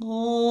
[0.00, 0.49] 诸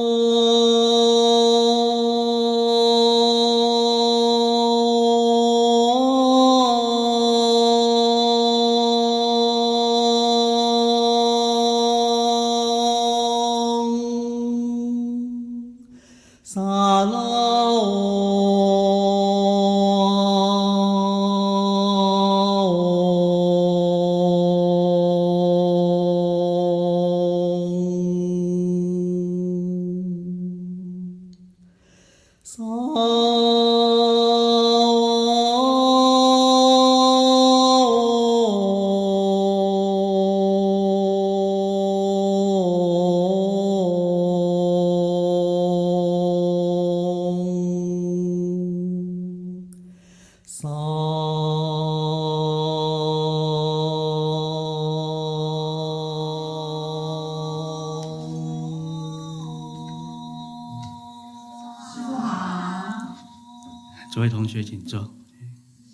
[64.50, 65.14] 学，请坐。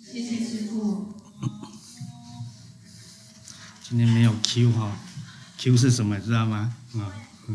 [0.03, 1.13] 谢谢师傅。
[3.87, 4.97] 今天没有 Q 哈
[5.59, 6.19] ，Q 是什么？
[6.19, 6.73] 知道吗？
[6.95, 7.13] 啊，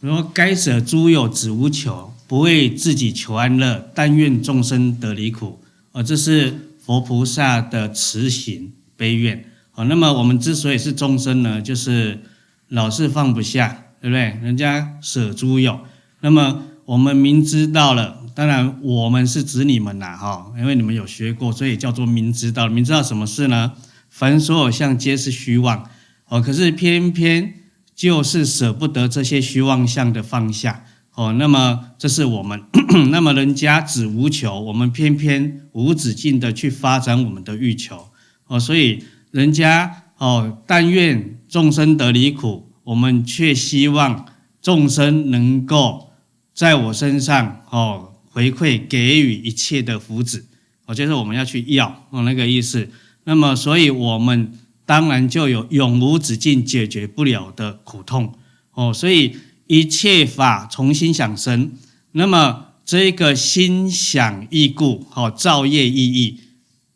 [0.00, 5.60] 说该舍诸有，子无求，不为自己求安乐，但愿众生得离苦。
[5.90, 9.50] 啊，这是佛菩萨的慈行悲愿。
[9.72, 12.22] 啊，那么我们之所以是众生呢，就是
[12.68, 14.38] 老是放不下，对不对？
[14.40, 15.80] 人家舍诸有，
[16.20, 18.23] 那么我们明知道了。
[18.34, 22.66] 当然，我们是指你们呐，哈，因为你们有学过，所以叫做明知道。
[22.66, 23.72] 明知道什么事呢？
[24.10, 25.88] 凡所有相，皆是虚妄，
[26.28, 27.54] 哦，可是偏偏
[27.94, 32.60] 就是舍不得这些虚妄相的放下，哦，那么这是我们，
[33.12, 38.08] 那么人家只无求，我们偏偏无止境的去发展我们的欲求，
[38.48, 44.26] 哦，所以人家哦，但愿众生得离苦，我们却希望
[44.60, 46.10] 众生能够
[46.52, 48.10] 在我身上，哦。
[48.34, 50.42] 回馈给予一切的福祉，
[50.86, 52.90] 我就是我们要去要哦那个意思。
[53.22, 54.52] 那么，所以我们
[54.84, 58.36] 当然就有永无止境解决不了的苦痛
[58.72, 58.92] 哦。
[58.92, 59.36] 所以
[59.68, 61.74] 一切法从心想生，
[62.10, 66.40] 那么这个心想意故，好造业意义。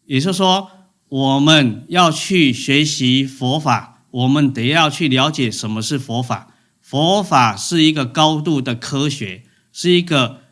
[0.06, 0.68] 也就是说，
[1.08, 6.52] 我们要去学习佛法，我们得要去了解什么是佛法。
[6.80, 10.47] 佛法是一个高度的科学，是一个。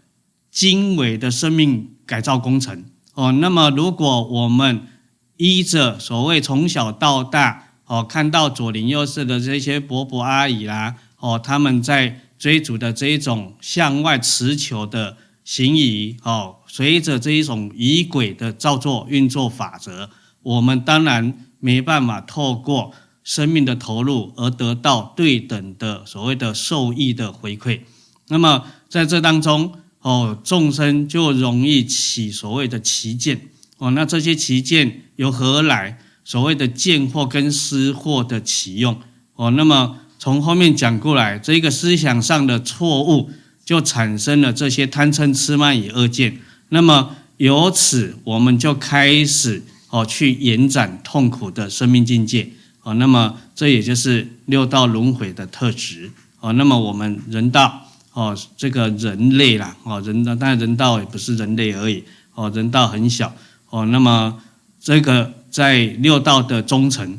[0.56, 4.88] 精微的生命改造工程哦，那么如果我们
[5.36, 20.08] 依着所谓从小到大哦，看到左邻右舍的这些伯伯阿姨啦哦，他们在追逐的这一种向外持求的行仪哦，随着这一种仪轨的造作运作法则，
[20.42, 27.80] 我们当然没办法透过生命的投入而得到对等的所谓的受益的回馈。
[28.28, 29.74] 那么在这当中。
[30.06, 33.40] 哦，众生就容易起所谓的奇见
[33.78, 35.98] 哦，那这些奇见由何而来？
[36.24, 38.96] 所谓的见或跟思惑的起用
[39.34, 43.30] 哦，那么从后面讲过来，这个思想上的错误
[43.64, 46.38] 就产生了这些贪嗔痴慢疑恶见，
[46.68, 52.48] 那么由此我们就开始哦去延展痛苦的生命境界
[52.84, 57.82] 哦，那么这也就是六道轮回的特质哦，那么我们人道。
[58.16, 62.02] 哦，这个人类啦，哦，人道，当然人道也不是人类而已，
[62.34, 63.36] 哦，人道很小，
[63.68, 64.42] 哦，那么
[64.80, 67.18] 这个在六道的中层，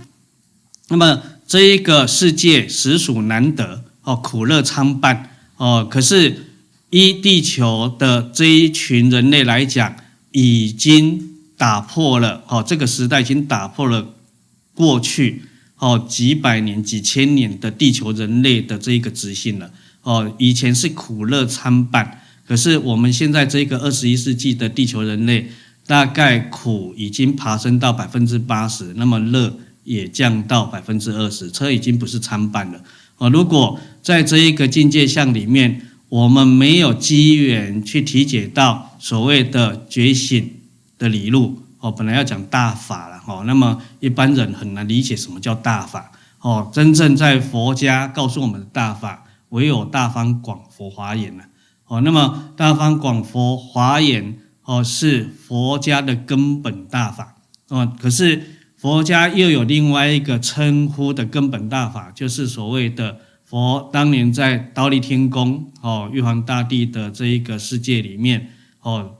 [0.87, 6.47] 那么这一个世界实属难得，哦，苦乐参半，哦，可是
[6.89, 9.95] 依地球的这一群人类来讲，
[10.31, 14.15] 已经打破了，哦，这个时代已经打破了
[14.73, 15.43] 过去，
[15.77, 19.71] 哦，几百年、几千年的地球人类的这一个执行了。
[20.07, 25.49] 哦，以前是苦乐参半，可是我们现在这个二十一世纪的地球人类，
[25.85, 29.53] 大概苦已经爬升到百分之八十，那么乐
[29.83, 32.81] 也降到百分之二十，这已经不是参半了。
[33.17, 40.49] 哦，如果在这一个境界相里面，我们没有机缘去体解到所谓的觉醒
[40.97, 49.25] 的理路，哦，本来要讲大法了，哦，那么一般人很难理解什么叫大法，哦，真正在佛家告诉我们的大法。
[49.49, 51.45] 唯有大方广佛华严呐，
[51.85, 57.35] 哦，那么大方广佛华严哦，是佛家的根本大法
[57.69, 57.95] 哦。
[57.97, 58.43] 可是
[58.75, 68.49] 佛家又有另外一个称呼的根本大法，就是所谓的佛当年在忉利天宫哦，玉皇大帝的这一个世界里面
[68.81, 69.15] 哦，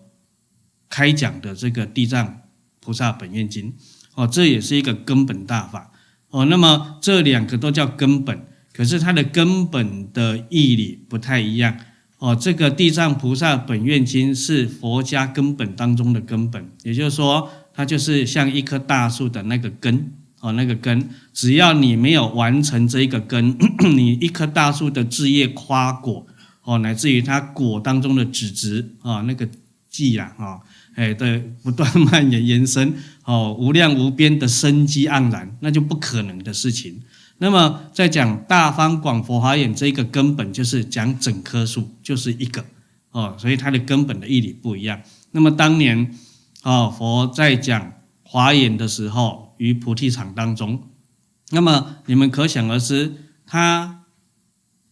[0.89, 2.41] 开讲的这个地藏
[2.81, 3.73] 菩萨本愿经
[4.15, 5.91] 哦，这也是一个根本大法
[6.31, 6.43] 哦。
[6.43, 8.45] 那么这两个都叫根本。
[8.77, 11.75] 可是它的根本的义理不太一样
[12.19, 12.35] 哦。
[12.35, 23.57] 这个《地藏菩萨本愿经》是佛家根本当中的根本，也就是说，它就是像一棵大树的那个根哦，那个根，只要你没有完成这一个根，
[23.95, 26.27] 你一棵大树的枝叶花果
[26.63, 29.49] 哦，乃至于它果当中的籽质啊，那个
[29.89, 30.59] 剂啊，哈，
[30.93, 32.93] 哎的不断蔓延延伸
[33.25, 37.01] 哦，无量无边的生机盎然，那就不可能的事情。
[37.39, 42.65] 那么，在讲大方广佛华严这一个根本，就是讲整棵树，就是一个
[43.11, 45.01] 哦，所以它的根本的义理不一样。
[45.31, 46.11] 那么当年
[46.63, 47.93] 哦，佛在讲
[48.23, 50.81] 华严的时候，于菩提场当中，
[51.51, 53.13] 那么你们可想而知，
[53.45, 54.05] 他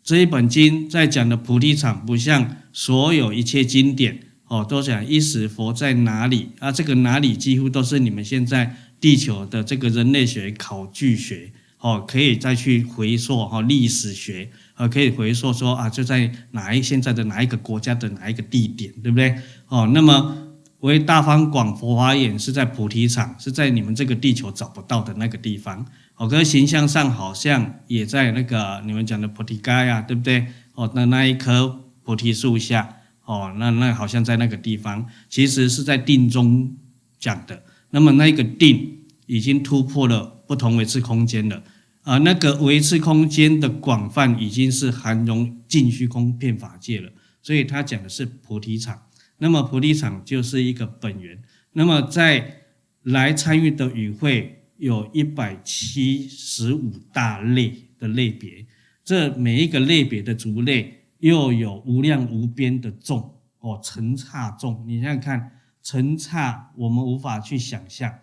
[0.04, 6.72] 这一本经在讲的菩提场，不像所有一切经典哦，都讲一时佛在哪里啊？
[6.72, 11.52] 这个哪里几乎都是你们现在地球的这个人类学考据学。
[11.80, 19.36] 哦，可以再去回溯哈历史学，呃，可以回溯说啊，就在哪一现在的哪一个国家的哪一个地点，对不对？
[19.68, 20.36] 哦，那么
[20.80, 25.86] 为大方广佛华严是在菩提场，是在你们这个地球找不到的那个地方。
[26.16, 30.48] 哦，可是形象上好像也在那个你们讲的菩提伽呀，对不对？
[30.74, 36.76] 哦，那那一棵菩提树下，哦，那那好像在那个地方，其实是在定中
[37.20, 37.64] 讲的。
[37.92, 41.64] 那么那个定已经突破了不同维次空间了。
[42.04, 47.12] 啊，那个维次空间的广泛已经是含容尽虚空遍法界了，
[47.42, 49.08] 所以他讲的是菩提场。
[49.40, 51.42] 那么菩提场就是一个本源。
[51.74, 52.62] 那么在
[53.02, 58.66] 来参与的与会有一百七十五大类的类别，
[59.04, 64.86] 这每一个类别的族类又有无量无边的众哦，成刹众。
[64.88, 65.52] 你想想看，
[65.82, 68.14] 成刹我们无法去想象，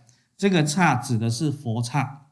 [0.42, 2.26] 这个刹指的是佛刹。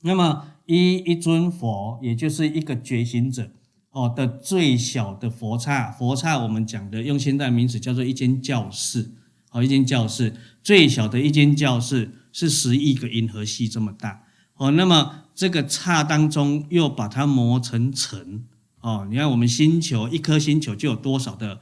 [0.00, 3.52] 那么一一尊佛，也就是一个觉醒者
[3.90, 9.12] 哦的最小的佛刹，佛刹我们讲的用现代名词叫做一间教室
[9.52, 14.24] 哦，一间教室最小的一间教室是十亿个银河系这么大
[14.56, 14.72] 哦。
[14.72, 18.44] 那么这个刹当中又把它磨成尘
[18.80, 21.60] 哦，你看我们星球一颗星球就有多少的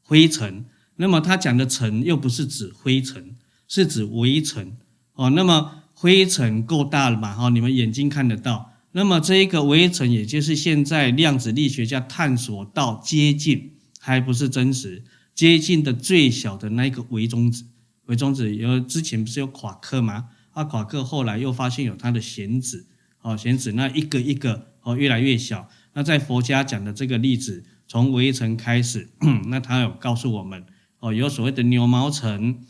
[0.00, 0.64] 灰尘？
[0.94, 3.34] 那么他讲的尘又不是指灰尘，
[3.66, 4.76] 是指微尘
[5.18, 5.30] 哦。
[5.30, 7.34] 那么灰尘够大了嘛？
[7.34, 8.72] 哈，你们眼睛看得到。
[8.92, 15.04] 那么这一个微尘，也就是现在量子力学家探索到接近，还不是真实，
[15.34, 17.64] 接近的最小的那一个微中子。
[18.06, 20.30] 微中子有之前不是有夸克吗？
[20.52, 22.86] 啊，夸克后来又发现有它的弦子，
[23.20, 25.68] 哦，弦子那一个一个哦越来越小。
[25.92, 29.10] 那在佛家讲的这个例子，从微尘开始，
[29.48, 30.64] 那他有告诉我们
[31.00, 32.60] 哦，有所谓的牛毛尘、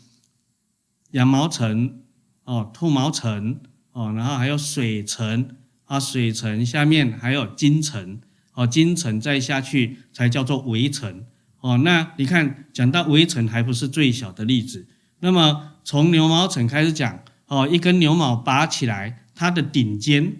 [1.11, 2.01] 羊毛尘。
[2.49, 3.59] 哦，兔毛层
[3.91, 5.49] 哦，然后还有水层
[5.85, 8.19] 啊，水层下面还有金层
[8.55, 11.27] 哦，金层再下去才叫做微尘
[11.61, 11.77] 哦。
[11.83, 14.87] 那你看，讲到微尘还不是最小的例子。
[15.19, 20.37] 那么从牛毛层开始讲哦，一根牛毛拔起来，它的顶尖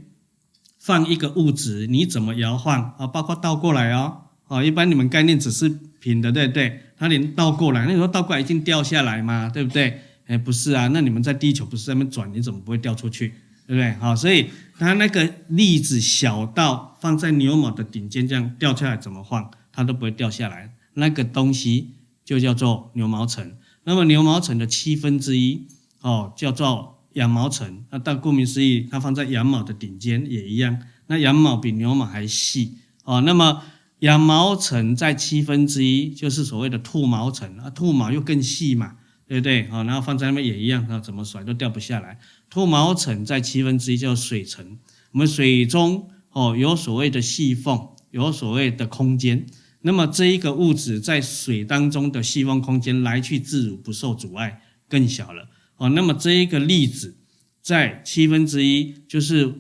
[0.80, 3.06] 放一个物质，你怎么摇晃啊？
[3.06, 5.70] 包括倒过来哦，哦，一般你们概念只是
[6.00, 6.86] 平的，对不对？
[6.98, 10.02] 它连倒过来，那时候倒过来一定掉下来嘛，对不对？
[10.30, 13.30] 哎，不是啊，那你们在地球不是在那边转，你怎么不会掉出去，
[13.66, 13.92] 对不对？
[13.94, 14.46] 好，所以
[14.78, 20.72] 它那个粒子小到放在牛毛的顶尖这样掉下来，怎么晃它都不会掉下来。
[20.94, 23.54] 那个东西就叫做牛毛层。
[23.86, 25.66] 那么牛毛层的七分之一
[26.02, 27.84] 哦，叫做羊毛层。
[27.90, 30.78] 那但顾名思义，它放在羊毛的顶尖也一样。
[31.08, 33.22] 那羊毛比牛毛还细哦。
[33.22, 33.64] 那么
[34.02, 38.98] 羊毛层在七分之一，就是所谓的兔毛层啊，兔毛又更细嘛。
[39.30, 39.68] 对不对？
[39.68, 42.18] 好，然后放在那边也一样，那怎么甩都掉不下来。
[42.50, 44.80] 脱毛层在七分之一叫水层。
[45.12, 49.46] 我们水中哦有所谓的细缝，有所谓的空间。
[49.82, 55.48] 那么这一个物质在水当中的细缝空间来去自如，不受阻碍，更小了。
[55.78, 57.16] 哦，那么这一个粒子
[57.62, 59.54] 在七分之一，就是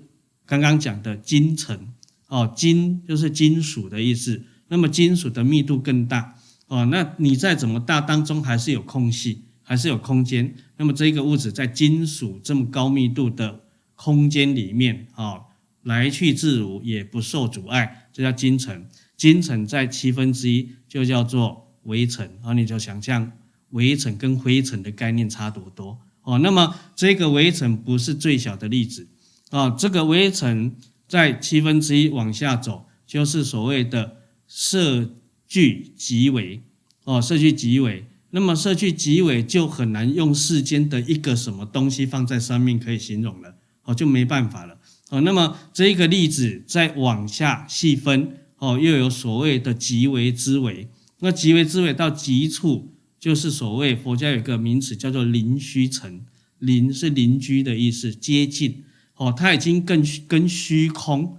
[0.47, 1.93] 刚刚讲的金层。
[2.27, 4.41] 哦，金就是金属的意思。
[4.69, 6.35] 那么金属的密度更大。
[6.65, 9.43] 哦，那你再怎么大，当中还是有空隙。
[9.69, 15.41] 还是有空间，那么这个物质在金属这么高密度的空间里面啊，
[15.83, 18.87] 来去自如，也不受阻碍，这叫金层。
[19.15, 23.31] 金层在七分之一就叫做微尘，然后你就想象
[23.69, 26.39] 微尘跟灰尘的概念差多多哦。
[26.39, 29.07] 那么这个微尘不是最小的粒子
[29.51, 30.75] 啊，这个微尘
[31.07, 35.13] 在七分之一往下走，就是所谓的色
[35.47, 36.63] 聚极微
[37.03, 38.07] 哦，色聚极微。
[38.31, 44.77] 那么色聚极微就很难用世间的一个什么东西放在上面可以形容了，哦，就没办法了。
[45.09, 50.87] 哦，那么这一个例子再往下细分哦，又有所谓的极微之微，
[51.19, 56.21] 那极微之微到极处，就是所谓佛家有一个名词叫做邻虚尘，
[56.59, 58.83] 邻是邻居的意思，接近
[59.15, 61.37] 哦，它已经跟跟虚空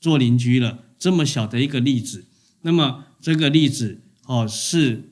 [0.00, 0.80] 做邻居了。
[0.98, 2.24] 这么小的一个例子，
[2.62, 5.10] 那么这个例子哦是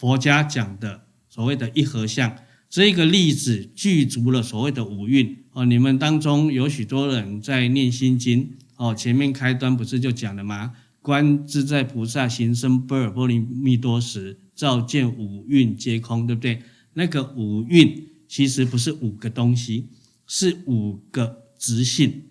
[0.00, 2.34] 佛家讲的所谓的一合相。
[2.70, 10.72] 这个例子具足了所谓的五蕴哦，你们当中有许多人在念心经哦，前面开端不是就讲了吗？
[11.02, 16.62] 观自在菩萨行深般若波罗蜜多时，照见五蕴皆空，对不对？
[16.94, 19.88] 那个五蕴其实不是五个东西，
[20.26, 22.22] 是五个质性。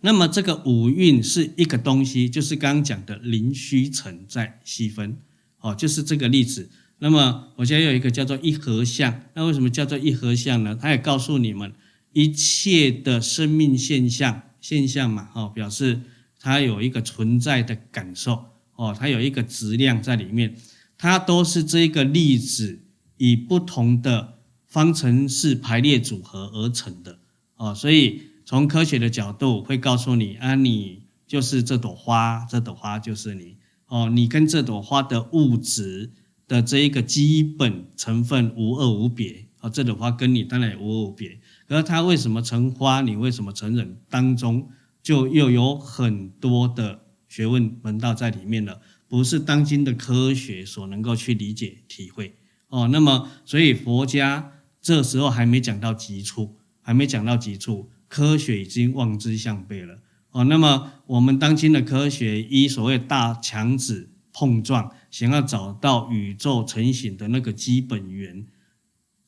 [0.00, 5.18] 那么这个五蕴是一个东西，就是刚刚讲的灵虚尘再细分
[5.60, 6.68] 哦，就是这个例子。
[7.02, 9.22] 那么，我现在有一个叫做一合相。
[9.32, 10.76] 那为什么叫做一合相呢？
[10.78, 11.72] 它也告诉你们，
[12.12, 16.02] 一切的生命现象现象嘛，哦，表示
[16.38, 18.44] 它有一个存在的感受，
[18.76, 20.54] 哦，它有一个质量在里面，
[20.98, 22.82] 它都是这个粒子
[23.16, 24.34] 以不同的
[24.66, 27.18] 方程式排列组合而成的，
[27.56, 36.10] 哦，所以从科学的角度会告诉你，啊，你就是这朵花，这朵花就是你，哦，你跟这朵花的物质。
[36.50, 41.38] 的这一个基本成分无二无别啊，这朵花跟你当然也无二无别。
[41.68, 43.02] 可是它为什么成花？
[43.02, 43.98] 你为什么成人？
[44.08, 44.68] 当中
[45.00, 52.34] 就又有很多的学问门道在里面了，不是当今的科学所能够去理解体会
[52.66, 52.88] 哦。
[52.90, 54.50] 那么，所以佛家
[54.82, 60.00] 这时候还没讲到极处，还没讲到极处，科学已经望之项背了
[60.32, 60.42] 哦。
[60.42, 64.90] 那么，我们当今的科学一所谓大强子碰撞。
[65.10, 68.46] 想要找到宇宙成型的那个基本源，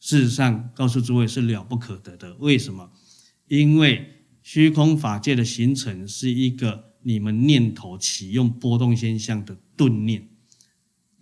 [0.00, 2.34] 事实上告诉诸位是了不可得的。
[2.36, 2.90] 为什么？
[3.48, 10.28] 因为虚空法界的形成是一个你们念头启用波动现象的顿念。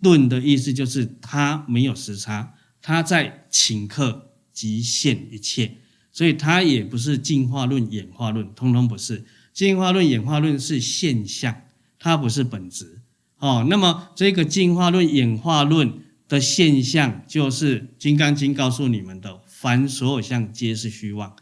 [0.01, 5.77] 顿的意思就是它没有时差，它在顷刻即现一切，
[6.11, 9.25] 所以它也不是进化论、演化论，通通不是。
[9.53, 11.63] 进化论、演化论是现象，
[11.99, 13.00] 它不是本质。
[13.41, 15.91] 哦，那么这个进化论、演化论
[16.29, 21.35] 的现象，就是《金刚经》告诉你们的：凡所有相，皆是虚妄。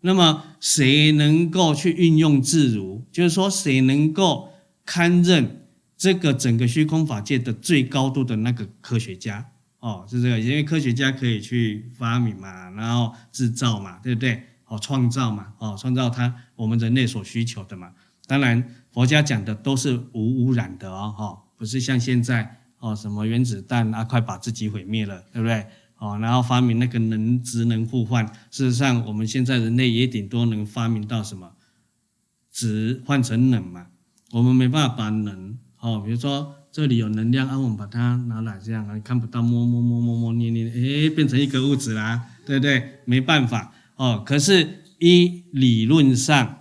[0.00, 3.04] 那么谁能够去运用自如？
[3.12, 4.48] 就是说，谁能够
[4.84, 5.66] 堪任
[5.96, 9.46] 这个整个虚空法界的最高度的那个科学家？
[9.78, 14.42] 哦，是这个，因为科学家可以去发明嘛，然后制造嘛，对不对？
[14.66, 17.92] 哦，创造嘛，哦，创造他我们人类所需求的嘛。
[18.26, 21.41] 当然，佛家讲的都是无污染的哦，哈。
[21.62, 25.64] 不是像现在哦，什么原子弹啊，快把自己毁灭了，对不对？
[25.96, 28.26] 哦，然后发明那个能质能互换。
[28.50, 31.52] 事实上，我们现在人类也顶多能发明到什么
[32.50, 33.86] 质换成能嘛。
[34.32, 42.98] 我们没办法把能哦，比如说这里有能量，啊，我们把它拿来这样啊，看不到，摸摸摸摸摸捏捏，诶，变成一个物质啦，对不对？
[43.04, 44.20] 没办法哦。
[44.26, 46.58] 可是一理论上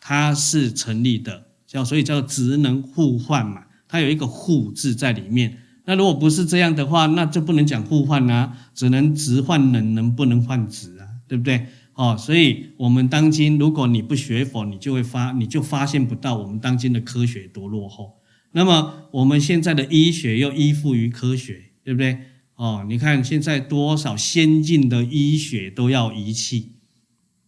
[0.00, 3.64] 它是成立的，叫所以叫质能互换嘛。
[3.94, 11.06] 它有一个“互”字在里面，那如果不是这样的话，那就不能讲互换啊，只能直换能，能不能换质啊？
[11.28, 11.68] 对不对？
[11.92, 18.18] 哦，所以我们当今，如果你不学佛，你就会发，你就发现不到我们当今的科学多落后。
[18.50, 22.18] 那么我们现在的医学又依附于科学，对不对？
[22.56, 26.72] 哦，你看现在多少先进的医学都要仪器，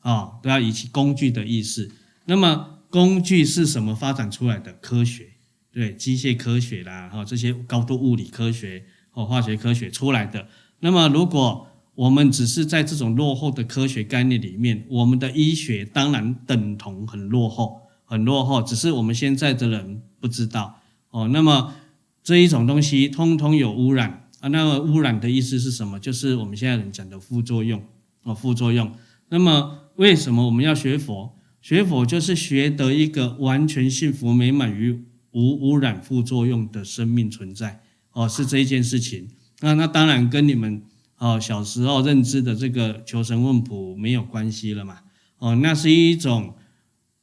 [0.03, 1.91] 哦，都要仪器工具的意思。
[2.27, 4.73] 那么工具是什么发展出来的？
[4.75, 5.31] 科学。
[5.77, 10.49] 对，机械科学啦，哈，这些高度物理科学和化学科学出来的。
[10.81, 18.63] 那么，如果我们只是在这种落后的科学概念里面，我们的医学当然等同很落后，很落后。
[18.63, 20.81] 只是我们现在的人不知道
[21.11, 21.29] 哦。
[21.29, 21.75] 那么
[22.23, 24.49] 这一种东西通通有污染啊。
[24.49, 26.01] 那么污染的意思是什么？
[26.01, 27.85] 就是我们现在人讲的副作用
[28.23, 28.91] 哦，副作用。
[29.29, 31.37] 那么为什么我们要学佛？
[31.61, 35.05] 学佛就是学得一个完全幸福美满于。
[35.37, 39.29] 无污染副作用的生命存在，哦，是这一件事情。
[39.61, 40.81] 那那当然跟你们
[41.19, 45.01] 哦小时候认知的这个求神问卜没有关系了嘛。
[45.37, 46.55] 哦，那是一种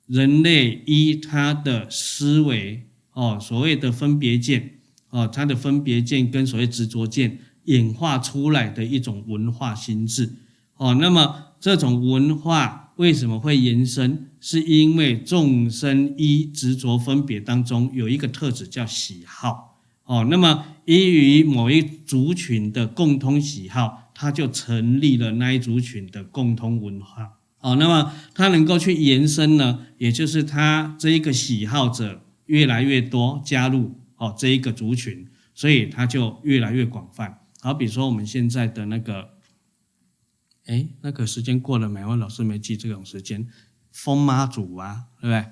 [0.05, 4.75] 人类依他的思维哦，所谓的分别见
[5.09, 10.31] 哦，他的分别见跟所谓执着见演化出来的一种文化心智
[10.75, 10.93] 哦。
[11.01, 14.29] 那么这种文化为什么会延伸？
[14.39, 37.39] 是因为众生依执着分别当中有一个特质叫喜好哦，那么依于某一族群的共通喜好，它就成立了那一族群的共通文化哦，那么他能够去延伸呢，也就是他这一个喜好者越来越多加入哦这一个族群，所以他就越来越广泛。
[37.61, 39.29] 好，比如说我们现在的那个，
[40.65, 42.05] 哎，那个时间过了没？
[42.05, 43.47] 我老师没记这种时间。
[43.91, 45.45] 疯妈祖啊，对不对？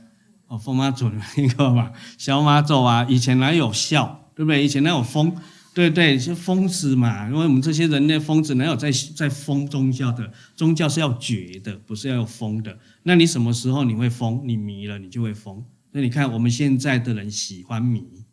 [0.48, 1.92] 哦，疯妈祖你们听过吗？
[2.18, 4.64] 小妈祖啊，以前哪有孝，对不对？
[4.64, 5.36] 以前哪有疯？
[5.74, 7.28] 对对，是疯子嘛。
[7.30, 10.32] 因为我们这些人类疯子哪有在在疯宗教的？
[10.56, 12.78] 宗教是要绝的，不是要有疯的。
[13.04, 14.42] 那你什么时候你会疯？
[14.46, 15.64] 你迷了，你就会疯。
[15.92, 18.26] 那你看我们现在的人喜欢迷，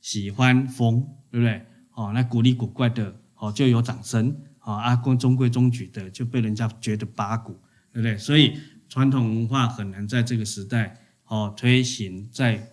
[0.00, 1.66] 喜欢疯，对不对？
[1.94, 4.32] 哦，那古里古怪的哦，就有掌声；
[4.68, 7.58] 哦，阿公中规中矩的，就被人家觉得八股，
[7.90, 8.18] 对不对？
[8.18, 12.68] 所以传统文化很难在这个时代哦推行再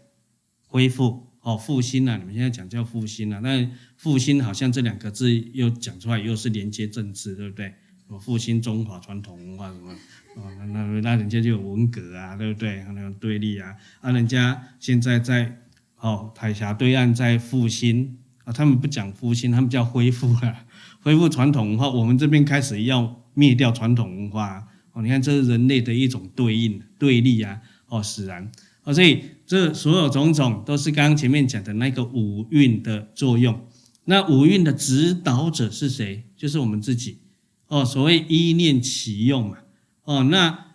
[0.67, 2.17] 恢复哦复兴啊！
[2.17, 7.73] 你们现在讲叫复兴啊，那复兴好像这两个字又讲出来又是连接政治，对不对？
[8.07, 9.93] 哦，复兴中华传统文化什么？
[10.35, 12.83] 哦，那那那人家就有文革啊，对不对？
[12.89, 15.61] 那种对立啊，啊，人家现在在
[15.95, 18.17] 哦海峡对岸在复兴。
[18.43, 20.64] 啊，他们不讲复兴，他们叫恢复啊，
[21.05, 21.87] 恢复传统文化。
[21.87, 28.51] 我们这边开始要灭掉传统文化哦，你看这是人类的一种对应对立啊，哦，使然
[28.83, 33.67] 哦，所以这所有种种都是刚刚前面讲的那个五蕴的作用。
[34.05, 36.23] 那五蕴的指导者是谁？
[36.35, 37.19] 就是我们自己
[37.67, 37.85] 哦。
[37.85, 39.57] 所谓一念起用嘛，
[40.05, 40.73] 哦，那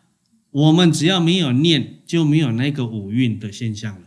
[0.53, 4.07] 我们只要没有念，就没有那个五蕴的现象了。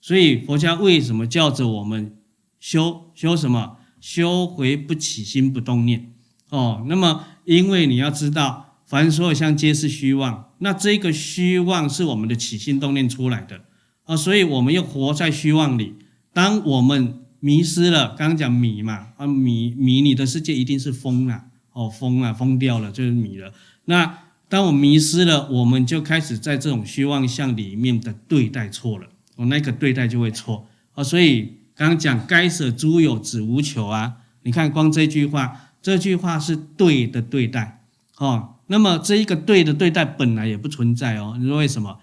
[0.00, 2.12] 所以佛家为什么叫着我们？
[2.58, 3.76] 修修什么？
[4.06, 6.12] 修回不起心不动念
[6.50, 6.84] 哦。
[6.86, 13.62] 那么，因为你要知道，凡所有相皆是虚妄，那这个虚妄是我们的起心动念出来的
[14.04, 15.94] 啊、所以我们又活在虚妄里。
[16.32, 23.52] 当我们迷失了，刚刚讲迷嘛啊，迷迷你的世界一定是疯了哦，疯了，疯掉了就是迷了。
[23.86, 31.65] 那当我迷失了，我们就开始在这种虚妄相里面的对待错了，哦，那个对待就会错啊、所以。
[31.76, 34.16] 刚刚讲该舍诸有，子无求啊！
[34.42, 37.84] 你看光这句话，这句话是对的对待
[38.16, 38.54] 哦。
[38.68, 41.36] 那么这一个对的对待本来也不存在哦。
[41.38, 41.98] 你说为什么？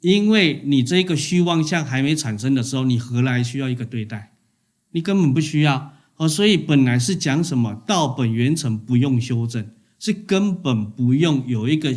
[0.00, 4.32] 因为你这个虚妄相还没产生的时候，你何来需要一个对待？
[4.92, 6.26] 你根本不需要哦。
[6.26, 11.94] 所以本来是讲什么道本原成，不用修正，是根本不用有一个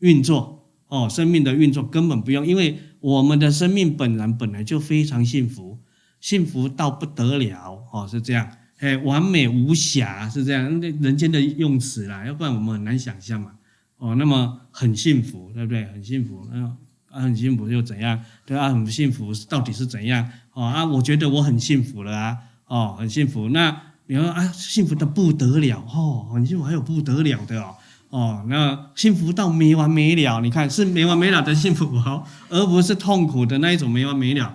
[0.00, 1.08] 运作哦。
[1.08, 5.78] 生命的运作根本不用，因为我们的生命本然本来就非常幸福。
[6.22, 13.50] 幸福到不得了哦，是这样，哎，完美无瑕是这样，那人间的用词啦，要不然我们很难想象嘛，
[13.98, 15.84] 哦，那么很幸福，对不对？
[15.86, 16.76] 很幸福，嗯，
[17.10, 18.18] 啊，很幸福又怎样？
[18.46, 20.30] 对啊，很幸福到底是怎样？
[20.52, 23.48] 哦啊，我觉得我很幸福了啊，哦，很幸福。
[23.48, 27.74] 那你说啊，幸福的不得了哦，很幸福还有不得了的哦，
[28.10, 34.54] 哦，那幸福到没完没了，你看是没完没了的幸福哦，而不是痛苦的那一种没完没了。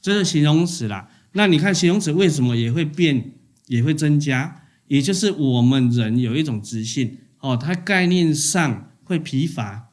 [0.00, 3.32] 这是形容词啦，那你看形容词为什么也会变，
[3.66, 4.62] 也会增加？
[4.86, 9.90] 也就是我们人有一种直性哦，它概念上会疲乏，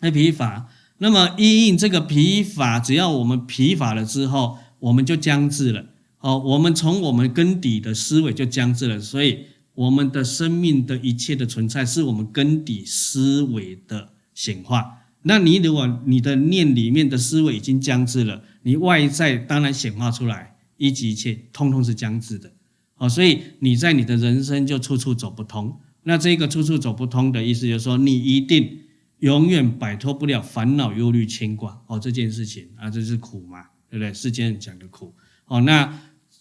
[0.00, 0.68] 会疲乏。
[0.98, 5.86] 那么因应这个疲乏，只要我们疲乏了之后，我们就僵滞了。
[6.20, 15.00] 哦，我们从我们根底的思维就僵滞了，所以我们的生命的一切的存在，是我们根底思维的显化。
[15.22, 22.50] 那你如果你的念里面的思维已经僵滞了，你外在当然显化出来，一即一切通通是将至的，
[22.96, 25.78] 哦，所以你在你的人生就处处走不通。
[26.02, 28.80] 那这个处处走不通的意思就是说，你一定
[29.20, 34.12] 永远摆脱不了烦恼、忧虑、牵挂，哦，这件事情啊，这是苦嘛，对不对？
[34.12, 35.14] 世间人讲的苦，
[35.46, 36.00] 哦，那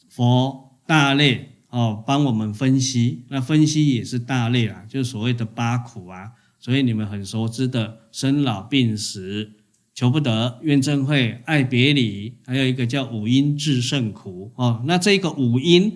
[0.10, 6.32] 佛大类哦，帮我们分析，那分析也是大类啊，就是所谓的八苦啊。
[6.60, 9.52] 所以你们很熟知的生老病死、
[9.94, 14.84] 求不得、怨憎会、爱别离，还有一个叫五阴炽盛苦哦。
[14.86, 15.94] 那这个五阴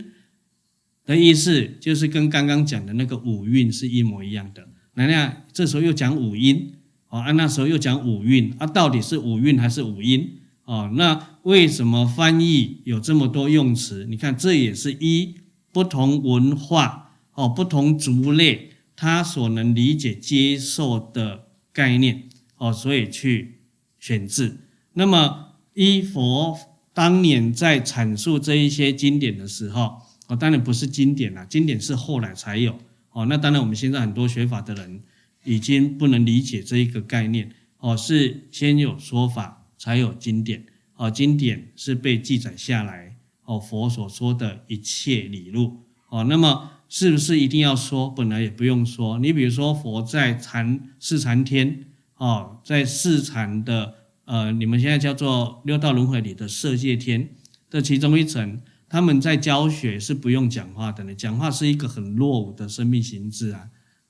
[1.06, 4.68] 的意思，就是跟刚刚讲的那个五蕴是一模一样的。
[4.94, 6.74] 那那这时候又讲五阴，
[7.08, 10.92] 啊那时候又讲五蕴啊，到底是五蕴还是五阴哦？
[10.96, 14.06] 那为什么翻译有这么多用词？
[14.10, 15.36] 你看，这也是一
[15.72, 18.72] 不同文化哦，不同族类。
[19.00, 22.24] 他所能理解、接受的概念，
[22.58, 23.57] 哦，所以去
[24.00, 24.58] 选字。
[24.94, 26.58] 那么，依佛
[26.94, 32.78] 当年在阐述这一些经典的时候，哦，当然不是经典啦，经典是后来才有。
[33.12, 35.02] 哦，那当然我们现在很多学法的人
[35.44, 37.52] 已经不能理解这一个概念。
[37.80, 40.66] 哦，是先有说法，才有经典。
[40.96, 45.84] 哦，经典是被记载下来，哦，佛所说的一切理路。
[46.10, 46.72] 哦，那么。
[46.90, 48.10] 是不是一定要说？
[48.10, 49.20] 本来也不用说。
[49.20, 51.84] 你比如说，佛在禅是禅天
[52.18, 53.94] 哦，在四禅的
[54.26, 57.30] 呃，你们现在叫做六道轮回里的色界天
[57.70, 61.16] 的其中一层，他们在教学是不用讲话的呢。
[61.16, 63.70] 讲话是一个很落伍的生命形式啊。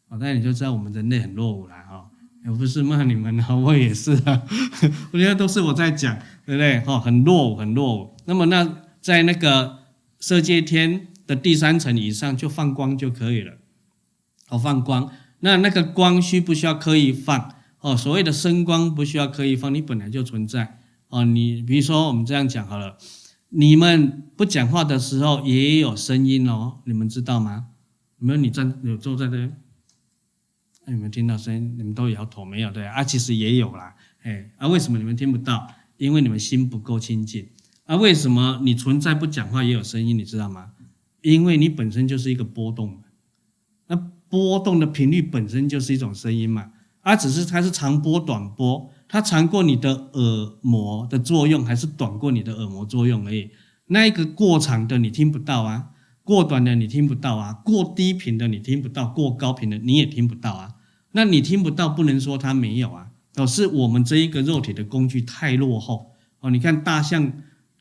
[0.10, 2.10] 哦，那你就知道我们人类很落伍了哈。
[2.46, 4.44] 也不是骂你们啊，我也是啊。
[5.12, 6.80] 我觉得都是我在讲，对不对？
[6.82, 8.16] 哈，很落伍，很落伍。
[8.26, 9.80] 那么那在那个
[10.20, 11.08] 色界天。
[11.28, 13.58] 的第三层以上就放光就可以了，
[14.48, 17.54] 哦，放光，那那个光需不需要刻意放？
[17.80, 20.80] 哦，所谓的声光不需要刻意放，你本来就存在。
[21.10, 22.98] 哦，你比如说我们这样讲好了，
[23.50, 27.68] 你们不讲话的时候也有声音哦，你们知道吗？
[28.20, 28.40] 有没有？
[28.40, 29.38] 你站有坐在这，
[30.88, 32.72] 有没有听到声音，你们都摇头没有？
[32.72, 35.68] 对啊，其实也有啦，哎，啊，为什么你们听不到？
[35.98, 37.48] 因为你们心不够清净。
[37.86, 40.18] 啊，为什么你存在不讲话也有声音？
[40.18, 40.72] 你知道吗？
[41.22, 43.02] 因为你本身就是一个波动，
[43.88, 46.72] 那波动的频率本身就是一种声音嘛，
[47.08, 53.50] 啊，只是它是长波短波，它长过你的耳膜的作用，还是短过你的耳膜作用而已。
[53.86, 55.92] 那一个过长的你听不到啊，
[56.26, 60.74] 过短的你听不到啊，过低频的你听不到，过高频的你也听不到啊。
[61.14, 66.52] 那你听不到，不能说它没有啊，哦是我们这一个肉体的工具太落后哦。
[66.52, 67.32] 你看大象。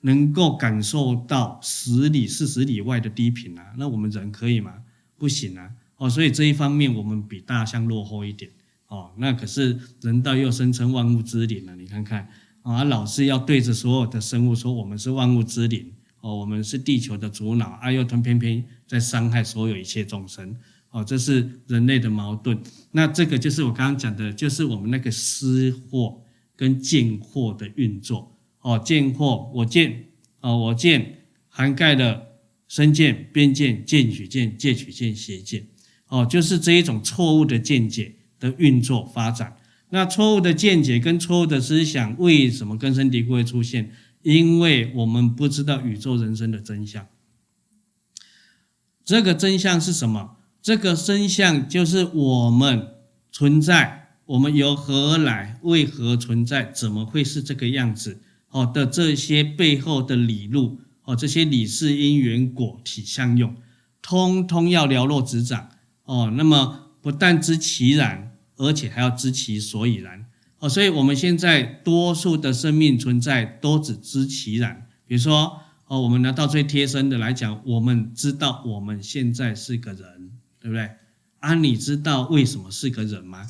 [0.02, 4.74] 能够感受到十里、四十里外的低频啊，那我们人可以吗？
[5.18, 5.70] 不行啊！
[5.96, 8.52] 哦，所以这一方面我们比大象落后一点
[8.88, 9.12] 哦。
[9.18, 12.28] 那可是人道又声称万物之灵了，你看看
[12.62, 20.56] 啊，老是要对着所有的生物说我们是万物之灵哦，我们是地球的主脑，啊，又偏偏在伤害所有一切众生
[20.90, 22.58] 哦，这是人类的矛盾。
[22.90, 26.22] 那这个就是我刚刚讲的，就是我们那个私货
[26.56, 28.32] 跟贱货的运作。
[28.62, 30.06] 哦，贱货，我见，
[30.40, 35.68] 哦，我见涵盖了身贱、边贱、见取贱、戒取贱、邪贱，
[36.08, 38.16] 哦，就是这一种错误的见解
[38.50, 39.56] 的运作发展。
[39.90, 43.92] 那错误的见解跟错误的思想，为什么根深蒂固会出现？
[44.22, 47.06] 因为我们不知道宇宙人生的真相。
[49.04, 50.36] 这个真相是什么？
[50.60, 52.88] 这个真相就是我们
[53.30, 55.60] 存在，我们由何而来？
[55.62, 56.72] 为何存在？
[56.72, 58.20] 怎么会是这个样子？
[58.48, 63.54] 哦的这些背后的理路，哦这些理事因缘果体相用，
[64.02, 65.70] 通通要了若指掌
[66.04, 66.32] 哦。
[66.36, 70.26] 那么不但知其然，而且还要知其所以然
[70.58, 70.68] 哦。
[70.68, 74.86] 所以我们现在多数的生命存在都只知其然。
[75.06, 80.90] 比如说哦，我们拿到最贴身的来讲，我们知道我们现在是个人，对不对？
[81.38, 83.46] 啊，你知道为什么是个人吗？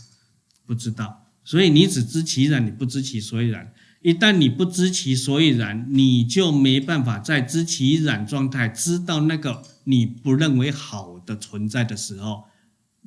[0.67, 1.25] 不知道。
[1.45, 3.73] 所以你只知其然，你不知其所以然。
[4.03, 12.45] 一旦你不知其所以然，你就没办法在知其然状态知道那个你不认为好的存在的时候，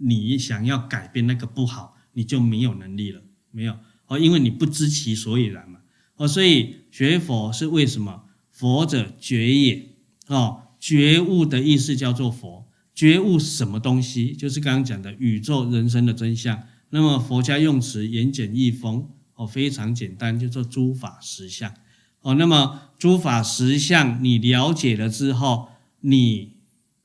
[0.02, 3.22] 你想要改变那个不好，你就没有能力了。
[3.52, 5.80] 没有哦，因为你不知其所以然嘛。
[6.16, 8.24] 哦，所以学佛是为什么？
[8.52, 9.90] 佛者觉也。
[10.28, 12.68] 哦，觉悟的意思叫做佛。
[12.94, 14.34] 觉悟什么东西？
[14.34, 16.64] 就是刚刚讲的宇宙人生的真相。
[16.90, 19.10] 那么佛家用词言简意丰。
[19.36, 21.74] 哦，非常简单，就做诸法实相。
[22.22, 25.70] 哦，那么诸法实相你了解了之后，
[26.02, 26.58] 你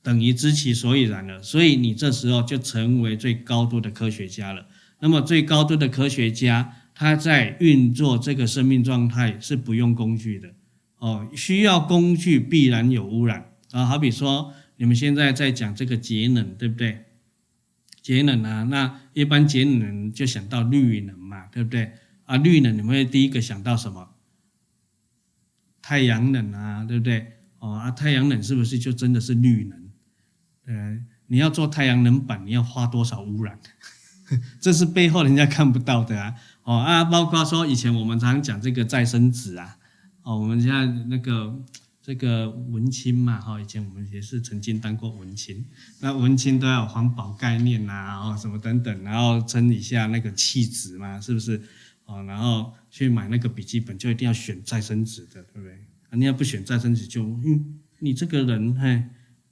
[0.05, 4.67] 等于知其所以然了，所以你这时候就成为最高度的科学家了。
[4.99, 10.53] 那么最高度的科学家，他在运作这个生命状态是不用工具的。
[10.99, 13.83] 哦，需要工具必然有污染啊。
[13.87, 17.05] 好比说你们现在在讲这个节能，对不对？
[18.03, 21.93] 节能啊，那一般节能就想到绿能嘛，对不对？
[22.25, 24.09] 啊，绿能你们会第一个想到什么？
[25.81, 27.25] 太阳能啊，对不对？
[27.57, 29.84] 哦啊，太阳能是不是就真的是绿能？
[30.65, 30.97] 呃，
[31.27, 33.59] 你要做太阳能板，你要花多少污染？
[34.59, 36.35] 这是背后人家看不到的啊。
[36.63, 39.77] 哦啊，包括说以前我们常讲这个再生纸啊，
[40.23, 41.63] 哦，我们现在那个
[42.01, 45.63] 这个文青嘛，哈，以前我们也是曾经当过文青，
[45.99, 51.61] 那文青都要环保概念呐啊，哦，什么等等，然后称一下那个气质嘛，是不是？
[52.05, 55.73] 哦，然后去买那个笔记本，就一定要选再生纸的，对不对？
[56.09, 59.03] 啊，你要不选再生纸，就嗯，你这个人嘿，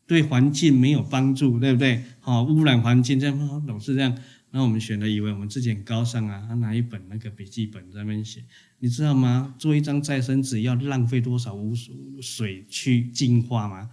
[0.05, 2.03] 对环境没有帮助，对不对？
[2.19, 4.17] 好，污染环境，这样总是这样。
[4.51, 8.43] 那我们选了，以为我们自己很高尚啊，他拿一本那个笔记本在那边写，
[8.79, 9.55] 你知道吗？
[9.57, 11.73] 做一张再生纸要浪费多少污
[12.21, 13.89] 水去净化吗？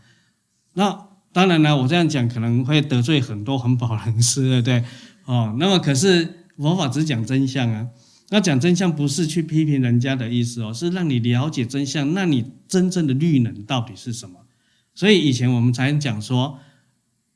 [0.74, 4.84] 那当然了，我这样讲可能会得罪很多环保人士，对不对？
[5.24, 7.88] 哦，那么可是佛法只讲真相啊。
[8.28, 12.12] 那讲真相不是去批评人家的意思哦，是让你了解真相。
[12.12, 14.46] 那你真正的绿能到底是什么？
[14.94, 16.58] 所以以前我们才讲说，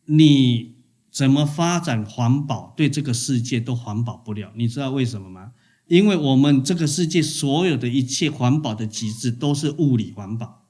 [0.07, 0.75] 你
[1.11, 4.53] 怎么发展环保，对这个世界都环保不了。
[4.57, 5.53] 你知道为什么吗？
[5.87, 10.67] 因为我们这个世界所有的一切环保的极致都是物理环保，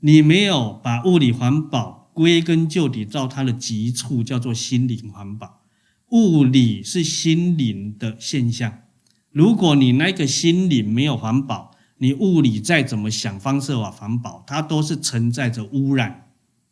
[0.00, 5.62] 你没有把物理环保归根究底到它的极处，叫做心灵环保。
[6.10, 8.80] 物理是心灵的现象，
[9.30, 11.69] 如果你那个心灵没有环保，
[12.02, 16.30] 你物理再怎么想方设法环保，它都是存在着污染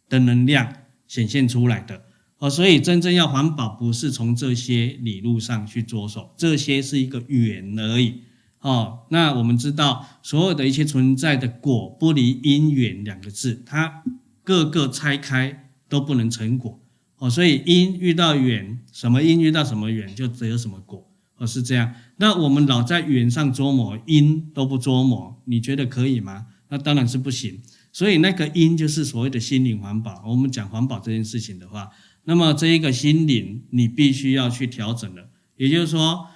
[0.09, 0.73] 的能量
[1.07, 2.03] 显现出来的。
[2.39, 8.23] 哦，所以真正要环保，不是从这些理路上去着手，这些是一个缘而已。
[8.61, 14.03] 哦，那我们知道，所有的一切存在的果，不离因缘两个字，它
[14.43, 16.81] 各个拆开都不能成果。
[17.19, 21.08] 哦，所以因遇到缘，什么因遇到什么缘，就只有什么果。
[21.39, 21.95] 哦，是这样。
[22.17, 26.47] 那我们老在缘上琢磨，因都不琢磨，你觉得可以吗？
[26.69, 27.61] 那当然是不行。
[27.93, 30.23] 所以那个因就是所谓的心灵环保。
[30.27, 31.89] 我们讲环保这件事情的话，
[32.25, 35.31] 那么这一个心灵你必须要去调整了。
[35.57, 36.27] 也就是说，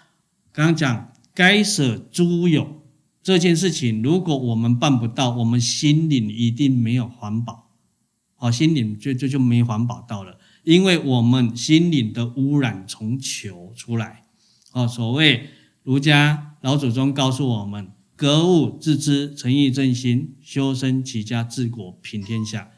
[0.50, 2.82] 刚刚讲该舍诸有
[3.22, 7.70] 这件事情，如果我们办不到，我们心灵一定没有环保。
[8.36, 10.38] 好，心灵就就就没环保到了。
[10.64, 14.21] 因为我们心灵的污染从求出来，
[14.72, 15.48] 哦，所谓
[15.82, 22.70] 儒家老祖宗告诉我们：格物致知，诚意正心，修身齐家治国平天下。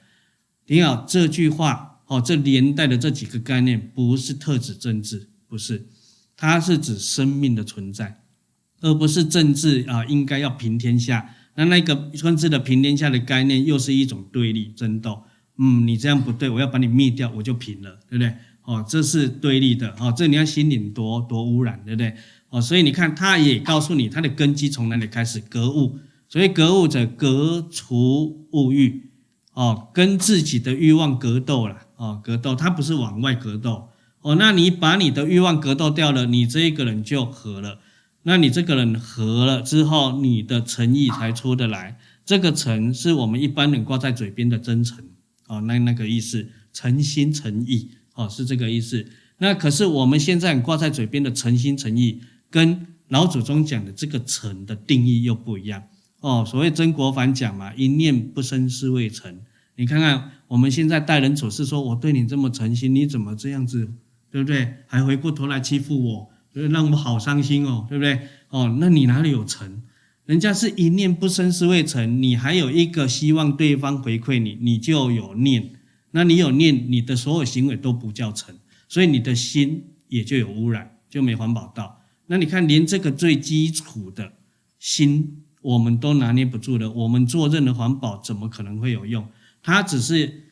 [0.67, 5.87] 听好这句话，哦，这连带的这几个概念，不是特指政治，不是，
[6.37, 8.23] 它是指生命的存在，
[8.81, 11.35] 而不是政治啊，应该要平天下。
[11.57, 15.23] 那那个政治的平天下的概念，又是一种对立争斗。
[15.59, 18.35] 嗯，你这样不对，我要把你灭掉，我就平了，对不对？
[18.65, 22.15] 哦，这是对立的，哦，这你要心灵多多污染，对不对？
[22.49, 25.41] 哦，所以你看，他也告诉你，他的根基从哪里开始？
[25.41, 25.99] 格物，
[26.29, 29.11] 所以格物者，格除物欲，
[29.53, 33.89] 哦，跟自己的欲望格斗了，哦，格斗，他不是往外格斗，
[34.23, 37.81] 哦，那你把你的欲望格斗掉了，你这一个人就和了，
[38.23, 45.05] 那你这个人和了之后，你的诚意才出得来，这个诚是我们一般人挂在嘴边的真诚。
[45.47, 49.07] 哦，那那个意思，诚心诚意，哦，是这个意思。
[49.39, 55.83] 那可是我们现在挂在嘴边的诚心诚意，跟老祖宗讲的这个诚的定义又不一样。
[56.21, 59.41] 哦，所谓曾国藩讲嘛，一念不生是未成。
[59.77, 63.91] 你看看我们现在待人处事，说我对你这么诚心，你怎么这样子，
[64.31, 64.75] 对不对？
[64.87, 68.21] 还回过头来欺负我，让我们好伤心哦，对不对？
[68.49, 69.83] 哦，那你哪里有诚？
[70.25, 75.73] 人家是一念不生是未成，你还有一个希望对方回馈你，你就有念。
[76.15, 78.57] 那你有念，你的所有行为都不叫成，
[78.89, 82.01] 所以你的心也就有污染，就没环保到。
[82.27, 84.35] 那你看，连这个最基础的
[84.79, 86.91] 心，我们都拿捏不住的。
[86.91, 89.29] 我们做任何环保，怎么可能会有用？
[89.61, 90.45] 它只是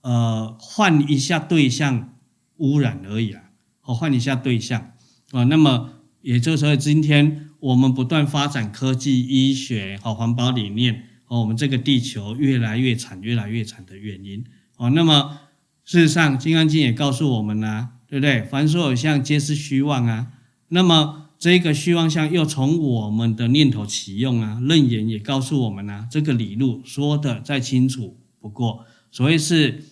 [0.00, 2.18] 呃换一下对象
[2.56, 3.42] 污染而已啊，
[3.82, 4.92] 哦，换一下对象
[5.30, 5.44] 啊。
[5.44, 7.44] 那么也就是说，今天。
[7.58, 14.44] 我们不断发展科技、医学和环保理念，哦，我们这个地球越来越惨、越来越惨的原因，
[14.76, 15.40] 哦，那么
[15.84, 18.42] 事实上，《金刚经》也告诉我们呢，对不对？
[18.42, 20.32] 凡所有相，皆是虚妄啊。
[20.68, 24.58] 那么这个虚妄相又从我们的念头起用啊。
[24.60, 28.84] 楞严也告诉我们呢，这个理路说的再清楚不过。
[29.10, 29.84] 所谓是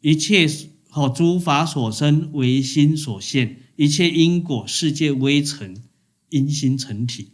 [0.00, 0.46] 一切
[0.88, 5.82] 和诸法所生唯心所现，一切因果世界微尘。
[6.28, 7.30] 因心成体，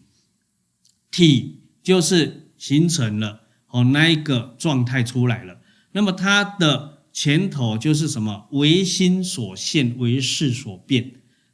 [1.10, 5.61] 体就是形成了哦，那一个状态出来了。
[5.92, 8.48] 那么它的前头就是什么？
[8.52, 11.12] 唯心所现，唯识所变。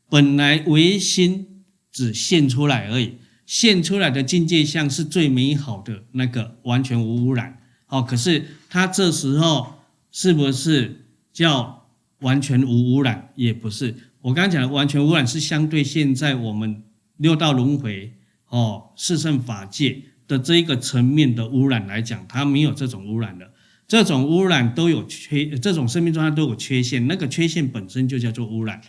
[0.08, 7.60] 本来唯心只现出来而已，现出来的境界相是最美好的那个，完全无污染。
[7.88, 9.74] 哦，可是它这时候
[10.10, 11.88] 是不是叫
[12.20, 13.30] 完全无污染？
[13.36, 13.94] 也不是。
[14.22, 16.82] 我刚才讲的完全污染是相对现在我们。
[17.18, 18.12] 六道轮回，
[18.46, 23.50] 哦，四圣法界的这一个层面的污染来讲，它没有这种污染的，
[23.88, 28.80] 这种污染都有缺，这种生命状态都有缺陷，那个缺陷本身就叫做污染。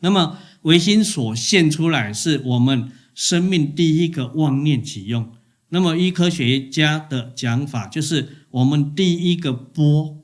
[0.00, 5.32] 那么唯心所现出来，是我们生命第一个妄念起用。
[5.68, 10.18] 那么医科学家的讲法，就是我们第一个波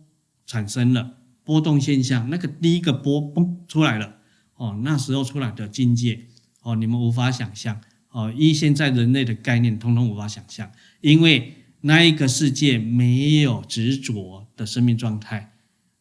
[0.46, 4.16] 产生了波动现象，那个第一个波嘣出来了，
[4.56, 6.26] 哦，那时候出来的境界。
[6.62, 7.78] 哦，你们无法想象
[8.10, 11.52] 哦，依现在人类的概念，通通无法想象，因为
[11.86, 15.52] 那一个世界没有执着的生命状态，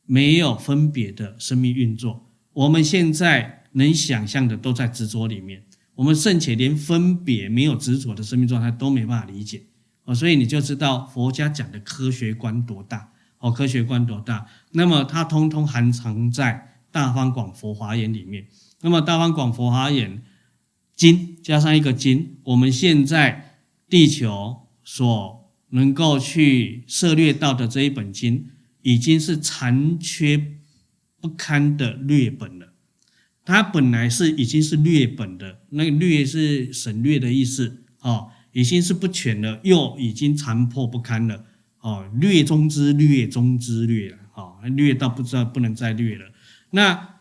[0.05, 2.29] 没有分别的生命运作。
[2.53, 5.61] 我们现在能想象的都在执着里面，
[5.95, 9.63] 我们甚且连分别没有执着的生命状态都没办法理解
[10.05, 14.47] 哦，所以你就知道佛家讲的科学观多大哦，科学观多大？
[14.71, 16.53] 那么它通通含藏在
[16.93, 18.47] 《大方广佛华严》里面。
[18.79, 20.17] 那么《大方广佛华严》
[20.95, 25.42] 经加上一个经，我们现在地球所
[25.73, 28.47] 能够去涉猎到的这一本经，
[28.83, 30.59] 已经是残缺
[31.19, 32.73] 不堪的劣本了。
[33.43, 41.43] 它本来是已经是劣本的，那个劣是省略的意思哦，已经是不全了，又已经残破不堪了
[41.81, 46.31] 哦，劣中之劣中之劣了，哦，劣到不知道不能再劣了。
[46.69, 47.15] 那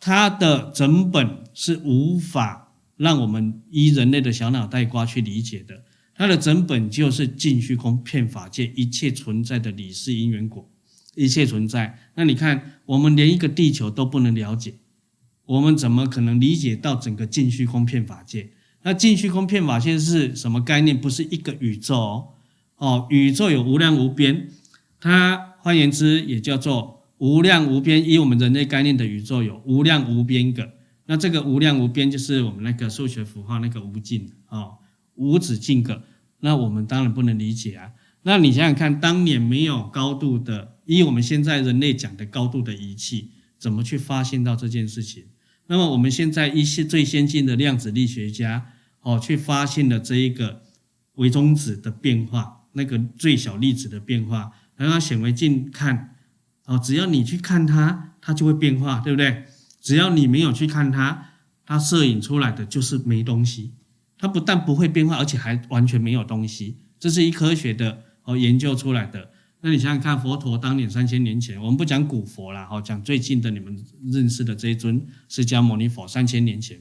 [0.00, 5.84] 它的整本是无法让我们依人类的小脑袋瓜去理解的，
[6.16, 10.70] 它的整本就是尽虚空遍法界一切存在的理事因缘果，
[11.14, 11.98] 一切存在。
[12.14, 14.74] 那你看，我们连一个地球都不能了解。
[15.46, 18.50] 我们怎么可能理解到整个尽虚空遍法界？
[18.82, 20.98] 那尽虚空遍法界是什么概念？
[20.98, 22.28] 不是一个宇宙哦，
[22.76, 24.48] 哦，宇宙有无量无边，
[25.00, 28.08] 它换言之也叫做无量无边。
[28.08, 30.70] 以我们人类概念的宇宙有无量无边个，
[31.06, 34.76] 那这个无量无边就是我们那个数学符号那个无尽哦，
[35.14, 36.02] 无止境的。
[36.40, 37.92] 那我们当然不能理解啊。
[38.22, 45.24] 那你想想看，当年没有高度的，以我们现在人类讲的高度的仪器，怎么去发现到这件事情？
[45.66, 50.62] 那么我们现在一些最先进的量子力学家哦，去发现了这一个
[51.14, 56.16] 微中子的变化，那个最小粒子的变化，然后显微镜看
[56.66, 59.44] 哦，只要你去看它，它就会变化，对不对？
[59.80, 61.30] 只要你没有去看它，
[61.66, 63.72] 它摄影出来的就是没东西。
[64.24, 66.78] 它不但不会变化，而且还完全没有东西。
[66.98, 69.30] 这是一科学的哦研究出来的。
[69.60, 73.76] 那你想想看，佛陀当年三千年前，我们不讲古佛啦，好讲最近的你们
[74.10, 76.80] 认识的这一尊释迦牟尼佛，三千年前，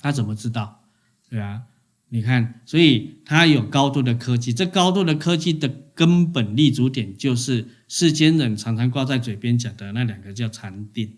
[0.00, 0.84] 他怎么知道？
[1.28, 1.62] 对啊，
[2.10, 11.16] 你看，所以他有高度的科技，这高度的科技的根本立足点就是世间人常常挂在嘴边讲的那两个叫禅定。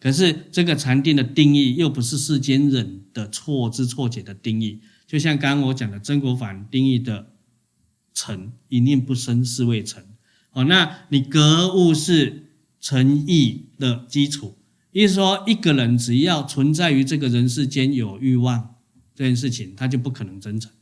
[0.00, 7.32] 可是这个禅定的定义又不是世间人的错知错解的定义，就像刚刚我讲的曾国藩定义的
[8.14, 10.02] 诚，一念不生是谓诚。
[10.52, 14.56] 哦，那你格物是诚意的基础，
[14.90, 18.76] 意思说一个人只要存在于这个人世间有欲望
[19.14, 20.72] 这件事情，他就不可能真诚。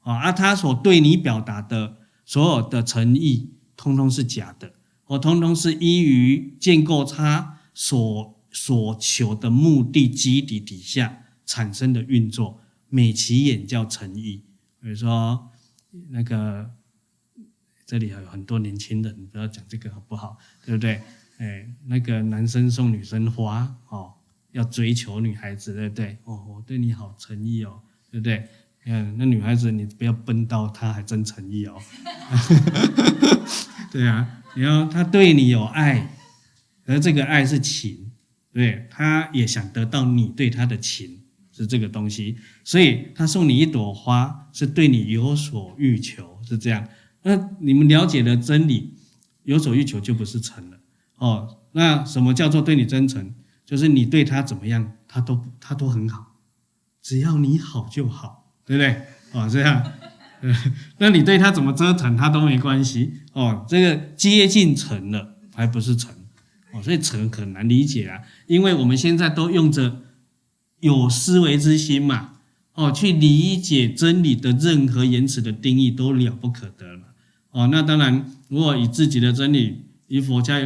[0.00, 4.72] 啊，而他所对你表达的所有的诚意，通通是假的，
[5.04, 14.44] 或通通是依于建构他所所求的目的基底底下产生的运作，美其言叫诚意。
[14.80, 15.50] 比如说
[16.08, 16.70] 那个。
[17.86, 20.38] 这里还有很多年轻人，不要讲这个好不好？
[20.64, 21.00] 对不对？
[21.38, 24.12] 哎，那个男生送女生花哦，
[24.52, 26.16] 要追求女孩子，对不对？
[26.22, 28.46] 哦，我对你好诚意哦，对不对？
[28.84, 31.82] 嗯，那女孩子你不要奔到她还真诚意哦。
[33.90, 36.16] 对啊，你要他对你有爱，
[36.86, 38.09] 而这个爱是情，
[38.52, 41.20] 对，他也想得到你对他的情，
[41.52, 46.88] 是这个东西，所以他送你一朵花是对你有所欲求，是这样。
[47.22, 48.94] 那你们了解的真理，
[49.44, 50.80] 有所欲求就不是诚了
[51.16, 51.58] 哦。
[51.72, 53.34] 那什么叫做对你真诚？
[53.64, 56.40] 就是你对他怎么样，他都他都很好，
[57.00, 59.02] 只要你好就好，对不对？
[59.32, 59.92] 哦，这样，
[60.98, 63.64] 那你对他怎么折腾，他都没关系哦。
[63.68, 66.12] 这个接近诚了，还不是诚
[66.72, 66.82] 哦。
[66.82, 70.02] 所以诚很难理解啊，因为我们现在都用着
[70.80, 72.38] 有思维之心嘛，
[72.74, 77.02] 哦，去理解真理的任何言辞的定义都了不可得了。
[77.50, 80.60] 哦，那当然，如果以自己的真理，以佛家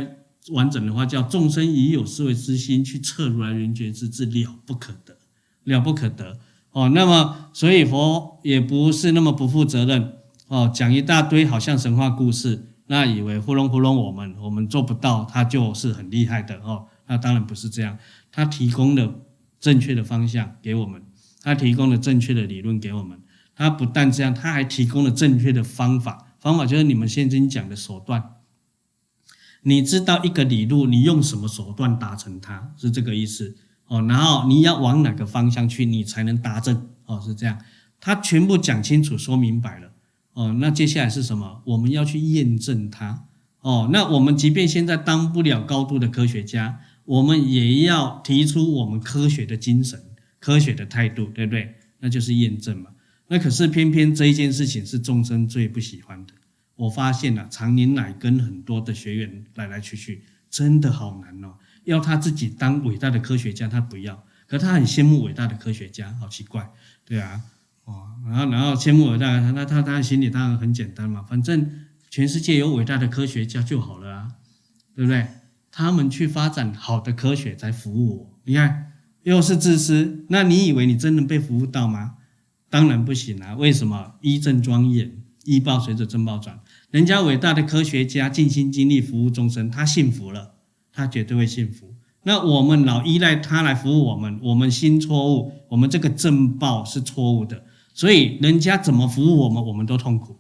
[0.52, 5.16] 完整的话，叫众生以有思维之心去测如来圆觉之智，了不可得，
[5.64, 6.38] 了不可得。
[6.72, 10.12] 哦，那么所以佛也不是那么不负责任。
[10.48, 16.60] 哦，讲一大堆好像神话故事，那以为糊弄糊弄我们，我们做不到，他就是很厉害的。
[16.60, 17.98] 哦，那当然不是这样，
[18.30, 19.20] 他提供了
[19.58, 21.02] 正确的方向给我们，
[21.42, 23.20] 他提供了正确的理论给我们，
[23.56, 26.36] 他不但这样，他还提供了正确的方法。
[26.38, 28.34] 方法就是你们现在讲的手段，
[29.62, 33.56] 你知道一个理路，你用什么手段达成它，是这个意思
[33.88, 34.02] 哦。
[34.02, 37.58] 然后你要往哪个方向去，你才能达成哦，是这样。
[37.98, 39.93] 他全部讲清楚、说明白了
[40.34, 40.54] 哦。
[40.60, 41.62] 那接下来是什么？
[41.64, 43.26] 我们要去验证它
[43.60, 43.88] 哦。
[43.92, 50.00] 那我们即便现在当不了高度的科学家，我们也要提出我们科学的精神、
[50.38, 51.74] 科学的态度，对不对？
[52.00, 52.90] 那就是验证嘛。
[53.28, 56.34] 那可是偏偏这一件事情是众生最不喜欢的。
[56.76, 61.54] 我发现了、啊，常年来跟很多的学员来来去去，真的好难哦。
[61.84, 64.14] 要他自己当伟大的科学家，他不要；
[64.46, 66.68] 可他很羡慕伟大的科学家，好奇怪，
[67.04, 67.40] 对啊，
[67.84, 71.70] 哦，然后然后羡慕伟大，那他他心里当然很简单嘛，反正
[72.10, 74.28] 全世界有伟大的科学家就好了啊，
[74.94, 75.26] 对不对？
[75.70, 78.40] 他们去发展好的科学才服务我。
[78.44, 78.92] 你看，
[79.24, 82.14] 又是自私，那你以为你真能被服务到吗？
[82.70, 83.54] 当然不行啊！
[83.54, 84.14] 为什么？
[84.20, 86.60] 医正庄严，医报随着政报转。
[86.90, 90.54] 人家伟大的科学家尽心尽力服务众生，他幸福了，
[90.92, 91.94] 他绝对会幸福。
[92.22, 97.64] 那我们老依赖他来服务我们，我们心错误，我们这个正报是错误的，
[97.94, 100.38] 所以人家怎么服务我们，我们都痛苦。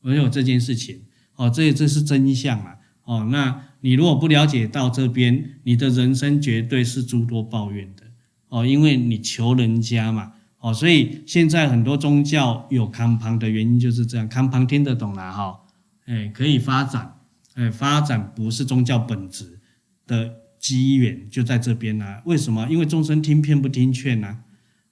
[0.00, 1.02] 没有这件事情
[1.36, 2.76] 哦，这这是真相啊？
[3.04, 8.04] 哦，那你如果不了解到这边，你的人生绝对是诸多抱怨的
[8.48, 10.32] 哦，因为你求人家嘛。
[10.58, 15.60] 哦，所以现在很多宗教有康旁的原因就是这样，康旁听得懂了哈，
[16.06, 17.18] 哎，可以发展，
[17.54, 19.60] 哎，发展不是宗教本质
[20.06, 22.06] 的机缘就在这边呢。
[22.24, 22.66] 为什么？
[22.70, 24.38] 因为众生听骗不听劝呢？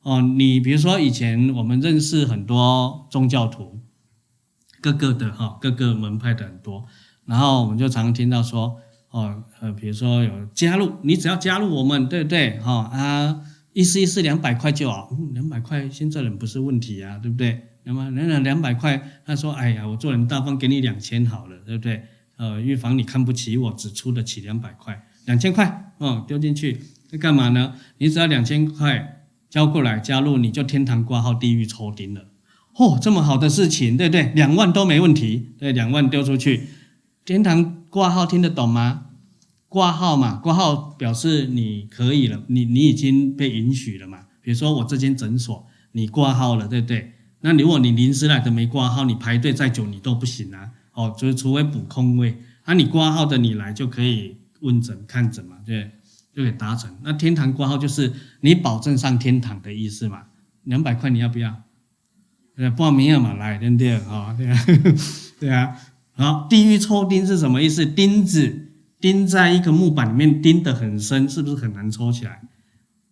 [0.02, 3.80] 哦，你比如说以前我们认识很多宗教徒，
[4.80, 6.84] 各个的哈，各个门派的很多，
[7.24, 8.80] 然后我们就常听到说，
[9.10, 12.58] 哦，呃，比如说有加入，你只要加入我们，对不对？
[12.60, 13.42] 哈啊。
[13.74, 17.68] 一次一次两百块就好，嗯，两百块现在人不是问题啊，对不对？
[17.84, 22.02] 那么那两百块，他说，哎呀，我做人大方，给你两千好了，对不对？
[22.36, 26.82] 呃，预防你看不起我，只出得起两百块，两千块，哦，丢进去，
[27.12, 27.74] 那干嘛呢？
[27.96, 29.21] 你只要两千块
[29.52, 32.28] 交过来加入，你就天堂挂号，地狱抽钉了。
[32.74, 34.32] 嚯、哦，这么好的事情，对不对？
[34.34, 36.68] 两万都没问题，对，两万丢出去，
[37.26, 39.08] 天堂挂号听得懂吗？
[39.68, 44.20] 挂号嘛，挂号表示你可以了，你你已经被允许了嘛。
[44.40, 47.12] 比如说我这间诊所，你挂号了，对不对？
[47.42, 50.70] 那如果你临时来的没挂号，你排队再久你都不行啊。
[50.94, 55.90] 哦，就是除非补空位，啊，你挂号的你来就可以问诊看诊嘛，对，
[56.34, 56.96] 就给达成。
[57.02, 60.22] 那天堂挂号就是你保证上天堂的意思嘛。
[60.64, 61.62] 两百块你要不要？
[62.56, 63.94] 呃，报名要嘛，来，对不对？
[63.96, 64.58] 啊，对啊，
[65.40, 65.76] 对啊。
[66.12, 67.84] 好，地狱抽钉是什么意思？
[67.84, 68.68] 钉子。
[69.00, 72.40] 钉在一个木板里面，钉得很深，是不是很难抽起来？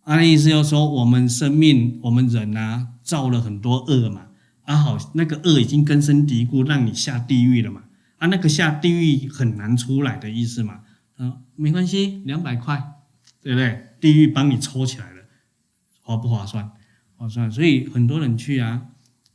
[0.03, 4.27] 啊，那意思就是说，我们生命，我们人啊，造了很多恶嘛，
[4.63, 7.81] 啊好，那个恶已经根深蒂固，让你下地狱了嘛，
[8.19, 10.79] 啊那个下地狱很难出来的意思嘛，
[11.17, 12.81] 啊没关系，两百块，
[13.41, 13.87] 对不对？
[13.99, 15.23] 地狱帮你抽起来了，
[16.01, 16.71] 划不划算？
[17.15, 18.87] 划算，所以很多人去啊，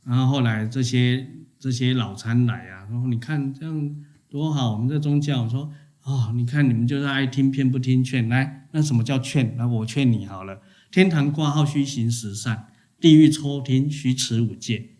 [0.03, 1.29] 然后后来这些
[1.59, 5.71] 这些老参来啊，然后你看这样多好，我们这宗教说。
[6.03, 9.57] 哦，你看你们就是爱听骗不听劝，来，那什么叫劝？
[9.57, 14.91] 那我劝你好了，天堂挂号须行十善，地狱抽听须持五戒，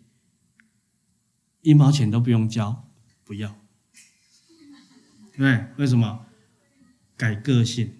[1.62, 2.90] 一毛钱都不用交，
[3.24, 3.56] 不要，
[5.34, 6.26] 对，为什么？
[7.16, 7.90] 改个性，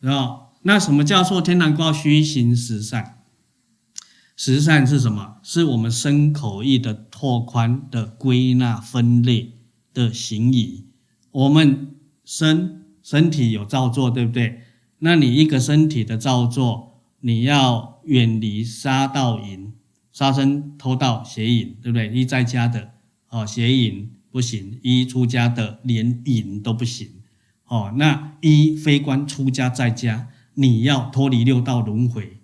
[0.00, 3.22] 然后那什么叫做天堂挂号须行十善？
[4.36, 5.36] 十善是什么？
[5.42, 9.54] 是我们身口意的拓宽的归纳分类
[9.92, 10.86] 的行仪，
[11.30, 11.94] 我们。
[12.30, 14.60] 身身体有造作，对不对？
[14.98, 19.72] 那你一个身体的造作，你要远离杀盗淫、
[20.12, 22.12] 杀生、偷盗、邪淫，对不对？
[22.12, 22.90] 一在家的
[23.30, 27.17] 哦，邪淫不行；一出家的，连淫都不行。
[27.68, 32.38] 哦，那一非官出家在家，你要脱离六道轮回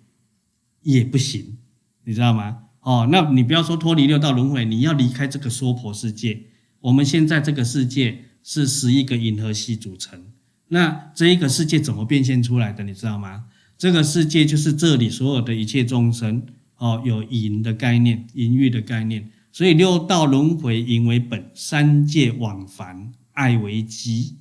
[0.81, 1.57] 也不行，
[2.05, 2.59] 你知道吗？
[2.79, 6.43] 哦，那你不要说脱离六道轮回，你要离开这个娑婆世界。
[6.79, 8.21] 我们现在这个世界。
[8.47, 10.23] 是十一个银河系组成，
[10.67, 12.83] 那这一个世界怎么变现出来的？
[12.83, 13.45] 你知道吗？
[13.75, 16.45] 这个世界就是这里所有的一切众生
[16.77, 19.31] 哦，有淫的概念，淫欲的概念。
[19.51, 24.35] 所以六道轮回，淫为本；三界往返，爱为基，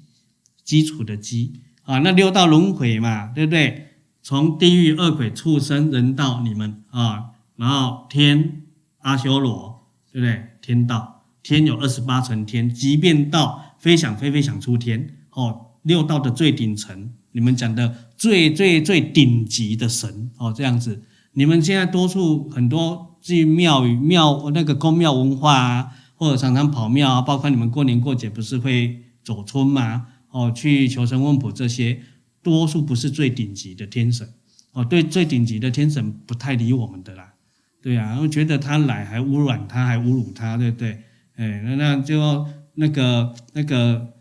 [0.64, 1.98] 基础的基啊。
[1.98, 3.88] 那六道轮回嘛，对不对？
[4.22, 8.62] 从地狱、恶鬼、畜生、人道，你们啊，然后天、
[8.98, 10.44] 阿修罗，对不对？
[10.62, 13.62] 天道，天有二十八层天，即便到。
[13.76, 21.02] 飞想飞飞想出天哦，六道的最顶层，你们讲的最最最顶级的神哦，这样子，
[21.34, 30.06] 你们现在多数很多去庙宇庙那个宫庙文化啊，或者常常跑庙啊，包括你们过年过节不是会走春吗？
[30.35, 32.03] 哦，去求神问卜这些，
[32.43, 34.28] 多数不是最顶级的天神
[34.72, 37.35] 哦，对，最顶级的天神不太理我们的啦，
[37.80, 41.05] 对啊，我觉得他来还污染他，还侮辱他，对不对？
[41.37, 42.47] 哎，那那就。
[42.76, 44.14] 那个那个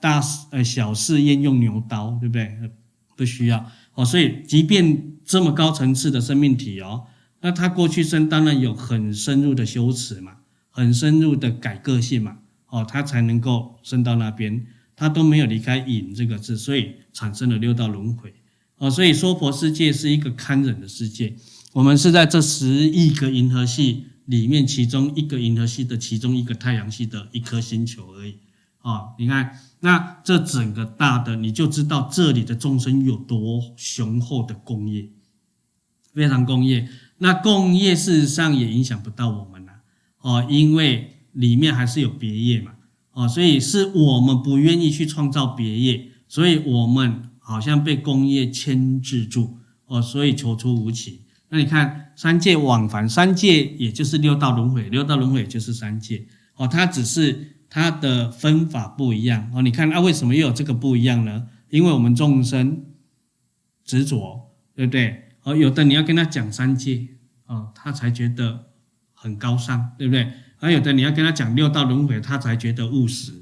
[0.00, 2.52] 大呃小试验用牛刀，对不对？
[3.16, 4.04] 不需要哦。
[4.04, 7.06] 所以，即便这么高层次的生命体哦，
[7.42, 10.38] 那他过去生当然有很深入的修持嘛，
[10.70, 12.38] 很深入的改个性嘛，
[12.70, 14.66] 哦，他才能够升到那边。
[14.96, 18.34] 他都没有离开“隐”这个字，所以产生了六道轮回
[18.76, 18.90] 哦。
[18.90, 21.36] 所以，娑婆世界是一个堪忍的世界。
[21.72, 28.36] 我们是在这十亿个银河系里面，其中一个银河系的其中一个太阳系的一颗星球而已。
[28.82, 35.08] 哦，你看，那这整个大的，你就知道这里的众生有多雄厚的共业，
[36.12, 36.88] 非常共业。
[37.18, 39.72] 那共业事实上也影响不到我们了，
[40.18, 42.71] 哦，因为里面还是有别业嘛，
[43.12, 51.22] 哦，所以是我们不愿意去创造别业，所以我们好像被工业牵制住，哦，所以求出无期。
[51.48, 57.48] 那你看三界往返，三界也就是六道轮回，六道轮回也就是三界，哦，它只是。
[57.74, 61.46] 它的分法不一样哦，你看啊，为什么又有这个不一样呢？
[61.70, 62.84] 因为我们众生
[63.82, 65.22] 执着，对不对？
[65.42, 67.08] 哦，有的你要跟他讲三界
[67.46, 68.66] 哦，他才觉得
[69.14, 70.30] 很高尚，对不对？
[70.62, 73.32] 那有的你要跟他讲六道轮回，他才觉得务实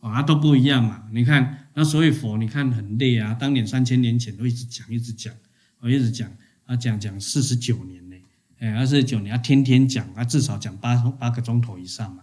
[0.00, 1.04] 啊，都不一样嘛。
[1.10, 5.32] 你看，那所以佛，你看很累啊，当年三千年前都一直讲，一直讲，
[5.80, 6.30] 我一直讲
[6.66, 8.16] 啊，讲讲四十九年呢，
[8.58, 12.22] 哎，二十九年啊，天天讲啊，至少讲八八个钟头以上嘛。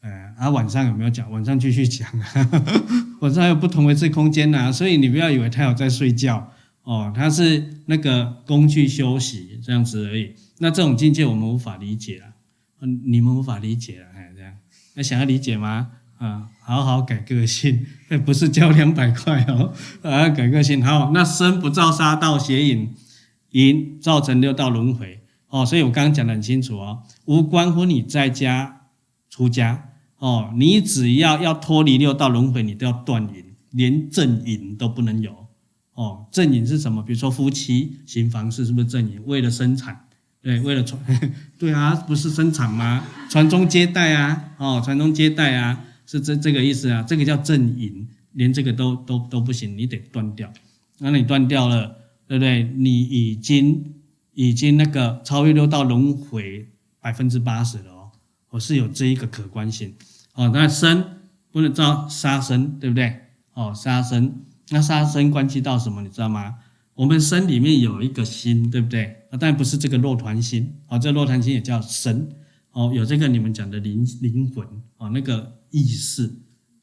[0.00, 1.30] 呃，啊，晚上有没有讲？
[1.30, 2.50] 晚上继续讲啊，
[3.22, 10.34] 晚上有不同的次空间呐，所以你不要以为他有在睡觉哦，他是那个工具休息这样子而已。
[10.58, 12.33] 那这种境界我们无法理解啊，
[12.86, 14.52] 你们无法理解了，哎，这样，
[14.94, 15.90] 那想要理解吗？
[16.18, 17.84] 啊，好好改个性，
[18.24, 19.72] 不是交两百块哦，
[20.02, 20.82] 啊，改个性。
[20.84, 22.94] 好，那身不造杀道邪淫，
[23.50, 28.82] 淫造成六道轮回哦，所以我刚刚讲得很清楚哦，无关乎你在家
[29.28, 29.90] 出家。
[30.18, 35.48] 哦，你只要要脱离六道轮回，你都要断淫，连正淫都不能有。
[35.92, 37.02] 哦，正淫是什么？
[37.02, 39.22] 比如说夫妻行房事，是不是正淫？
[39.26, 40.03] 为了生产，
[40.44, 41.00] 对，为了传，
[41.58, 43.02] 对啊，不是生产吗？
[43.30, 47.02] 传宗接代啊，哦，传宗接代啊，是这这个意思啊。
[47.02, 50.52] 这个叫正淫，连这个都都都不行，你得断掉。
[50.98, 51.96] 那你断掉了，
[52.28, 52.62] 对不对？
[52.76, 53.94] 你已经
[54.34, 56.68] 已经那个超越六道轮回
[57.00, 58.10] 百分之八十了哦。
[58.50, 59.94] 我是有这一个可观性，
[60.34, 61.02] 哦，那生
[61.50, 63.18] 不能造杀生，对不对？
[63.54, 66.02] 哦，杀生，那杀生关系到什么？
[66.02, 66.56] 你知道吗？
[66.96, 69.23] 我们身里面有一个心，对不对？
[69.40, 72.28] 但，不是这个肉团心，哦，这个肉团心也叫神，
[72.72, 74.66] 哦，有这个你们讲的灵灵魂，
[74.96, 76.32] 哦，那个意识，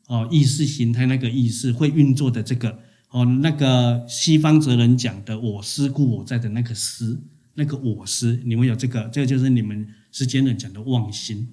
[0.08, 2.80] 哦，意识形态那个意识会运作的这个，
[3.10, 7.24] 哦，那个西方哲人讲的我思故我在的那个思，
[7.54, 11.50] 那个我思，你们有这个，这个就是你们世间人讲的妄心。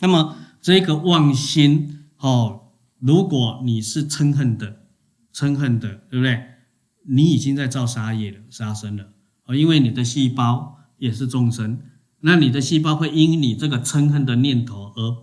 [0.00, 4.82] 那么这个妄心哦，如果你是嗔恨的，
[5.34, 6.42] 嗔恨的，对不对？
[7.04, 9.12] 你已经在造杀业了，杀生了
[9.44, 11.80] 哦，因为你的细胞也是众生，
[12.20, 15.16] 那你的细胞会因你这个嗔恨的念头而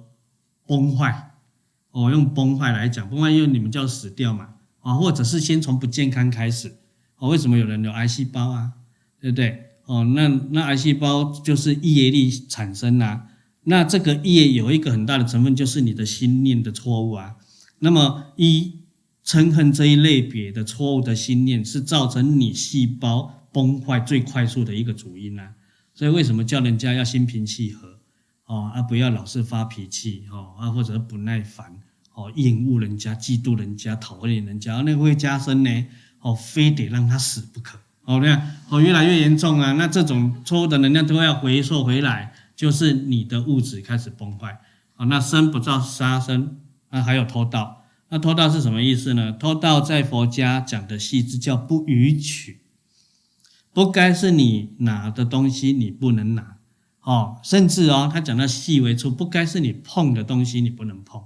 [0.67, 1.32] 崩坏
[1.91, 2.11] 哦。
[2.11, 4.49] 用崩坏来讲，崩坏因为你们就要死掉嘛
[4.82, 6.76] 啊，或者是先从不健康开始
[7.17, 7.30] 哦。
[7.30, 8.74] 为什么有人有癌细胞啊？
[9.22, 9.65] 对不对？
[9.86, 13.28] 哦，那那癌细胞就是业力产生啊。
[13.63, 17.36] 那这个业有一个很大的成分，就是你的心念的错误啊。
[17.80, 18.82] 那么一
[19.26, 25.54] 嗔恨这一类别的错误的心念，是造成你细胞崩坏最快速的一个主因啊。
[25.93, 28.00] 所以为什么叫人家要心平气和
[28.45, 31.80] 哦，而不要老是发脾气哦，啊或者不耐烦
[32.14, 35.86] 哦，厌恶人家、嫉妒人家、讨厌人家，那会加深呢
[36.22, 38.20] 哦，非得让他死不可哦。
[38.22, 39.74] 那哦，越来越严重啊。
[39.74, 42.34] 那这种错误的能量都要回溯回来。
[42.56, 44.60] 就是你的物质开始崩坏
[44.95, 47.86] 啊，那生不造杀生啊，还有偷盗。
[48.10, 49.32] 那偷盗是什么意思呢？
[49.32, 52.59] 偷盗在佛家讲的细致叫不与取，
[53.74, 56.57] 不该是你拿的东西你不能拿
[57.01, 61.24] 哦，甚至哦，他讲到细微处，不该是你碰的东西你不能碰，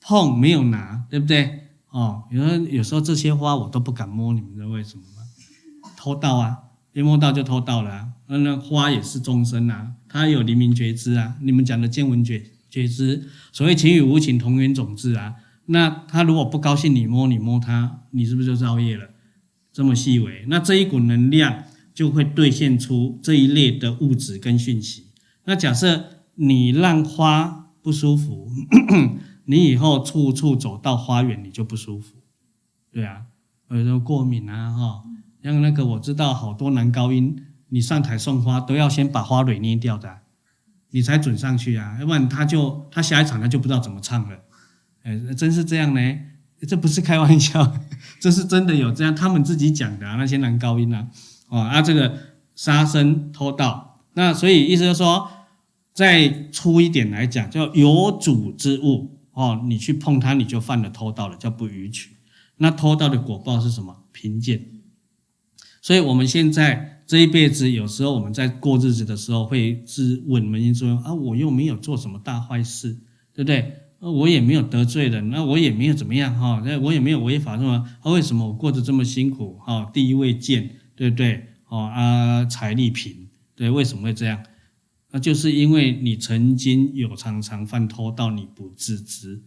[0.00, 1.68] 碰没有拿，对不对？
[1.90, 5.90] 哦，有时候有时候这些花我都不敢摸，你们知道为什么吗？
[5.96, 6.58] 偷盗啊，
[6.92, 8.08] 一摸到就偷盗了啊。
[8.28, 9.92] 那那花也是众生啊。
[10.08, 15.34] 他有黎明觉知啊，你们讲的见闻觉觉知，所谓情与无情同源种智啊。
[15.66, 19.08] 那他如果不高兴，你摸你摸他，你是不是就造业了？
[19.72, 21.64] 这么细微，那这一股能量
[21.94, 25.06] 就会兑现出这一类的物质跟讯息。
[25.44, 28.50] 那假设你让花不舒服，
[29.46, 32.16] 你以后处处走到花园你就不舒服，
[32.92, 33.22] 对啊，
[33.70, 35.02] 有时候过敏啊，哈，
[35.42, 37.44] 像那个我知道好多男高音。
[37.72, 40.18] 你上台送花都要先把花蕊捏掉的，
[40.90, 44.36] 你才准上去啊，要不然他就他下一场他就不知道怎么唱了，
[45.04, 46.00] 哎，真是这样呢？
[46.66, 47.80] 这不是开玩笑，
[48.20, 51.08] 这是真的有这样，他们自己讲的啊，那些男高音啊，
[51.48, 52.18] 哦啊，这个
[52.54, 55.28] 杀生偷盗，那所以意思就是说，
[55.92, 62.16] 再粗一点来讲，叫有主之物哦，你去碰它，你就犯了偷盗了，叫不逾矩。
[62.58, 64.04] 那偷盗的果报是什么？
[64.12, 64.66] 贫贱。
[65.80, 66.96] 所以我们现在。
[67.10, 72.96] 这一辈子，有时候我们在过日子的时候，会自问扪心说：啊，我又没有做什么大坏事，
[73.34, 73.79] 对不对？
[74.00, 77.96] 我也没有得罪人，那我也没有怎么样哈，那我也没有违法是吗？
[78.00, 79.58] 啊，为什么我过得这么辛苦？
[79.58, 81.48] 哈，第一位贱，对不对？
[81.68, 84.42] 哦啊，财力贫，对，为什么会这样？
[85.10, 89.42] 那就是因为你曾经有常常犯偷盗，你不自知。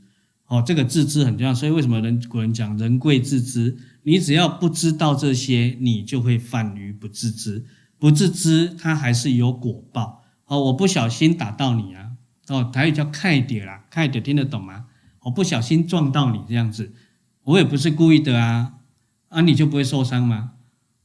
[0.47, 3.75] 哦，这个自知很重要，所以为什么人古人讲人贵自知？
[4.03, 7.65] 你只要不知道这些，你就会犯于不自知。
[7.97, 10.23] 不自知，它还是有果报。
[10.45, 12.11] 哦，我不小心打到你啊！
[12.49, 14.85] 哦，台语叫开点啦，开点听得懂吗？
[15.23, 16.91] 我不小心撞到你这样子，
[17.43, 18.73] 我也不是故意的啊，
[19.29, 20.51] 啊，你就不会受伤吗？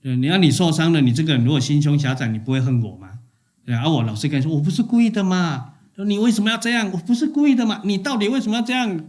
[0.01, 3.20] 对，你要你受伤了，你这个人如果心胸狭窄，你不会恨我吗？
[3.64, 5.74] 对啊，我老是跟你说，我不是故意的嘛。
[6.07, 6.91] 你为什么要这样？
[6.93, 7.80] 我不是故意的嘛。
[7.84, 9.01] 你到底为什么要这样？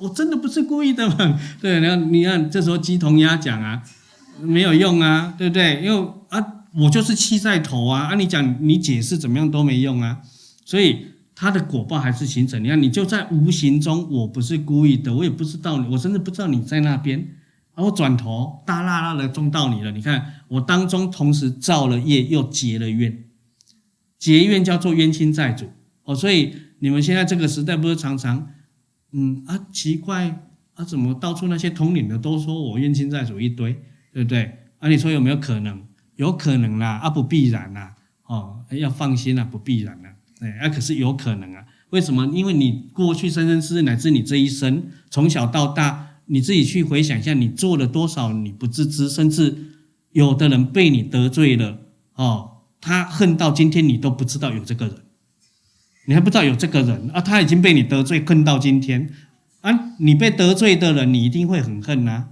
[0.00, 1.38] 我真的不是故意的嘛。
[1.60, 3.82] 对，然后你看这时候鸡同鸭讲啊，
[4.40, 5.82] 没有用啊，对不对？
[5.82, 6.54] 因为啊。
[6.74, 8.08] 我就是气在头啊！
[8.12, 10.18] 啊，你讲你解释怎么样都没用啊，
[10.66, 11.06] 所以
[11.40, 12.64] 它的果报还是形成。
[12.64, 17.16] 你看，你就在无形中，我不是故意的，我也不知道你，我甚至不知道你在那边，
[17.76, 19.92] 然后转头大剌剌的中到你了。
[19.92, 23.24] 你看，我当中同时造了业，又结了怨，
[24.18, 25.70] 结怨叫做冤亲债主
[26.02, 26.12] 哦。
[26.12, 28.48] 所以你们现在这个时代不是常常，
[29.12, 30.40] 嗯啊，奇怪
[30.74, 33.80] 啊，怎么到处那些统领的都说我冤亲债主一堆，
[34.12, 34.58] 对不对？
[34.80, 35.84] 啊，你说有没有可能？
[36.16, 37.94] 有可能啦，啊不必然啦，
[38.26, 40.07] 哦，要放心啦，不必然啦，
[40.40, 42.26] 哎，啊可是有可能啊，为什么？
[42.32, 49.56] 因为你过去生生世世乃至你这一生，从小到大，你自己去回想一下，你做了多少你不自知，甚至
[50.12, 51.78] 有的人被你得罪了，
[52.14, 54.96] 哦，他恨到今天你都不知道有这个人，
[56.06, 59.10] 你还不知道有这个人啊，他已经被你得罪恨到今天，
[59.62, 62.26] 啊，你被得罪的人你一定会很恨呐，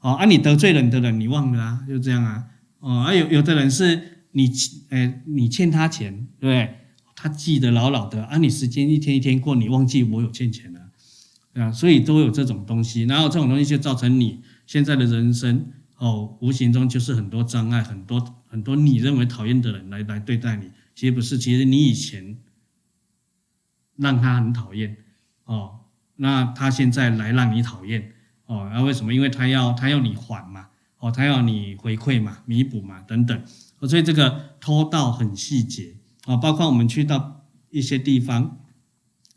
[0.00, 2.44] 哦，啊你得罪人的人你忘了啊，就这样啊。
[2.80, 4.50] 哦，啊有有的人是你，
[4.88, 6.78] 哎，你欠他钱，对？
[7.22, 10.90] 他记得牢牢的，啊，你时间一天一天过，你忘记我有欠钱了，
[11.54, 22.38] 啊，所以都有这种东西，然后这种东西就造成你现在的人生，哦，无形中就是很多障碍，很多很多你认为讨厌的人来来对待你，其实不是，其实你以前
[23.94, 24.96] 让他很讨厌，
[25.44, 25.78] 哦，
[26.16, 28.12] 那他现在来让你讨厌，
[28.46, 29.14] 哦，那为什么？
[29.14, 30.66] 因为他要他要你还嘛。
[30.98, 33.42] 哦，他要你回馈嘛，弥补嘛，等等。
[33.88, 35.96] 所以这个偷盗很细节
[36.26, 38.58] 啊，包括我们去到一些地方，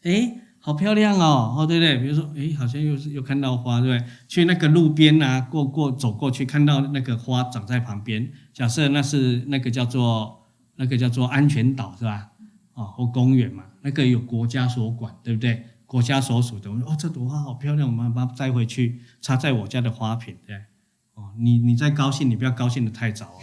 [0.03, 1.97] 诶，好漂亮哦，哦，对不对？
[1.97, 4.11] 比如说，诶，好像又是又看到花，对不对？
[4.27, 10.43] 去那个路边啊，过过走过去，看到那个花长在旁边，假设那是那个叫做
[10.75, 12.31] 那个叫做安全岛，是吧？
[12.73, 15.63] 哦，或公园嘛，那个有国家所管，对不对？
[15.85, 20.55] 国家所属的，我说哦，这朵花好漂亮，我们把它摘回去，插在我家的花瓶，对。
[21.13, 23.39] 哦，你你在高兴，你不要高兴得太早哦。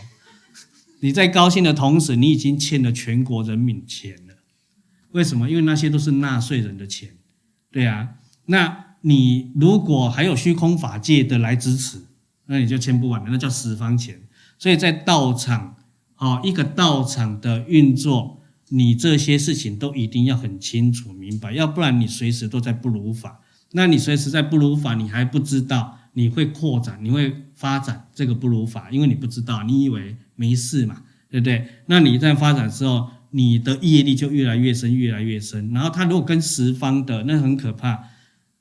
[1.03, 4.37] 你在高兴的同时，你已经欠了全国人民钱了。
[5.11, 5.51] 为什么？
[5.51, 7.17] 因为那些都是纳税人的钱，
[7.73, 8.11] 对啊。
[8.47, 12.03] 那你如果还有虚空法界的来支持，
[12.47, 14.23] 那你就欠不完了，那叫十方钱。
[14.57, 15.75] 所以在道场，
[16.19, 23.41] 哦，一个道场的运作，你这些事情都一定要很清楚明白，要不然你随时都在不如法。
[23.73, 25.99] 那你随时在不如法，你还不知道。
[26.15, 31.65] 你会扩展，你会发展这个不如法，因为你不知道，你以为没事嘛，对不对？
[31.87, 35.71] 那你在发展之后，你的业力就越来越深，越来越深。
[35.73, 38.09] 然后他如果跟十方的，那很可怕。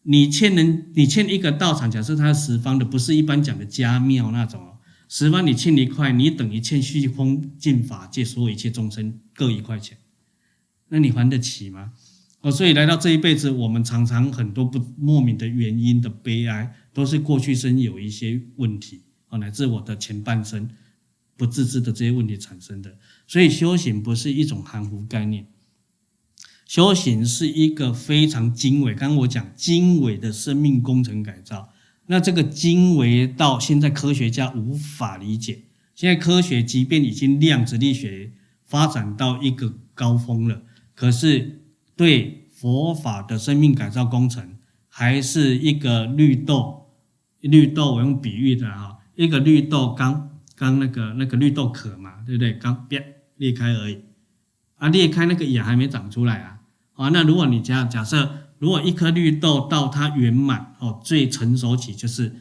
[0.04, 4.78] 你欠人，你欠一个道场，假设他十方的，不是一般讲的家庙那种哦。
[5.08, 9.98] 十方你欠一块，你等于欠虚空尽法界所有一切众生各一块钱，
[10.90, 11.92] 那你还得起吗？
[12.42, 20.68] 哦，所以来到这一辈子，我们常常很多不莫名的原因的悲哀，都是过去生有一些问题，哦，乃至我的前半生
[21.42, 22.98] 不自知的这些问题产生的。
[23.26, 25.48] 所以修行不是一种含糊概念，
[26.68, 28.94] 修行是一个非常精微。
[28.94, 31.70] 刚刚我讲精微的生命工程改造，
[32.06, 35.64] 那这个精微到现在科学家无法理解。
[35.96, 38.34] 现在科学即便已经量子力学
[38.64, 40.62] 发展到一个高峰了，
[40.94, 41.58] 可是。
[41.94, 44.56] 对佛法的生命改造工程，
[44.88, 46.88] 还是一个绿豆，
[47.42, 50.31] 绿豆我用比喻的哈，一个绿豆刚
[50.62, 52.54] 刚那个那个绿豆壳嘛，对不对？
[52.54, 54.04] 刚别裂开而已，
[54.76, 56.60] 啊，裂开那个芽还没长出来啊，
[56.94, 62.36] 啊，那如果你假假设，如果一颗绿豆到它圆满哦，最成熟期就是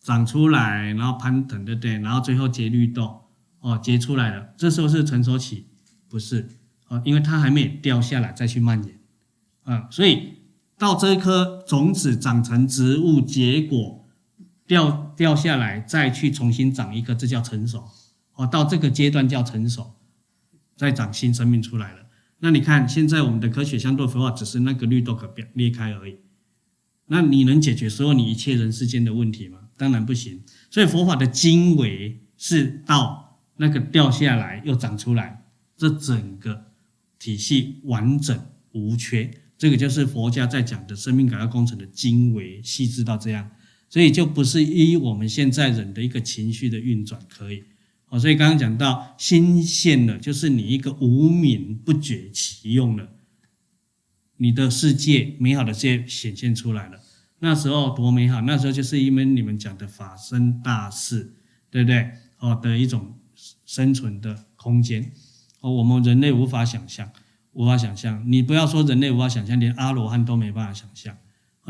[0.00, 1.98] 长出来，然后攀藤，对不对？
[1.98, 3.26] 然后最后结绿豆，
[3.60, 5.66] 哦，结出来了，这时候是成熟期，
[6.08, 6.48] 不是？
[6.88, 8.98] 哦，因为它还没掉下来再去蔓延。
[9.64, 10.38] 啊，所以
[10.78, 14.05] 到这一颗种子长成植物，结果
[14.66, 17.84] 掉掉下来，再去重新长一个，这叫成熟。
[18.34, 19.94] 哦，到这个阶段叫成熟，
[20.76, 22.06] 再长新生命出来了。
[22.40, 26.16] 那你看，现在我们的科学相对佛法只是那个绿豆壳裂开而已。
[27.06, 29.60] 那你能解决所有你一切人世间的问题吗？
[29.76, 30.42] 当然不行。
[30.70, 35.44] 所以佛法的经纬是到那个掉下来又长出来，
[35.76, 36.66] 这整个
[37.18, 38.38] 体系完整
[38.72, 39.30] 无缺。
[39.56, 43.50] 这个就是佛家在讲的生命改造工程的经纬，细致到这样，
[43.88, 47.64] 所以就不是依我们现在人的一个情绪的运转可以。
[48.08, 53.08] 哦，所以刚刚讲到心现了，就是你一个无明不觉其用了，
[54.36, 57.00] 你的世界美好的世界显现出来了。
[57.40, 61.34] 那时候多美好，那时候就是因为你们讲的法身大士，
[61.70, 62.10] 对不对？
[62.38, 63.18] 哦，的一种
[63.64, 65.12] 生存的空间，
[65.60, 67.10] 哦，我们人类无法想象。
[67.52, 71.16] 无法想象，你不要说人类无法想象，连阿罗汉都没办法想象。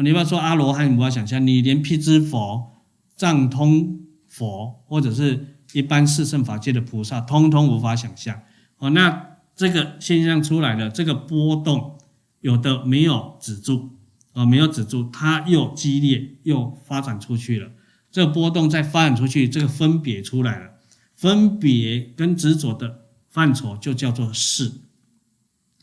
[0.03, 2.73] 你不要说阿罗汉无法想象，你连辟支佛、
[3.17, 8.43] 藏通佛或者是一般四圣法界的菩萨，通通无法想象。
[8.79, 11.99] 哦，那这个现象出来了，这个波动
[12.41, 13.91] 有的没有止住，
[14.33, 17.71] 啊，没有止住，它又激烈又发展出去了。
[18.11, 20.73] 这个波动再发展出去，这个分别出来了，
[21.15, 24.73] 分别跟执着的范畴就叫做识。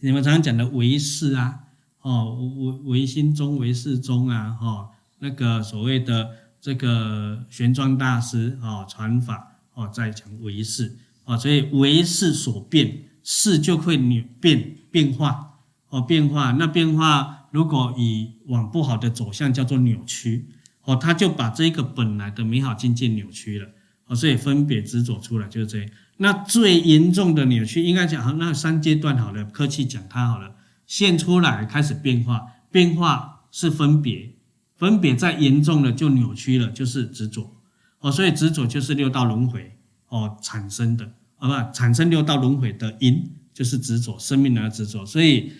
[0.01, 1.62] 你们常常讲的唯识啊，
[2.03, 4.89] 哦，唯唯心中唯识中啊，哦，
[5.19, 6.29] 那个所谓的
[6.61, 16.51] 这个玄奘大师啊，传法哦，在讲唯识啊，所以唯识所变，识就会扭变变化哦，变化。
[16.51, 20.49] 那变化如果以往不好的走向叫做扭曲
[20.83, 23.69] 哦，他就把这个本来的美好境界扭曲了
[24.07, 25.89] 哦，所以分别执着出来就是这样。
[26.17, 34.33] 那最严重的扭曲，应该讲好，那三阶段好了，客气讲它好了，现出来开始变化，变化是分别，
[34.75, 37.55] 分别再严重了就扭曲了，就是执着。
[37.99, 39.77] 哦，所以执着就是六道轮回
[40.09, 45.53] 哦产生的，好吧，产生六道轮回的因就是执着，生命的执着，所以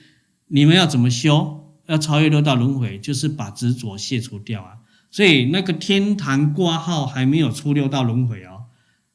[0.47, 4.77] 你们要怎么修，要超越六道轮回，就是把执着卸除掉啊，
[5.09, 8.65] 所以那个天堂挂号还没有出六道轮回哦。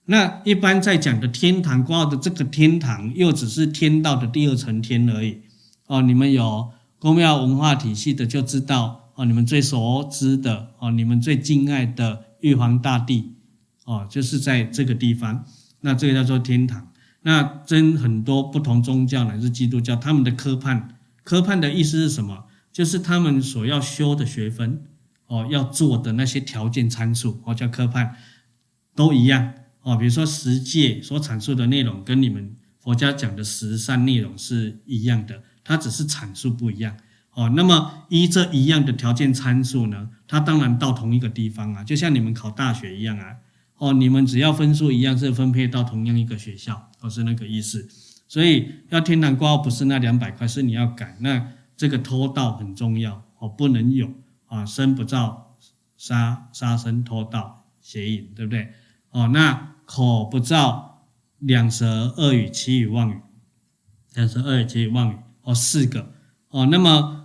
[0.06, 5.42] 那一般在讲的天堂挂号的这个天堂，又只是天道的第二层天而已。
[5.88, 6.70] 哦，你们有
[7.00, 13.34] 宫庙文化体系的就知道哦，你们最熟知的哦，你们最敬爱的玉皇大帝
[13.84, 15.44] 哦，就是在这个地方。
[15.80, 16.92] 那这个叫做天堂。
[17.22, 22.44] 那真很多不同宗教乃至基督教，他们的科判，科判的意思是什么？
[22.72, 24.84] 就是他们所要修的学分
[25.26, 28.16] 哦，要做的那些条件参数哦，叫科判，
[28.94, 29.52] 都一样。
[29.82, 36.96] 哦，比如说十戒所阐述的内容跟你们佛家讲的十善内容是一样的，它只是阐述不一样。
[37.34, 43.36] 哦，那么依这一样的条件参数呢，它当然到同一个地方啊，就像你们考大学一样啊。
[43.76, 47.86] 哦，你们只要分数一样，是分配到同样一个学校，都是那个意思。
[48.26, 51.18] 所以要天堂挂号不是那两百块，是你要改。
[51.20, 54.10] 那这个偷盗很重要哦，不能有
[54.46, 55.54] 啊，身不造
[55.96, 58.72] 杀杀生偷盗邪淫，对不对？
[59.10, 59.74] 哦，那。
[59.90, 61.06] 口不造
[61.38, 63.22] 两舌恶语綺语妄语，
[64.12, 65.16] 两舌恶语綺语妄语
[65.48, 66.12] 哦，四个
[66.50, 66.68] 哦。
[66.70, 67.24] 那么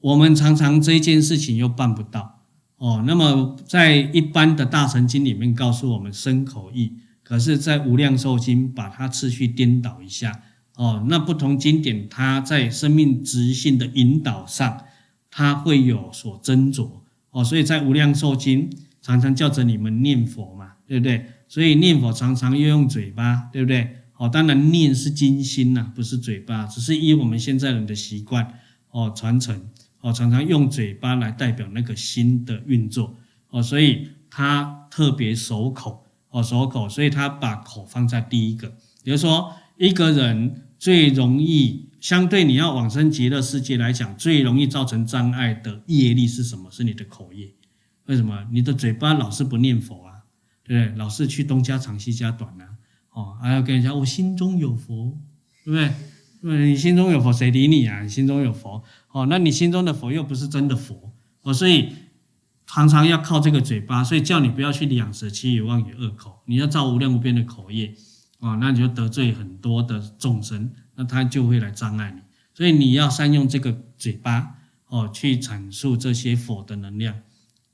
[0.00, 2.40] 我们常常这件事情又办不到
[2.78, 3.04] 哦。
[3.06, 10.42] 那么在一般的大乘经里面告诉我们身口意，可是，在无量寿经把它次序颠倒一下
[10.74, 11.06] 哦。
[11.08, 14.84] 那不同经典它在生命直性的引导上，
[15.30, 16.90] 它会有所斟酌
[17.30, 17.44] 哦。
[17.44, 18.68] 所以在无量寿经
[19.00, 21.24] 常常叫着你们念佛嘛，对不对？
[21.46, 23.99] 所以念佛常常要用嘴巴，对不对？
[24.20, 28.60] 哦，当然念是经心呐，不是嘴巴，只是依我们现在人的习惯
[28.90, 29.70] 哦传承
[30.02, 33.16] 哦，常常用嘴巴来代表那个心的运作
[33.48, 38.68] 哦，所以他特别守口哦，守口，所以他把口放在第一个。
[39.02, 46.70] 比如说，一个人最容易相对你要往生极乐世界来讲，最容易造成障碍的业力是什么？
[46.70, 47.54] 是你的口业。
[48.04, 48.46] 为什么？
[48.52, 50.12] 你的嘴巴老是不念佛啊？
[50.62, 52.64] 对，老是去东家长西家短呐，
[53.12, 55.18] 哦，还要跟人家我心中有佛，
[55.64, 55.92] 对不对？
[56.42, 58.02] 对，你心中有佛，谁理你啊？
[58.02, 58.82] 你心中有佛，
[59.12, 61.92] 哦，那你心中的佛又不是真的佛，哦，所以
[62.66, 67.94] 常常要靠这个嘴巴，所以叫你不要去两舌綺语妄语恶口，你要造无量无边的口业，
[68.38, 72.22] 哦，那你就得罪很多的众生，那他就会来障碍你，
[72.54, 74.56] 所以你要善用这个嘴巴，
[74.86, 77.20] 哦，去阐述这些佛的能量、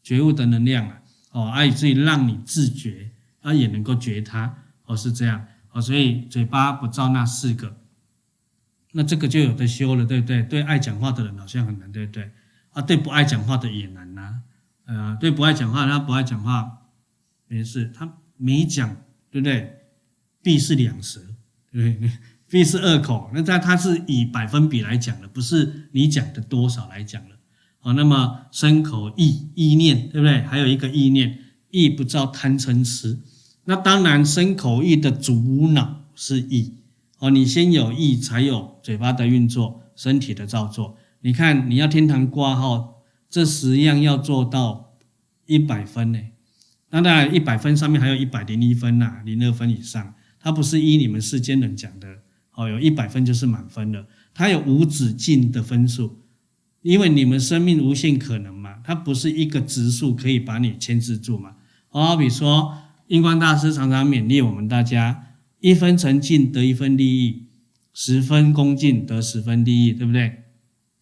[0.03, 1.03] 觉悟的能量啊。
[1.32, 3.11] 哦，而以至于让你自觉，
[3.43, 4.57] 他也能够觉他，
[4.87, 7.76] 哦，是这样，哦，所以嘴巴不造那四个，
[8.93, 10.43] 那这个就有的修了，对不对？
[10.43, 12.30] 对爱讲话的人好像很难，对不对？
[12.70, 14.43] 啊，对不爱讲话的也难呐，啊，
[14.87, 16.82] 呃，对不爱讲话，他不爱讲话，
[17.47, 18.97] 没事，他没讲，
[19.30, 19.72] 对不对？
[20.43, 21.20] 必是两舌，
[21.72, 22.11] 对不对？
[22.49, 27.34] 必是二口，那他他是以百分比来讲的，不是你讲的多少来讲的。
[27.80, 30.43] 哦，那么身口意意念，对不对？
[30.43, 31.39] 还有一个意念，
[31.70, 33.18] 意不造贪嗔痴。
[33.67, 36.75] 那当然，身口意的主脑是意。
[37.19, 40.97] 哦，你先有意，才有嘴巴的运作，身体的造作。
[41.21, 44.97] 你看，你要天堂挂号，这十样要做到
[45.47, 46.21] 一百分呢。
[46.91, 50.14] 那当然，一百分上面还有一百零一分呐，零二分以上。
[50.39, 52.07] 它不是依你们世间人讲的，
[52.55, 54.07] 哦，有一百分就是满分了。
[54.33, 56.23] 它有无止境的分数，
[56.83, 61.57] 因为你们生命无限可能嘛，它不是一个指数可以把你牵制住嘛。
[61.89, 62.77] 好比说，
[63.09, 65.22] 印光大师常常勉励我们大家。
[65.61, 67.46] 一分诚敬得一分利益，
[67.92, 70.44] 十分恭敬得十分利益，对不对？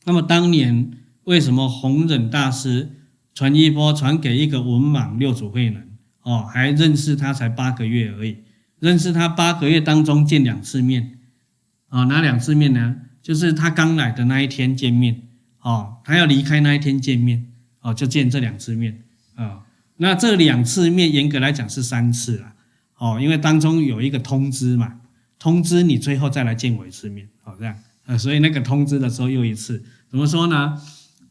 [0.04, 0.92] 那么当年
[1.24, 2.90] 为什么弘忍大师
[3.34, 5.82] 传衣钵传给一个文盲六祖慧能？
[6.22, 8.38] 哦，还认识他才八个月而已，
[8.78, 11.18] 认识他八个月当中见两次面，
[11.90, 12.96] 哦，哪两次面呢？
[13.20, 15.22] 就是他刚来的那一天见面，
[15.60, 19.02] 哦，他要离开那一天见面，哦，就见这两次面，
[19.34, 19.62] 啊、哦，
[19.96, 22.54] 那这两次面严格来讲是三次啦。
[22.96, 25.00] 哦，因为当中有一个通知嘛，
[25.38, 27.76] 通知你最后再来见我一次面，好这样，
[28.06, 30.80] 呃，所以那个通知的时候又一次，怎么说呢？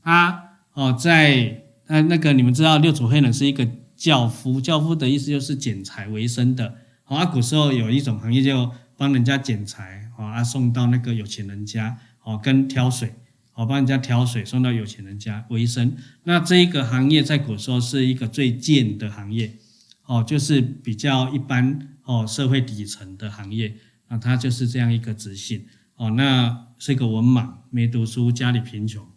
[0.03, 6.75] 他哦，在呃那个你们知道六祖慧能是一个轿夫，轿夫的意思就是剪裁为生的。
[7.05, 13.13] 好，啊，古时候有一种行业就帮人家剪裁，好啊，送到那个有钱人家，好跟挑水，
[13.53, 15.95] 好帮人家挑水送到有钱人家为生。
[16.25, 19.57] 那这一个行业在古时候是一个最贱的行业。
[20.05, 23.73] 哦，就是比较一般哦，社会底层的行业，
[24.09, 26.11] 那他就是这样一个职性哦。
[26.11, 29.07] 那是一个文盲，没读书，家里贫穷。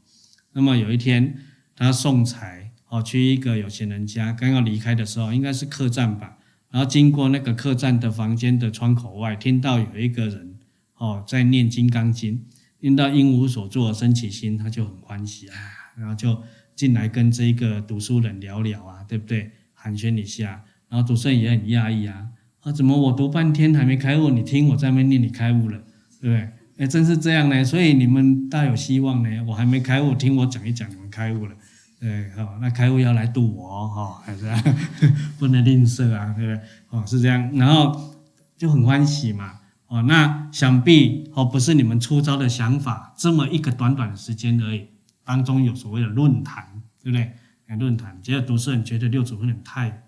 [0.53, 1.41] 那么有一天，
[1.75, 6.39] 他送财哦，去一个有钱人家，刚要离开的时候，应该是客栈吧。
[6.71, 10.55] 然后经过那个客栈的房间的窗口外，听到有一个人
[10.95, 12.39] 哦在念《金刚经》，
[12.81, 15.55] 听到应无所作生起心，他就很欢喜啊，
[15.97, 16.43] 然后就
[16.75, 19.51] 进来跟这个读书人聊聊啊，对不对？
[19.75, 20.65] 寒暄一下。
[20.89, 22.29] 然后读书人也很讶异啊，
[22.61, 24.31] 啊，怎么我读半天还没开悟？
[24.31, 25.79] 你听我在那边念，你开悟了，
[26.21, 26.49] 对不对？
[26.79, 29.45] 哎，真是这样呢，所以你们大有希望呢。
[29.49, 31.57] 我还没开悟，听我讲一讲，你们开悟了，
[31.99, 34.45] 对，好，那开悟要来度我哦哈，还是
[35.39, 36.61] 不能吝啬啊，对不对？
[36.91, 38.15] 哦，是这样，然后
[38.57, 44.89] 就很欢喜嘛，哦，那想必哦不是你们出招的想法，这么一个短短的时间而已，
[45.25, 47.33] 当中有所谓的论坛，对不对？
[47.77, 50.03] 论坛，结果读书人觉得六祖有点太。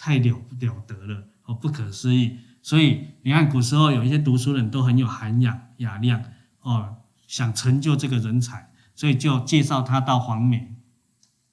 [0.00, 2.38] 太了不了得了哦，不可思议。
[2.62, 6.22] 所以你看，古时候有一些读书人都很有涵养雅量
[6.60, 10.76] 哦，想成就这个人才，所以就介绍他到黄梅。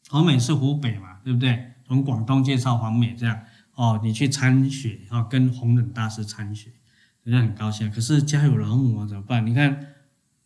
[0.10, 1.72] 黄梅是湖北嘛，对不对？
[1.88, 3.42] 从广东介绍黄梅这样
[3.74, 6.70] 哦，你去参学哦，跟弘忍大师参学，
[7.26, 7.92] 人家很高兴。
[7.92, 9.46] 可是家有老母啊，怎么办？
[9.46, 9.88] 你看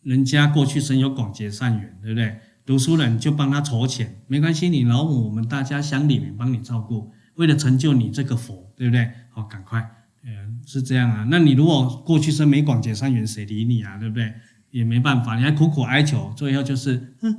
[0.02, 2.40] 人家过去生有广结善缘，对不对？
[2.66, 7.12] 读书人就帮他筹钱，没关系，你老母我们大家乡里面帮你照顾。
[7.36, 9.10] 为了成就你这个佛，对不对？
[9.30, 9.88] 好，赶快，
[10.24, 11.26] 嗯，是这样啊。
[11.30, 13.96] 那你如果过去生没广结善缘，谁理你啊？
[13.98, 14.34] 对不对？
[14.70, 17.32] 也没办法，你还苦苦哀求，最后就是，哼，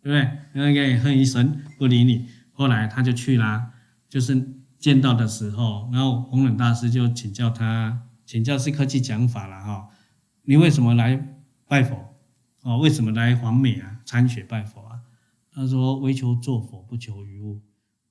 [0.00, 0.30] 对不对？
[0.54, 2.26] 那个哼一声不理你。
[2.52, 3.70] 后来他就去啦，
[4.08, 9.88] 就是见到的时候，然后弘忍大师就请教他，请教是客气讲法了哈。
[10.42, 11.16] 你为什么来
[11.66, 12.14] 拜佛？
[12.60, 14.00] 哦，为什么来黄梅啊？
[14.04, 15.00] 参学拜佛啊？
[15.50, 17.62] 他说：为求作佛，不求于物。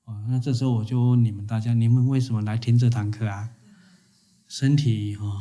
[0.06, 3.50] 哦，那这时候我就问你们大家，你们为什么来听这堂课啊？
[4.48, 5.40] 身体哦，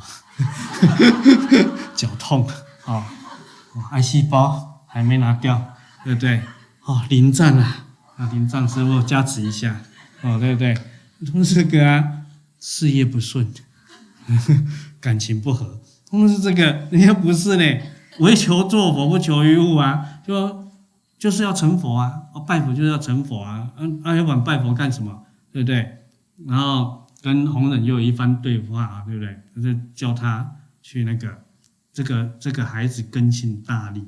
[1.95, 2.47] 脚痛
[2.85, 3.03] 哦，
[3.93, 5.75] 癌细胞还没拿掉，
[6.05, 6.43] 对不对？
[6.85, 9.81] 哦，临战啊，啊，临战师傅加持一下，
[10.21, 10.77] 哦，对不对？
[11.33, 12.27] 同时这个啊，
[12.61, 13.51] 事业不顺，
[15.01, 17.83] 感情不和，他们是这个人家不是呢，
[18.19, 20.67] 为求作佛，不求于物啊，就。
[21.19, 22.25] 就是要成佛啊！
[22.47, 23.73] 拜佛就是要成佛啊！
[23.79, 25.25] 嗯，啊，要不然拜佛干什么？
[25.51, 26.05] 对不对？
[26.47, 29.35] 然后跟弘忍又有一番对话啊，对不对？
[29.55, 31.43] 他就叫他去那个
[31.95, 34.05] 这个这个孩子根性大利，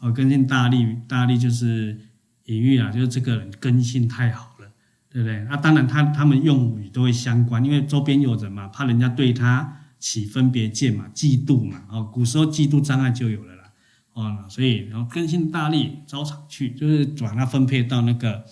[0.00, 1.98] 哦，根性大利，大利就是
[2.44, 4.51] 隐喻啊，就是这个人根性太好，
[5.12, 5.44] 对不对？
[5.50, 13.62] 那、当然他他们用语都会相关，因为周边有人嘛，怕人家对他起分别见嘛，嫉妒嘛，哦，古时候嫉妒障碍就有了啦。
[14.14, 18.44] 哦，所以然后更新大力，招场去，就是把它分配到那个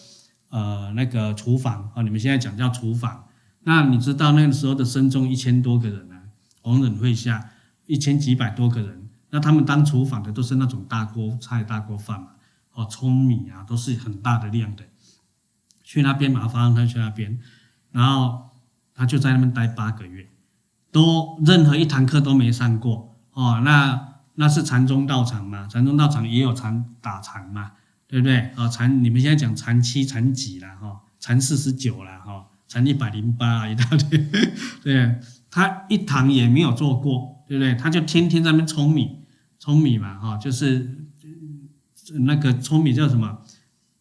[0.51, 2.03] 呃那个厨房啊。
[2.03, 3.25] 你们现在讲叫厨房。
[3.63, 6.23] 那你知道那个时候的僧众一千多个人啊，
[6.63, 7.51] 弘忍会下
[7.87, 9.09] 一千几百多个人。
[9.31, 12.29] 那他们当厨房的都是那种大锅菜、大锅饭嘛，
[12.73, 14.85] 哦，舂米啊，都是很大的量的。
[15.91, 17.37] 去那边嘛，发让他去那边，
[17.91, 18.51] 然后
[18.95, 20.29] 他就在那边待八个月，
[20.93, 23.61] 都任何一堂课都没上过哦。
[23.65, 24.09] 那。
[24.37, 25.67] 那是禅宗道场嘛？
[25.67, 27.73] 禅宗道场也有禅打禅嘛，
[28.07, 28.39] 对不对？
[28.57, 31.03] 啊，禅你们现在讲禅七、禅几了哈？
[31.19, 32.47] 禅四十九了哈？
[32.67, 34.31] 禅一百零八一大堆，
[34.83, 35.21] 对，
[35.51, 37.75] 他一堂也没有做过，对不对？
[37.75, 39.19] 他就天天在那边舂米，
[39.59, 41.07] 舂米嘛哈，就是
[42.21, 43.43] 那个舂米叫什么？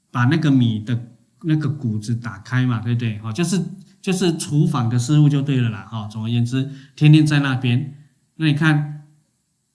[0.09, 1.08] 把那个米的
[1.43, 3.17] 那个谷子打开嘛，对不对？
[3.19, 3.61] 哈，就是
[4.01, 6.07] 就是厨房的师傅就对了啦，哈。
[6.07, 7.95] 总而言之，天天在那边，
[8.35, 9.07] 那你看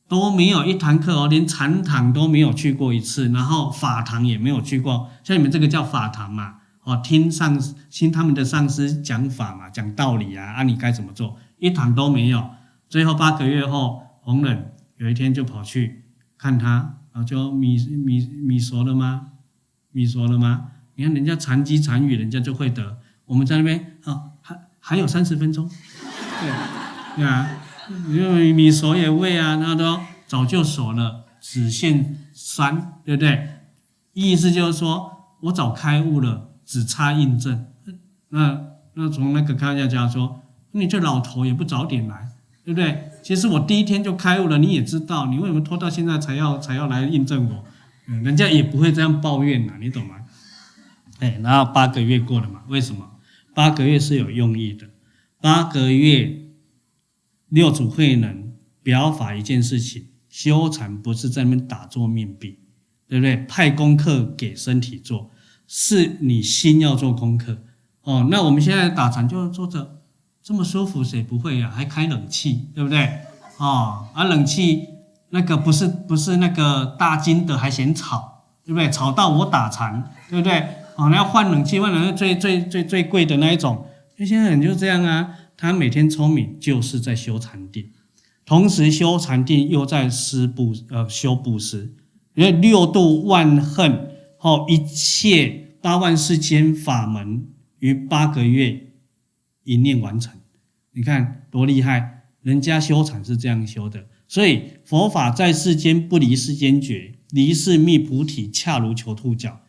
[0.09, 7.59] 都没有一堂课哦，连禅堂都没有去过一次，然后法堂也没有去过，像你们这个叫法堂嘛，哦，听上
[7.91, 12.51] 听他们的上师讲法嘛，讲道理啊，啊，你该怎么做，一堂都没有。
[12.89, 16.05] 最后八个月后，红忍有一天就跑去
[16.37, 19.29] 看他，啊，就米米米熟了吗？
[19.91, 20.69] 米熟了吗？
[20.97, 22.99] 你看人家禅机禅语，人家就会得。
[23.27, 25.69] 我们在那边啊，还还有三十分钟，
[26.41, 26.51] 对
[27.17, 27.49] 对啊，
[28.09, 33.49] 因为米熟也未啊，那都早就熟了，只限三，对不对？
[34.13, 35.11] 意思就是说
[35.43, 37.67] 我早开悟了，只差印证。
[38.29, 38.61] 那
[38.95, 40.43] 那从那个开家讲说，
[40.73, 42.29] 你这老头也不早点来，
[42.65, 43.11] 对不对？
[43.23, 47.65] 其实我第一天就开悟了，你也知道，你为什么拖到现在才要才要来印证我？
[48.07, 50.17] 嗯，人家也不会这样抱怨呐，你懂吗？
[51.21, 52.63] 哎，然后八个月过了嘛？
[52.69, 53.11] 为什么？
[53.55, 54.89] 八个月是有用意的。
[55.41, 56.41] 八个月，
[57.49, 58.53] 六祖慧能
[58.83, 62.59] 表法一件事情，修禅不是在那边打坐面壁，
[63.07, 63.37] 对不对？
[63.49, 65.31] 派功课给身体做，
[65.67, 67.63] 是你心要做功课。
[68.03, 70.03] 哦，那我们现在打禅就坐着
[70.43, 71.71] 这么舒服，谁不会呀？
[71.71, 73.21] 还开冷气，对不对？
[73.59, 74.89] 哦，而冷气。
[75.31, 78.89] 那个不是不是那个大金的还嫌吵，对不对？
[78.89, 80.69] 吵到我打禅，对不对？
[80.97, 83.87] 哦，那要换冷气，换冷气最最最最贵的那一种。
[84.17, 87.91] 那现在人就这样啊，他每天聪明就是在修禅定，
[88.45, 91.95] 同时修禅定又在施布呃修布施，
[92.35, 97.45] 因为六度万恨后一切八万四千法门
[97.81, 98.93] 于八个月
[99.65, 100.33] 一念完成。
[100.93, 104.07] 你看多厉害，人家修禅是这样修的。
[104.29, 109.61] 所以佛法在世间不离世间觉，离世觅菩提，恰如求兔角。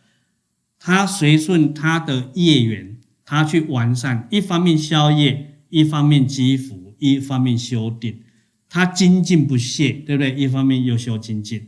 [0.85, 8.21] 他随顺他的业缘，他去完善，一方面消业，一方面积福，一方面修定。
[8.69, 10.35] 他精进不懈，对不对？
[10.35, 11.67] 一方面又修精进。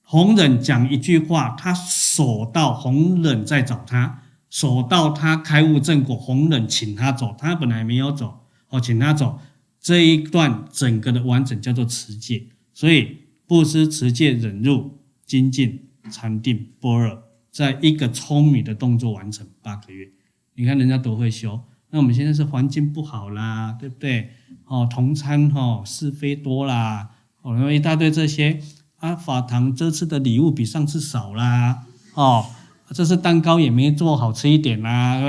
[0.00, 9.38] 弘忍讲一句话，他守到弘忍在找他，守到他开悟正果，弘忍请他走，他本来没有走，哦，请他走。
[9.78, 17.23] 这一段整个的完整叫做持戒，所以布施、持戒、忍辱、精进、禅定、般若，
[17.54, 20.08] 在一个舂米的动作完成八个月。
[20.54, 24.30] 你看人家多会修，那我们现在是环境不好啦，对不对？
[24.64, 27.10] 哦，同参哦，是非多啦，
[27.42, 28.60] 哦，然后一大堆这些
[28.96, 32.46] 啊，法堂这次的礼物比上次少啦，哦，
[32.92, 35.22] 这次蛋糕也没做好吃一点啦，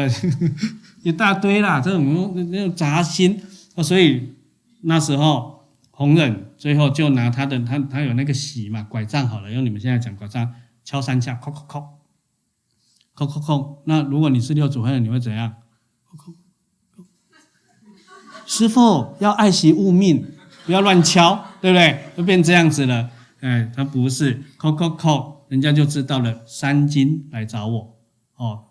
[1.03, 3.39] 一大堆啦，这种那种杂心，
[3.83, 4.33] 所以。
[4.87, 10.53] 那时候，红忍最后就拿他的他他有那个喜嘛，拐杖好了，用你们现在讲拐杖，
[10.83, 11.94] 敲三下，敲敲敲，
[13.15, 13.77] 叩叩叩。
[13.85, 15.53] 那如果你是六祖慧能，你会怎样？
[18.45, 20.23] 师傅要爱惜物命，
[20.65, 21.99] 不要乱敲，对不对？
[22.15, 23.09] 就变这样子了。
[23.39, 26.45] 哎，他不是叩叩叩，人家就知道了。
[26.45, 27.97] 三金来找我，
[28.35, 28.65] 哦，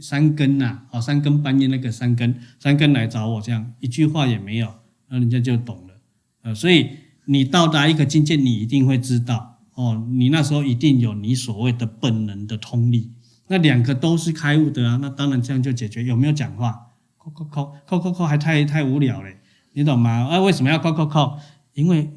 [0.00, 4.72] 三更呐，哦，三更半夜那个三更，三更来找我，这样一句话也没有。
[5.08, 5.94] 那人家就懂了，
[6.42, 6.90] 呃，所以
[7.26, 13.12] 你到达一个境界，你一定会知道哦，你那时候一定有你所谓的本能的通力，
[13.50, 16.04] 那两个都是开悟的啊，那当然这样就解决。
[16.04, 16.86] 有没有讲话？
[17.18, 19.38] 扣扣扣扣扣扣，还太太无聊嘞，
[19.72, 20.28] 你懂吗？
[20.30, 21.36] 啊，为什么要扣扣扣？
[21.74, 22.12] 因为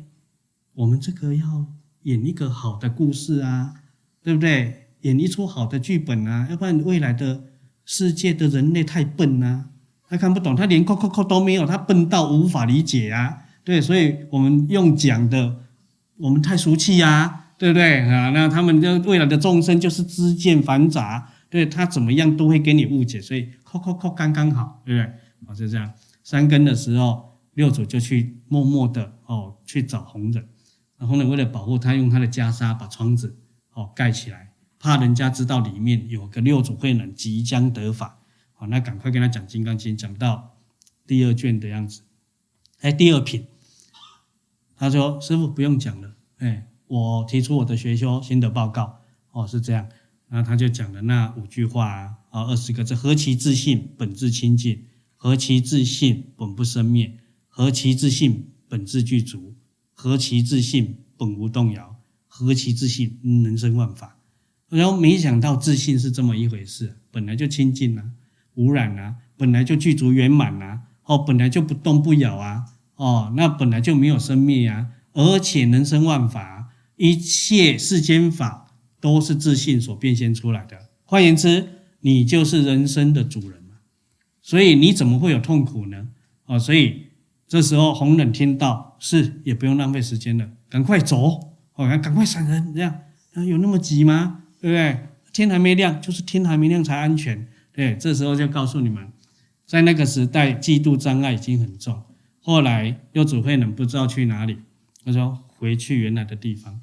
[0.76, 1.66] 我们这个要
[2.04, 3.74] 演一个好的故事啊，
[4.22, 4.90] 对不对？
[5.02, 7.46] 演一出好的剧本啊，要不然未来的
[7.84, 9.70] 世界的人类太笨啊。
[10.08, 13.40] 他看不懂，他连扣扣扣都没有，他笨到无法理解啊！
[13.64, 15.56] 对，所以我们用讲的，
[16.18, 18.30] 我们太俗气呀，对不对啊？
[18.32, 25.14] 那他们的未来的众生就是知见繁杂，对他怎么样都会给你误解，所以扣扣扣刚刚好，对不对？
[25.48, 25.94] 哦，就这样。
[26.26, 30.46] 三更的时候，六祖就去默默的哦去找弘忍，
[30.98, 33.38] 然后呢为了保护他，用他的袈裟把窗子
[33.72, 38.20] 哦盖起来，怕人家知道里面有个六祖慧能即将得法。
[38.52, 40.58] 好那赶快跟他讲《金刚经》，讲到
[41.08, 42.02] 第二卷的样子，
[42.82, 43.48] 哎，第二品，
[44.76, 49.00] 他说：“师傅不用讲了，哎，我提出我的学修心得报告，
[49.32, 49.88] 哦，是这样。”
[50.30, 54.78] 那他就讲了那五句话啊，二十个字：何其自信，本自清净；
[55.16, 59.54] 何其自信，本不生灭；何其自信，本自具足；
[59.94, 64.18] 何其自信，本无动摇；何其自信，能生万法。
[64.70, 68.04] 然后没想到自信是这么一回事，本来就清净啊，
[68.56, 72.66] 无染啊，本来就具足圆满啊，哦，本来就不动不摇啊，
[72.96, 76.53] 哦，那本来就没有生灭啊，而且能生万法，
[76.96, 80.90] 一切世间法都是自信所变现出来的。
[81.04, 81.68] 换言之，
[82.02, 83.76] 你就是人生的主人嘛，
[84.42, 86.08] 所以你怎么会有痛苦呢？
[86.46, 87.08] 哦，所以
[87.48, 92.96] 这时候红忍听到是也不用浪费时间了，赶快走，哦，赶快闪人，这样
[93.48, 94.44] 有那么急吗？
[94.60, 95.08] 对不对？
[95.32, 97.48] 天还没亮，就是天还没亮才安全。
[97.72, 99.12] 对，这时候就告诉你们，
[99.66, 102.04] 在那个时代，嫉妒障碍已经很重。
[102.40, 104.58] 后来六祖慧能不知道去哪里，
[105.04, 106.82] 他说回去原来的地方。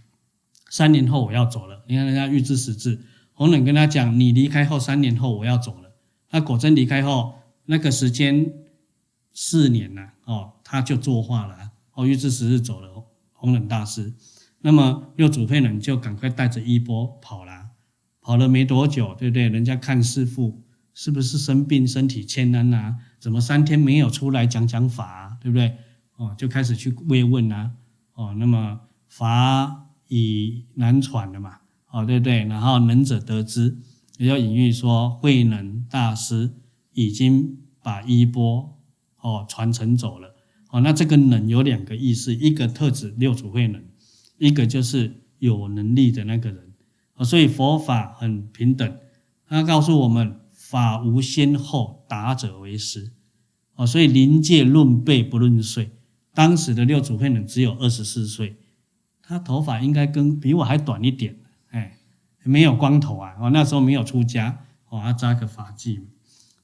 [0.70, 2.99] 三年后我要走了，你看人家预知时至，
[3.35, 5.93] 弘忍跟他讲，你离开后三年后我要走了。
[6.28, 7.35] 他果真离开后，
[7.66, 8.51] 那个时间
[9.35, 14.14] 四年了哦，他就作画了哦，预知时至走了，弘忍大师。
[14.61, 17.68] 那么六祖慧能就赶快带着衣钵跑了。
[18.22, 19.49] 跑了没多久，对不对？
[19.49, 20.62] 人家看师父
[20.95, 22.97] 是不是生病，身体欠安啊？
[23.18, 25.39] 怎么三天没有出来讲讲法啊？
[25.41, 25.76] 对不对？
[26.16, 27.72] 哦，就开始去慰问啊。
[28.21, 31.61] 哦，那么法以难传了嘛？
[31.91, 32.45] 哦，对不对？
[32.45, 33.79] 然后能者得之，
[34.18, 36.53] 也就隐喻说，慧能大师
[36.93, 38.79] 已经把衣钵
[39.23, 40.35] 哦传承走了。
[40.68, 43.83] 哦，那这个能有两个意思，一个特指六祖慧能，
[44.37, 46.75] 一个就是有能力的那个人。
[47.14, 48.99] 哦所以佛法很平等，
[49.47, 53.12] 他告诉我们法无先后，达者为师。
[53.77, 55.93] 哦，所以临界论辈不论岁，
[56.35, 58.57] 当时的六祖慧能只有二十四岁，
[59.22, 61.37] 他头发应该跟比我还短一点，
[61.70, 61.97] 哎，
[62.45, 66.01] 没有光头啊，哦，那时候没有出家，哦，要扎个发髻，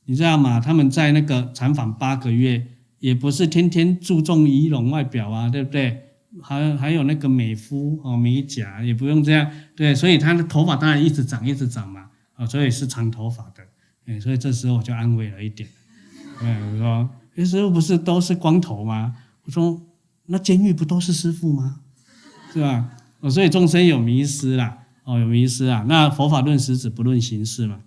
[0.05, 0.61] 你知道吗？
[0.61, 2.67] 他们在那个禅房八个月，
[3.01, 6.03] 也不是天天注重仪容外表啊，对不对？
[6.43, 13.63] 还还有那个美肤哦，美甲也不用这样，对，所以他的头发当然一直长，一直长嘛，啊，所以是长头发的，
[14.05, 15.67] 哎，所以这时候我就安慰了一点，
[16.39, 19.17] 对，我说，那时候不是都是光头吗？
[19.47, 19.81] 我说，
[20.27, 21.81] 那监狱不都是师父吗？
[22.53, 22.91] 是吧？
[23.21, 27.81] 哦，所以众生有迷失啦，哦，有迷失啊，那佛法论实质不论形式嘛，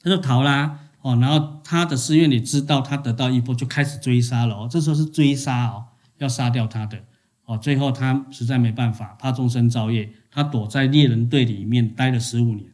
[0.00, 5.84] 他就逃啦，哦，然后他的寺院里知道他得到衣钵，就开始追杀了哦，这时候是追杀哦，
[6.18, 7.04] 要杀掉他的。
[7.44, 12.70] 哦，最后他实在没办法，怕众生造业，他躲在猎人队里面待了十五年。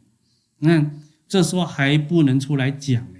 [0.59, 0.91] 那
[1.27, 3.19] 这时候还不能出来讲呢，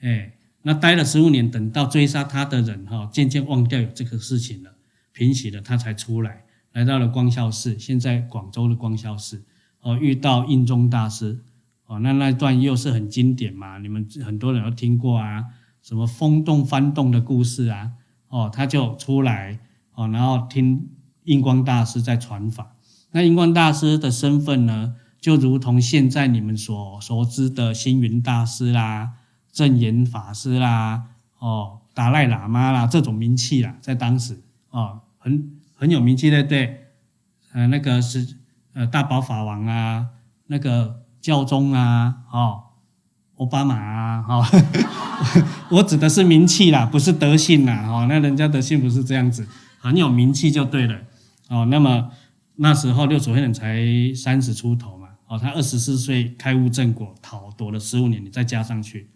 [0.00, 0.33] 哎，
[0.66, 4.74] 那待了十五年，等到追杀他的人哈，渐渐忘掉有这个事情了，
[5.12, 9.44] 平息了，他才出来，来到了光孝寺，现在广州的光孝寺。
[9.80, 11.40] 哦，遇到印宗大师，
[11.86, 15.44] 哦，那那段又是很经典嘛，你们很多人都听过啊，
[15.82, 17.92] 什么风动幡动的故事啊，
[18.28, 19.60] 哦，他就出来。
[19.96, 20.88] 哦，然后听
[21.22, 22.74] 印光大师在传法。
[23.12, 29.12] 那印光大师的身份呢，就如同现在你们所熟知的星云大师啦、
[29.54, 31.04] 证严法师啦、
[31.38, 36.88] 哦达赖喇嘛啦这种名气啦，在当时哦很很有名气的，对，
[37.52, 38.36] 呃那个是
[38.72, 40.08] 呃大宝法王啊，
[40.48, 42.64] 那个教宗啊，哦
[43.36, 44.44] 奥巴马啊，哈、哦，
[45.70, 49.46] 我指的是名气啦，不是德性啦，哦那人家德性不是这样子。
[49.78, 50.98] 很有名气就对了，
[51.48, 52.10] 哦，那么
[52.56, 53.84] 那时候六祖慧能才
[54.16, 59.10] 三十出头嘛，哦，他二十四岁开悟正果，逃躲了十五年，你再加上去，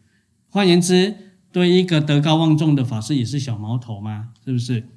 [0.51, 1.14] 换言之，
[1.53, 4.89] 对一个德高望重的法师也是小毛头嘛，是不是？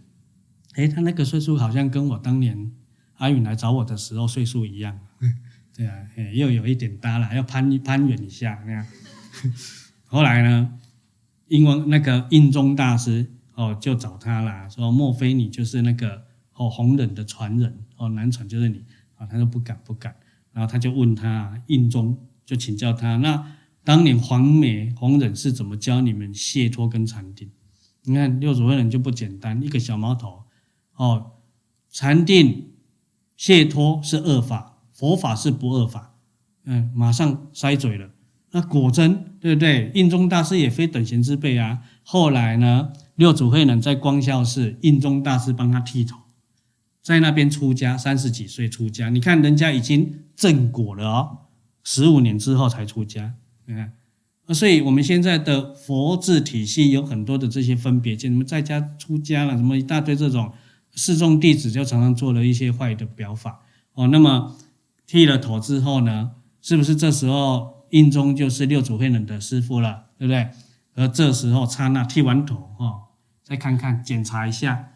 [0.75, 2.71] 诶，他那个岁数好像跟我当年
[3.17, 4.99] 阿允来找我的时候岁数一样，
[5.75, 5.93] 对啊，
[6.33, 8.85] 又有一点搭了，要攀攀援一下那样。
[10.05, 10.73] 后来呢，
[11.47, 13.31] 印光那个印宗大师。
[13.53, 16.23] 哦，就找他啦，说莫非你就是那个
[16.53, 18.83] 哦弘忍的传人哦，南传就是你
[19.17, 19.27] 啊？
[19.27, 20.15] 他说不敢不敢，
[20.53, 23.45] 然后他就问他印宗，就请教他，那
[23.83, 27.49] 当年黄梅弘忍是怎么教你们解脱跟禅定？
[28.03, 30.43] 你看六祖慧能就不简单，一个小毛头
[30.95, 31.31] 哦，
[31.89, 32.71] 禅定
[33.35, 36.15] 解脱是恶法，佛法是不恶法，
[36.65, 38.09] 嗯，马上塞嘴了。
[38.51, 39.91] 那果真对不对？
[39.95, 41.79] 印宗大师也非等闲之辈啊。
[42.03, 46.17] 后来呢，六祖慧能在光孝寺，印宗大师帮他剃头，
[47.01, 49.09] 在那边出家，三十几岁出家。
[49.09, 51.37] 你看人家已经正果了哦，
[51.83, 53.35] 十五年之后才出家。
[53.71, 53.93] 你看，
[54.53, 60.51] 所以我们现在的佛制体系有很多的这些分别，就什么在家出家了，什么一大堆这种
[60.93, 63.61] 示众弟子，就常常做了一些坏的表法
[63.93, 64.07] 哦。
[64.07, 64.57] 那么
[65.07, 66.31] 剃了头之后呢，
[66.61, 67.79] 是不是这时候？
[67.91, 70.47] 印宗就是六祖慧能的师傅了，对不对？
[70.95, 73.09] 而这时候刹那剃完头，哈，
[73.43, 74.93] 再看看检查一下，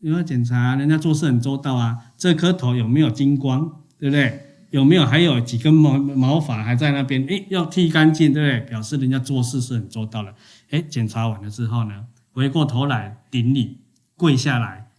[0.00, 0.74] 有没有检查？
[0.74, 4.51] 人家做事很周到啊，这颗头有没有金光，对不对？
[4.72, 7.26] 有没有还有几根毛毛发还在那边？
[7.28, 8.70] 哎，要剃干净，对不对？
[8.70, 10.34] 表示人家做事是很周到的。
[10.70, 13.82] 哎，检查完了之后呢，回过头来顶礼，
[14.16, 14.90] 跪下来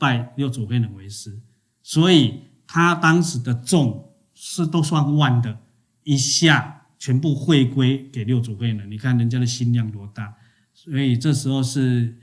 [0.00, 1.40] 拜六祖慧能为师。
[1.80, 5.60] 所以他当时的众是都算万的，
[6.02, 8.90] 一下全部会归给六祖慧能。
[8.90, 10.34] 你看人家的心量多大。
[10.72, 12.18] 所以这时候是，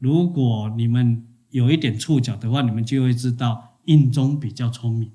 [0.00, 5.12] 如果你们有一点触角的话，你们就会知道印宗比较聪明。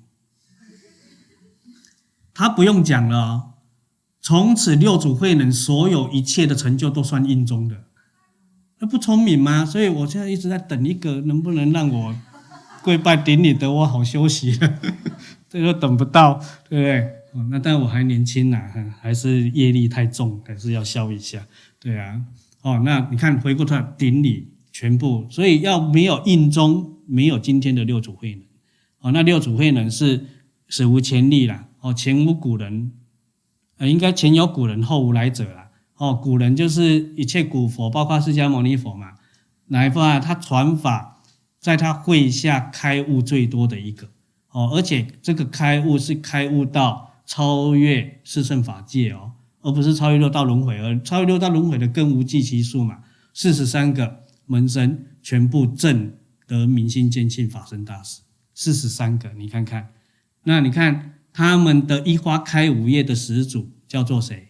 [2.34, 3.54] 他不用讲了，
[4.20, 7.84] 从此六祖慧能所有一切的成就都算印宗的，
[8.78, 9.64] 那不聪明吗？
[9.64, 12.14] 所以我现在一直在等一个能不能让我
[12.82, 14.58] 跪拜顶礼的，我好休息，
[15.48, 16.34] 这个等不到，
[16.68, 17.10] 对不对？
[17.50, 18.60] 那但我还年轻呐，
[19.00, 21.46] 还是业力太重，还是要消一下，
[21.78, 22.22] 对啊。
[22.62, 28.42] 哦，那你看回过头来顶礼全部，所以要没有印宗，没有今天的六祖慧能。
[29.00, 30.26] 哦，那六祖慧能是
[30.68, 31.68] 史无前例啦。
[31.80, 32.92] 哦，前无古人，
[33.78, 35.70] 呃，应该前有古人，后无来者啦。
[35.96, 39.14] 哦，古人就是一切古佛，包括释迦牟尼佛嘛。
[39.66, 40.20] 哪一佛啊？
[40.20, 41.22] 他传法，
[41.58, 44.08] 在他会下开悟最多的一个。
[44.50, 49.32] 哦，而且这个开悟是开悟到超越四圣法界哦，
[49.62, 52.98] 而不是超越六道轮回，而超越六道轮回的更无计其数嘛。
[53.32, 56.12] 四十三个门生全部证
[56.46, 58.20] 得明心见性法身大师，
[58.54, 59.88] 四十三个，你看看，
[60.44, 61.14] 那你看。
[61.40, 64.48] 他们的一花开五叶的始祖叫做谁？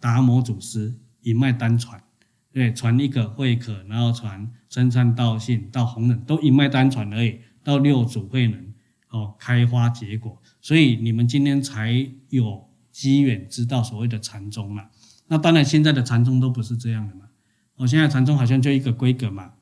[0.00, 2.02] 达摩祖师一脉单传，
[2.50, 7.38] 对，传一个慧可，然后传僧璨道信到弘忍，都一脉单传而已。
[7.62, 8.74] 到六祖慧能，
[9.10, 14.86] 哦，开花结果，所以你们今天才有机缘知道所谓的禅宗嘛。
[15.28, 17.26] 那当然，现在的禅宗都不是这样的嘛。
[17.76, 19.52] 哦，现在禅宗好像就一个规格嘛，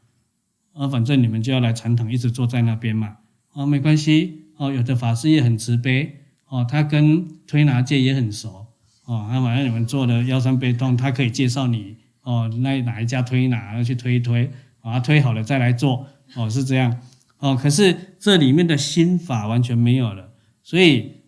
[0.72, 3.18] 啊，反正你们就要来禅堂，一直坐在那边嘛，
[3.52, 4.43] 啊，没关系。
[4.56, 8.66] 哦，有的法师也很慈悲哦，他跟推拿界也很熟
[9.04, 9.28] 哦。
[9.30, 14.50] 那晚上你们做的腰酸背痛，他可以介绍你哦，那哪一家推拿要去推一推，
[14.80, 17.00] 把它，推好了再来做哦，是这样
[17.38, 17.56] 哦。
[17.56, 20.32] 可是这里面的心法完全没有了，
[20.62, 21.22] 所以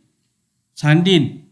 [0.74, 1.42] 禅定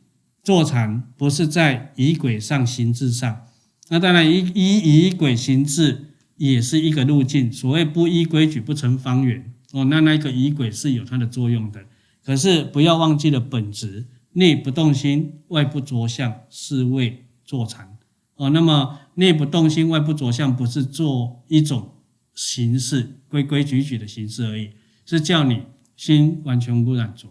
[0.42, 3.46] 坐禅不是在仪轨上行智上。
[3.88, 7.52] 那当然，依依仪轨行智也是一个路径。
[7.52, 9.53] 所谓不依规矩不成方圆。
[9.74, 11.84] 哦，那那个仪轨是有它的作用的，
[12.24, 17.98] 可是不要忘记了本质，内不动心，外不着相，是谓坐禅。
[18.36, 21.90] 哦，那么内不动心，外不着相，不是做一种
[22.34, 24.70] 形式，规规矩矩的形式而已，
[25.04, 25.62] 是叫你
[25.96, 27.28] 心完全污染着，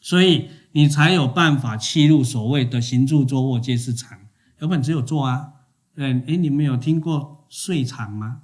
[0.00, 4.28] 所以你才有办法契入所谓的行住坐卧皆是禅。
[4.60, 5.52] 有本只有坐啊，
[5.96, 8.42] 对，诶，你们有听过睡禅吗？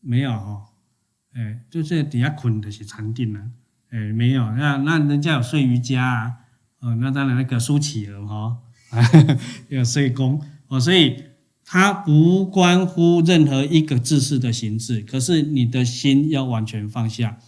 [0.00, 0.71] 没有哦。
[1.34, 3.40] 哎，就是底下捆的是禅定了，
[3.90, 6.32] 哎，没有，那那人家有睡瑜伽啊，
[6.80, 8.58] 哦，那当然那个苏乞儿哈，
[9.68, 11.22] 有睡功哦，所以
[11.64, 17.38] 它不关乎任何一个姿势的形式，可是你的心要完全放下，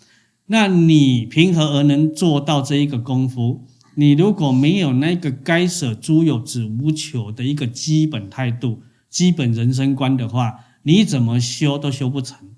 [0.46, 3.66] 那你凭何而能做到这一个功夫？
[3.96, 12.53] 你如果没有那个该舍诸有止无求的一个基本态度、基本人生观的话，你怎么修都修不成。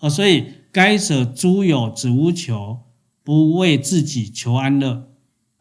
[0.00, 0.46] 哦，所以。
[0.72, 2.78] 该舍诸有止无求，
[3.24, 5.08] 不为自己求安乐，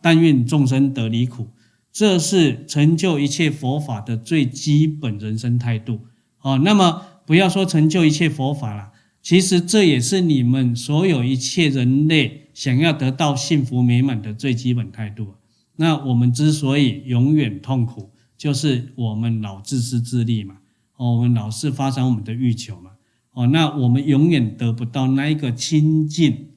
[0.04, 1.48] 但愿众生得离苦。
[1.92, 6.02] 这是成就一切佛法的最基本人生态度。
[6.42, 8.92] 哦，那么不要说成就一切佛法了，
[9.24, 15.34] 其实这也是你们所有一切人类想要得到幸福美满的最基本态度。
[15.78, 20.58] 那我们之所以永远痛苦，就是我们老自私自利嘛。
[20.98, 22.89] 哦，我们老是发展我们的欲求嘛。
[23.40, 26.50] 哦，那我们永远得不到那一个清净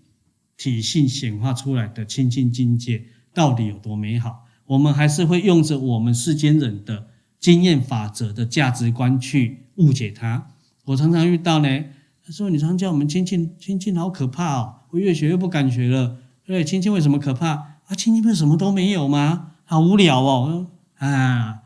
[0.57, 4.47] 体性显化出来的清净境界到底有多美好？
[4.67, 7.07] 我们还是会用着我们世间人的
[7.39, 10.49] 经验法则的价值观去误解它。
[10.87, 11.85] 我常常遇到呢，
[12.27, 14.75] 他说：“你常叫我们清净，清净好可怕哦！
[14.91, 16.17] 我越学越不敢学了。
[16.45, 17.79] 对，清净为什么可怕？
[17.87, 19.53] 啊，清净不是什么都没有吗？
[19.63, 20.67] 好无聊哦！
[20.97, 21.61] 啊，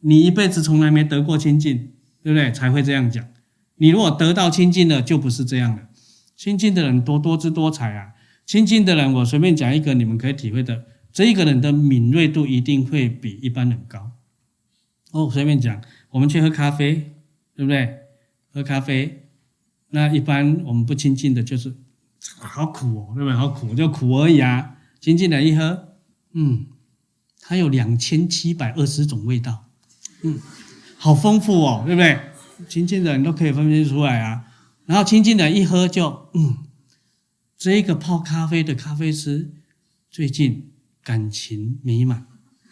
[0.00, 1.90] 你一辈子从来没得过清净，
[2.22, 2.50] 对不对？
[2.50, 3.22] 才会这样讲。”
[3.78, 5.88] 你如果得到清净了，就不是这样的。
[6.36, 8.12] 清净的人多多姿多彩啊！
[8.46, 10.84] 清净的人，我随便讲一个，你们可以体会的。
[11.12, 14.12] 这一个人的敏锐度一定会比一般人高。
[15.10, 17.12] 哦，随便讲，我们去喝咖啡，
[17.56, 17.96] 对不对？
[18.52, 19.28] 喝咖啡，
[19.90, 21.74] 那一般我们不清净的，就是
[22.38, 23.34] 好苦哦，对不对？
[23.34, 24.76] 好苦，就苦而已啊。
[25.00, 25.94] 清净的一喝，
[26.32, 26.66] 嗯，
[27.40, 29.64] 它有两千七百二十种味道，
[30.22, 30.38] 嗯，
[30.96, 32.18] 好丰富哦，对不对？
[32.66, 34.44] 清净的人都可以分辨出来啊，
[34.86, 36.56] 然后亲近的人一喝就，嗯，
[37.56, 39.52] 这个泡咖啡的咖啡师
[40.10, 40.72] 最近
[41.04, 42.22] 感情迷茫。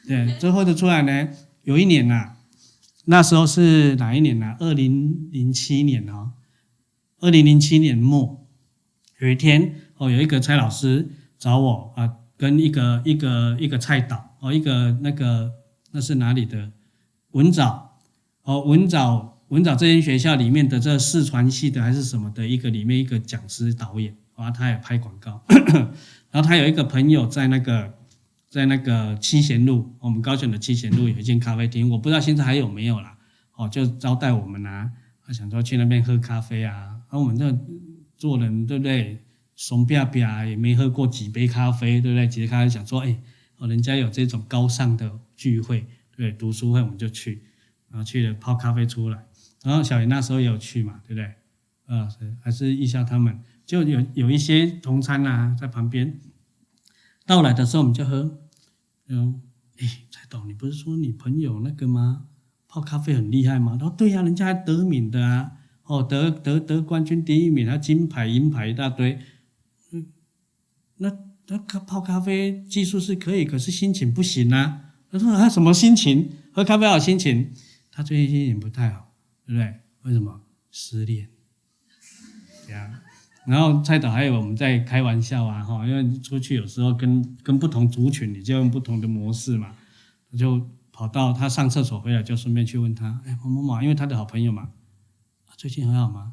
[0.08, 1.28] 对，最后的出来呢，
[1.62, 2.36] 有一年呐、啊，
[3.04, 4.56] 那时候是哪一年呐、啊？
[4.60, 6.32] 二零零七年哦，
[7.20, 8.46] 二零零七年末，
[9.20, 11.08] 有一天哦，有一个蔡老师
[11.38, 15.52] 找我啊，跟一个一个一个蔡导哦，一个那个
[15.92, 16.72] 那是哪里的
[17.32, 17.98] 文藻
[18.42, 19.35] 哦，文藻。
[19.48, 25.40] 文藻这间学校里面的这视传系的还是什么的一个里面一个讲师导演，然后他也拍广告，
[26.32, 27.94] 然后他有一个朋友在那个
[28.48, 33.16] 在那个七贤路，我们高雄的七贤路有一间咖啡厅，我不知道现在还有没有啦，
[33.55, 34.90] 哦，就招待我们啊，
[35.32, 36.73] 想说去那边喝咖啡啊，
[37.09, 37.56] 然后我们这
[38.16, 39.23] 做人对不对，
[39.55, 42.27] 怂逼逼啊也没喝过几杯咖啡，对不对？
[42.27, 43.16] 几杯咖啡想说，哎，
[43.59, 45.86] 哦，人家有这种高尚的聚会，
[46.16, 47.43] 对，读书会我们就去，
[47.90, 49.24] 然后去了泡咖啡出来。
[49.66, 51.24] 然后小云那时候也有去嘛，对不对？
[51.86, 52.09] 啊，
[52.40, 56.20] 还是艺校他们就有有一些同餐、啊，在旁边。
[57.26, 58.38] 到来的时候我们就喝，
[59.09, 59.43] 嗯，
[59.78, 62.26] 哎，蔡董，你不是说你朋友那个吗？
[62.68, 63.72] 泡咖啡很厉害吗？
[63.76, 69.18] 他说对呀、人家还得名的啊，哦，得得得冠军第一名，他金牌银牌一大堆。
[69.90, 70.06] 嗯，
[70.98, 71.10] 那
[71.44, 74.93] 他泡咖啡技术是可以，可是心情不行啊。
[75.10, 76.30] 他说他什么心情？
[76.52, 77.52] 喝咖啡好心情？
[77.90, 79.06] 他最近心情不太好。
[79.47, 79.81] 对不对？
[80.02, 80.40] 为什么
[80.70, 81.28] 失恋？
[82.66, 82.94] 这样，
[83.47, 89.74] 然后蔡导还有我们在开玩笑啊，哈，因为出去有时候跟跟不同族群，你就用不同的模式嘛。
[90.31, 94.70] 他就跑到他上厕所回来，就顺便去问他，哎，某某某，因为他的好朋友嘛，
[95.56, 96.32] 最近很好吗？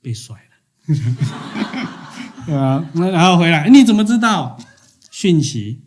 [0.00, 0.94] 被甩了，
[2.46, 4.58] 对啊，那然后回来，你怎么知道？
[5.10, 5.82] 讯息，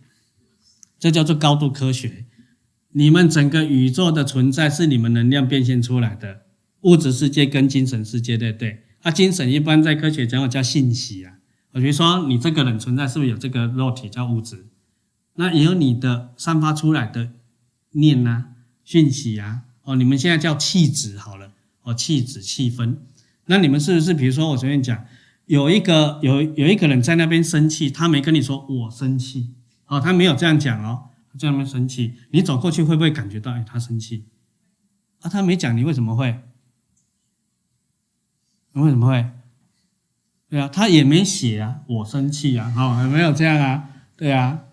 [0.99, 2.26] 这叫做高度科学。
[2.94, 6.44] 你们整个宇宙的存在是你们能量变现出来的，
[6.82, 8.84] 物质世界跟精神世界，对不对？
[9.02, 11.34] 啊，精神一般在科学讲叫信息啊。
[11.74, 14.68] 比如说你这个人存在，是不是有这个肉体叫物质？
[15.36, 17.32] 那也有你的散发出来的
[17.94, 18.49] 念啊、
[18.84, 19.64] 讯息啊。
[19.82, 21.52] 哦，你们现在叫气质好了，
[21.82, 22.98] 哦，气质、气氛。
[23.48, 24.14] 那你们是不是？
[24.14, 25.03] 比如说我随便讲，
[25.48, 29.49] 有一个有有一个人在那边生气，他没跟你说我生气，
[29.88, 31.10] 哦，他没有这样讲哦。
[31.39, 33.51] 在那边生气，你走过去会不会感觉到？
[33.53, 34.26] 哎，他生气
[35.22, 35.30] 啊？
[35.30, 36.39] 他没讲，你为什么会？
[38.73, 39.31] 你为什么会？
[40.47, 44.65] 对啊，他也没写啊，我生气啊，好哦，没有这样啊，对啊，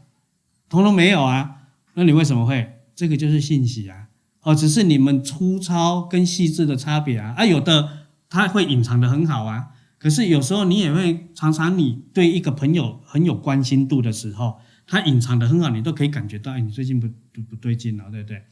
[0.68, 1.62] 通通没有啊，
[1.94, 2.80] 那你为什么会？
[2.94, 4.08] 这个就是信息啊，
[4.42, 14.58] 哦，只是你们粗糙跟细致的差别啊，啊，有的他会隐藏的很好啊，可是有时候你也会常常，你对一个朋友很有关心度的时候。
[14.90, 18.42] 他隐藏得很好，你都可以感觉到，哎，你最近不不不对劲了，对不对？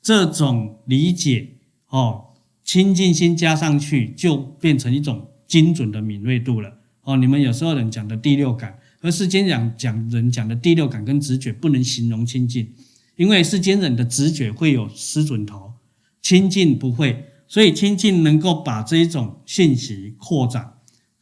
[0.00, 1.46] 这种理解
[1.90, 2.28] 哦，
[2.64, 6.78] 亲近心加上去，就变成一种精准的敏锐度了。
[7.02, 12.72] 哦，你们有时候人讲的第六感，而世间讲讲人讲的第六感跟直觉不能形容亲近，
[13.16, 15.74] 因为世间人的直觉会有失准头，
[16.22, 20.72] 亲近不会，所以亲近能够把这一种信息扩展，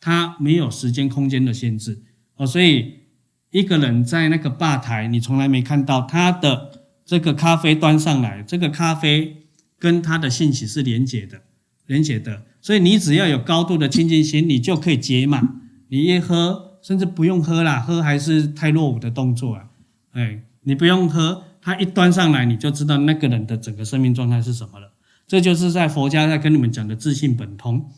[0.01, 2.01] 它没有时间空间的限制
[2.37, 3.00] 哦，所以。
[3.51, 6.71] 一个人在那个吧台，你从来没看到他的
[7.05, 9.49] 这个咖啡端上来，这个咖啡
[9.79, 11.43] 跟他的信息是连结的，
[11.87, 12.43] 连结的。
[12.61, 15.57] 所以你只要有高度的亲近心，你就可以解码。
[15.89, 19.65] 你一喝，甚至不用喝啦，喝还是太落伍的动作啊。
[20.13, 24.93] 哎，你不用喝，他一端上来，你就知道那个人的整个生命状态是什么了。
[25.27, 27.91] 这就是在佛家在跟你们讲的自信本通。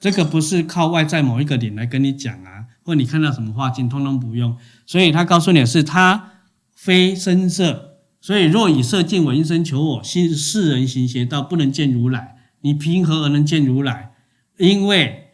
[0.00, 2.57] 这个不是靠外在某一个点来跟你讲啊，
[2.88, 4.56] 或你看到什么画境，通通不用。
[4.86, 6.32] 所以他告诉你的是，他
[6.74, 12.36] 非声色，所以若以色见我，应声求我，心世人行邪道，不能见如来。
[12.62, 14.14] 你凭何而能见如来？
[14.56, 15.32] 因为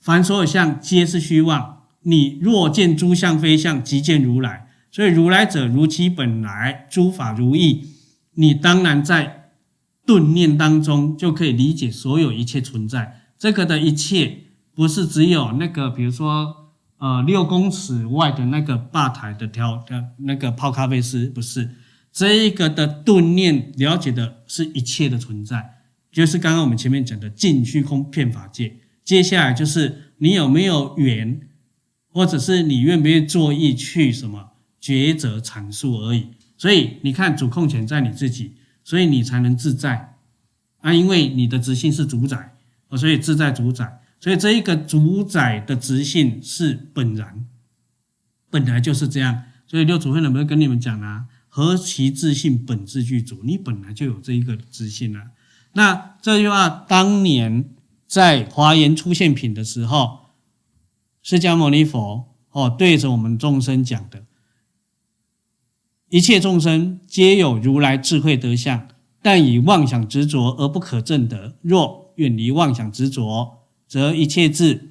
[0.00, 1.84] 凡所有相，皆是虚妄。
[2.02, 4.66] 你若见诸相非相，即见如来。
[4.90, 7.90] 所以如来者，如其本来，诸法如意。
[8.34, 9.50] 你当然在
[10.04, 13.20] 顿念当中，就可以理解所有一切存在。
[13.38, 14.43] 这个的一切
[14.74, 21.70] 不是只有那个，比如说，呃，六公尺外的那个吧台的调的那个泡咖啡师，不是
[22.12, 25.76] 这一个的顿念了解的是一切的存在，
[26.10, 28.76] 就是刚刚我们前面讲的尽虚空遍法界。
[29.04, 31.40] 接下来就是你有没有缘，
[32.08, 36.28] 或者是你愿不愿意做意去什么抉择阐述而已。
[36.56, 40.14] 所以你看，主控权在你自己，所以你才能自在
[40.80, 42.50] 啊，因为你的执行是主宰。
[42.96, 47.44] 所以自在主宰，所以这一个主宰的直性是本然，
[48.48, 49.42] 本来就是这样。
[49.66, 51.26] 所以六祖慧能不能跟你们讲啊？
[51.50, 55.32] 何其自信本自具足，你本来就有这一个直性啊。
[55.74, 57.68] 那这句话当年
[58.06, 60.20] 在华严出现品的时候，
[61.22, 64.24] 释迦牟尼佛哦，对着我们众生讲的，
[66.08, 68.88] 一切众生皆有如来智慧德相，
[69.20, 71.58] 但以妄想执着而不可证得。
[71.60, 73.63] 若远离妄想执着，
[73.94, 74.88] 则一切智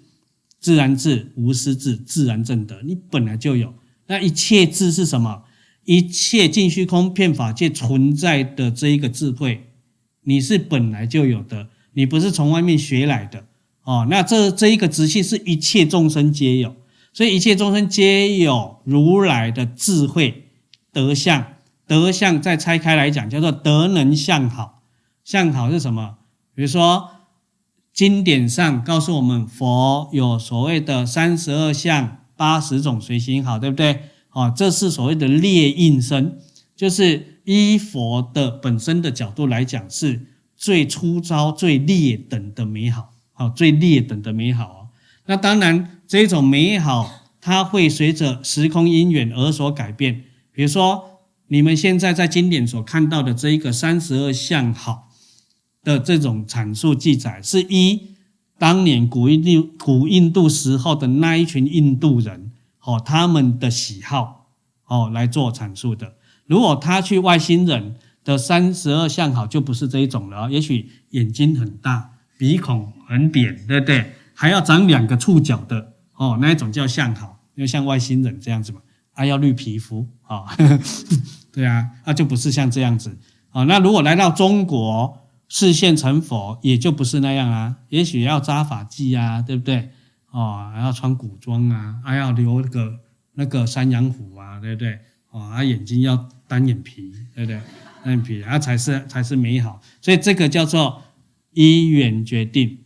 [0.61, 2.81] 自然智，无私智，自然正德。
[2.85, 3.73] 你本来就有，
[4.07, 5.43] 那一切智是什么？
[5.83, 9.67] 一切尽虚空遍法界存在的这一个智慧，
[10.21, 13.43] 你是本来就有的，你不是从外面学来的
[13.83, 14.07] 哦。
[14.09, 16.73] 那这这一个直系是一切众生皆有，
[17.11, 20.45] 所以一切众生皆有如来的智慧
[20.93, 21.45] 德相。
[21.85, 24.81] 德相再拆开来讲，叫做德能相好。
[25.25, 26.19] 相好是什么？
[26.55, 27.09] 比如说
[27.93, 33.99] 经典上告诉我们，佛有所谓的三十二相、八十种随行好，对不对？
[34.29, 36.39] 啊，这是所谓的劣应身，
[36.75, 40.25] 就是依佛的本身的角度来讲，是
[40.57, 44.87] 最粗糙、最劣等的美好，好，最劣等的美好哦。
[45.27, 50.23] 那当然，这种美好它会随着时空因缘而所改变。
[50.51, 55.09] 比如说，你们现在在经典所看到的这一个三十二相好
[55.83, 58.15] 的这种阐述记载，是依
[58.57, 62.51] 当年古印度古印度时候的那一群印度人。
[62.85, 64.49] 哦，他们的喜好
[64.87, 66.15] 哦来做阐述的。
[66.45, 67.95] 如果他去外星人
[68.25, 70.51] 的三十二相好，就不是这一种了。
[70.51, 74.11] 也许眼睛很大，鼻孔很扁，对不对？
[74.33, 78.81] 还要长两个触角的哦，那一种叫相好，就像外星人这样子嘛。
[79.13, 80.43] 还要绿皮肤啊，
[81.53, 83.17] 对啊，那就不是像这样子。
[83.51, 85.22] 哦，那如果来到中国
[85.53, 87.75] 示现成佛，也就不是那样啊。
[87.89, 89.89] 也许要扎发髻啊，对不对？
[90.31, 92.99] 哦，还要穿古装啊，还要留那个
[93.35, 94.97] 那个山羊胡啊，对不对？
[95.29, 97.61] 哦，啊眼睛要单眼皮，对不对？
[98.03, 99.79] 单眼皮，啊才是才是美好。
[100.01, 101.03] 所以这个叫做
[101.51, 102.79] 因缘决定，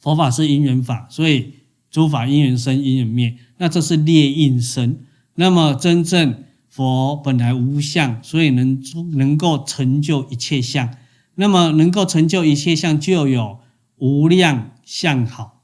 [0.00, 1.54] 佛法是因缘法，所以
[1.92, 3.38] 诸法因缘生，因缘灭。
[3.58, 5.06] 那这是劣应身。
[5.36, 8.82] 那么真正佛本来无相，所以能
[9.12, 10.92] 能够成就一切相。
[11.34, 13.60] 那么能够成就一切相，就有
[13.96, 15.62] 无量相好，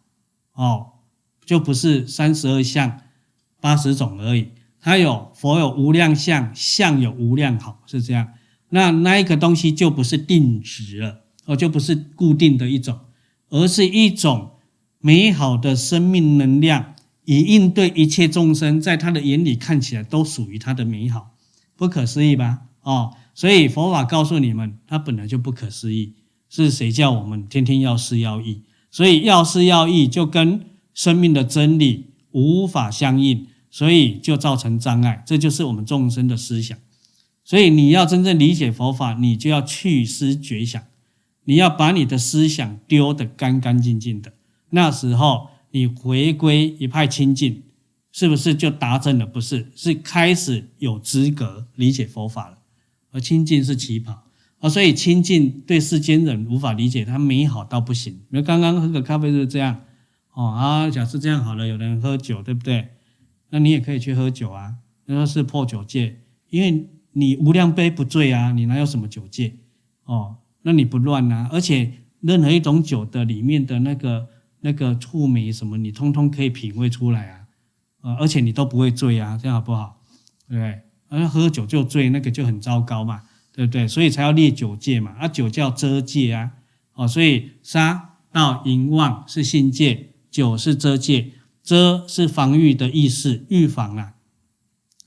[0.55, 0.93] 哦。
[1.45, 3.03] 就不是三十二相、
[3.61, 4.49] 八十种而已，
[4.81, 8.31] 它有佛有无量相，相有无量好，是这样。
[8.71, 12.99] 那那一个东西就不是定值了，哦，就不是固定的一种，
[13.49, 14.55] 而是一种
[14.99, 21.31] 美好的生命能量，以应对一切众生，在他的眼里看起来都属于他的美好，
[21.77, 22.63] 不可思议吧？
[22.83, 26.15] 哦，所以佛法告诉你们，它本来就不可思议，
[26.49, 28.63] 是谁叫我们天天要事要义？
[28.91, 30.63] 所以要事要义就跟。
[30.97, 35.23] 生命的真理无法相应，所以就造成障碍。
[35.27, 36.79] 这就是我们众生的思想。
[37.45, 40.83] 所以你要真正理解佛法，你就要去思觉想，
[41.45, 44.33] 你要把你的思想丢得干干净净的。
[44.71, 47.65] 那时候你回归一派清净，
[48.11, 49.27] 是不是就达证了？
[49.27, 52.57] 不是，是开始有资格理解佛法了。
[53.13, 54.25] 而清净是起跑
[54.59, 58.13] 啊，所以清净对世间人无法理解，它美好到不行。
[58.31, 59.83] 比如刚刚喝个咖啡就是这样。
[60.33, 62.89] 哦啊，假设这样好了，有人喝酒，对不对？
[63.49, 64.75] 那你也可以去喝酒啊，
[65.07, 66.21] 那是破酒戒，
[66.51, 69.57] 因为你无量杯不醉啊，你哪有什么酒戒？
[70.05, 74.29] 哦，那你不乱啊，而且任何一种酒的里面的那个
[74.61, 77.47] 那个醋米什么，你通通可以品味出来啊，
[78.03, 80.03] 啊，而且你都不会醉啊，这样好不好？
[80.49, 80.81] 对不对？
[81.09, 83.23] 而喝酒就醉，那个就很糟糕嘛，
[83.53, 83.87] 对不对？
[83.87, 86.53] 所以才要列酒戒嘛，啊，酒叫遮戒啊，
[86.95, 90.13] 哦，所以杀盗淫妄是信戒。
[90.29, 94.17] 酒是遮戒，遮是防御的意思，预防啊，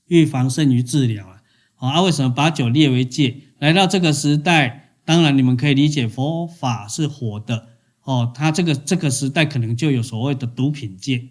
[0.08, 1.44] 预防胜于治疗啊。
[1.76, 3.42] 啊，为什么把酒列为戒？
[3.60, 7.68] 来到这个时代，当然你们可以理解佛法是活的
[8.02, 8.32] 哦。
[8.34, 11.30] 他这个这个时代可能就有所谓的毒品戒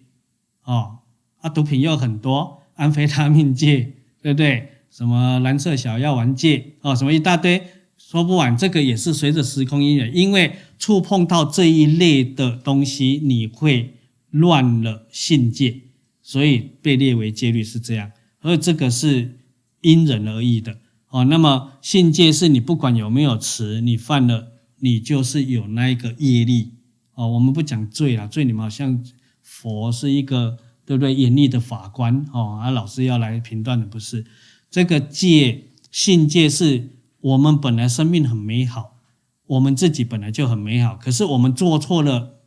[0.62, 1.00] 哦，
[1.40, 3.97] 啊，毒品又很多，安非他命戒，
[4.34, 4.68] 对不对？
[4.90, 7.62] 什么蓝色小药丸戒哦，什么一大堆，
[7.96, 8.56] 说不完。
[8.56, 10.52] 这个也是随着时空因缘，因为。
[10.80, 13.94] 触碰到这一类的东西，你会
[14.30, 15.80] 乱了信戒，
[16.22, 18.12] 所以被列为戒律是这样。
[18.42, 19.40] 而这个是
[19.80, 20.78] 因人而异的
[21.08, 21.24] 哦。
[21.24, 26.74] 那么信戒是你不管有没有持，你犯了，你就是有那一个业力
[27.14, 27.26] 哦。
[27.26, 29.04] 我们不讲罪啦，罪你们好像
[29.42, 34.24] 佛是一个对不对严厉的法官哦，啊老师要来评断的不是
[34.70, 38.96] 这个戒，信戒是我们本来生命很美好。
[39.48, 42.40] 我们自己本来就很美好，可是我们做错了，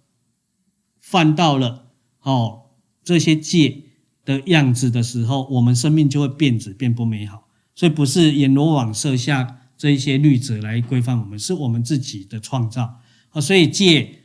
[0.99, 1.91] 犯到了
[2.21, 2.71] 哦
[3.03, 3.83] 这些戒
[4.25, 7.47] 的样子的时候，我们生命就会变质，变不美好。
[7.75, 13.39] 所以不是阎罗王设下这一些律则来规范我们，是我们自己的创造啊。
[13.39, 14.15] 所以戒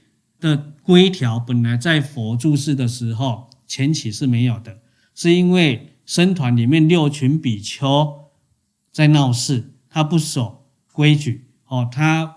[0.41, 4.79] 的规条本来在佛住世的时候前期是没有的，
[5.15, 8.31] 是因为僧团里面六群比丘
[8.93, 12.37] 在闹事，他不守规矩，哦，他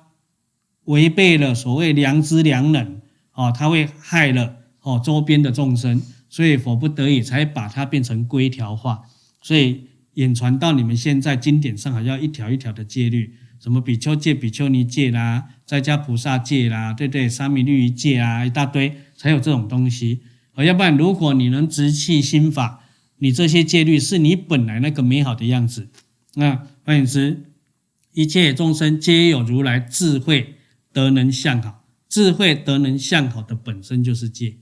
[0.85, 2.99] 违背了所谓良知良能，
[3.34, 9.03] 哦，他会害了哦周边的众生，所以佛不得已才把它变成规条化，
[9.41, 20.22] 所以演传到你们现在经典上还要一条一条的戒律，什么比丘戒、比丘尼戒啦，在家菩萨戒啦，对对，沙弥律仪戒啊，一大堆，才有这种东西。
[20.64, 22.84] 要不然，如果你能直气心法，
[23.18, 25.90] 你这些戒律是你本来那个美好的样子。
[26.36, 27.52] 那换言之，
[28.14, 30.56] 一切众生皆有如来智慧
[30.91, 34.57] 德能相好，智慧德能相好的本身就是戒。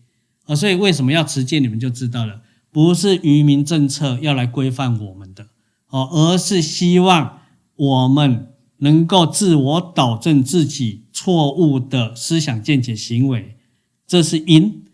[0.45, 2.41] 啊，所以为什么要持戒，你们就知道了，
[2.71, 5.47] 不是愚民政策要来规范我们的，
[5.89, 7.39] 哦，而是希望
[7.75, 13.55] 我们能够自我导正自己错误的思想见解行为，
[14.07, 14.86] 这是因。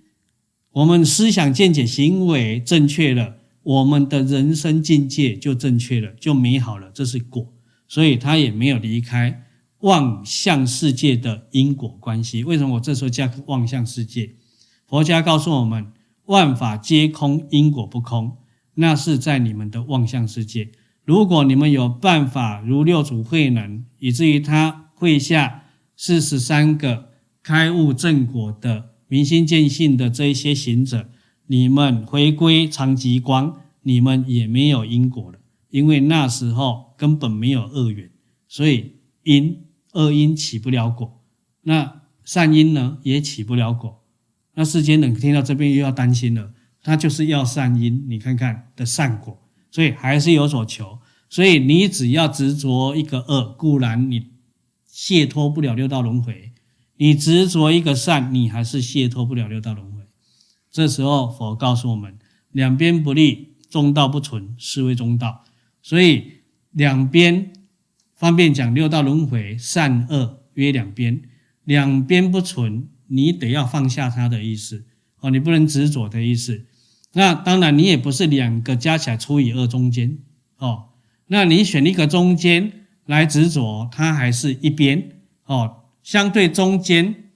[0.74, 7.54] 我们思想见解行为正确了，我们的人生境界就正确了，就美好了，这是果。
[7.88, 9.44] 所以他也没有离开
[9.82, 12.44] 妄相世界的因果关系。
[12.44, 14.32] 为什么我这时候加个妄相世界？
[14.88, 15.92] 佛家告诉我们，
[16.26, 18.38] 万法皆空，因果不空，
[18.74, 20.72] 那是在你们的妄相世界。
[21.06, 27.10] 如果你们有办法如六祖慧能，以至于他会下四十三个
[27.44, 28.93] 开悟正果的。
[29.14, 31.08] 明心见性的这一些行者，
[31.46, 35.38] 你们回归常寂光，你们也没有因果了，
[35.70, 38.10] 因为那时候根本没有恶缘，
[38.48, 41.22] 所以因恶因起不了果，
[41.62, 44.02] 那善因呢也起不了果。
[44.56, 49.38] 那世间人听到这边又要担心了，他就是要善因，你看看的善果，
[49.70, 50.98] 所以还是有所求。
[51.30, 54.30] 所以你只要执着一个恶，固然你
[54.88, 56.53] 解脱不了六道轮回。
[56.98, 60.04] 你执着一个善，你还是解脱不了六道轮回。
[60.72, 62.18] 这时候佛告诉我们：
[62.52, 65.44] 两边不立，中道不存，是谓中道。
[65.82, 66.42] 所以
[66.72, 67.52] 两边
[68.16, 71.22] 方便讲六道轮回，善恶约两边，
[71.64, 74.86] 两边不存，你得要放下它的意思
[75.20, 76.66] 哦，你不能执着的意思。
[77.14, 80.18] 那当然，你也不是两个加起来除以二中间
[80.58, 80.90] 哦。
[81.28, 85.83] 那你选一个中间来执着，它还是一边哦。
[86.04, 87.32] 相对中间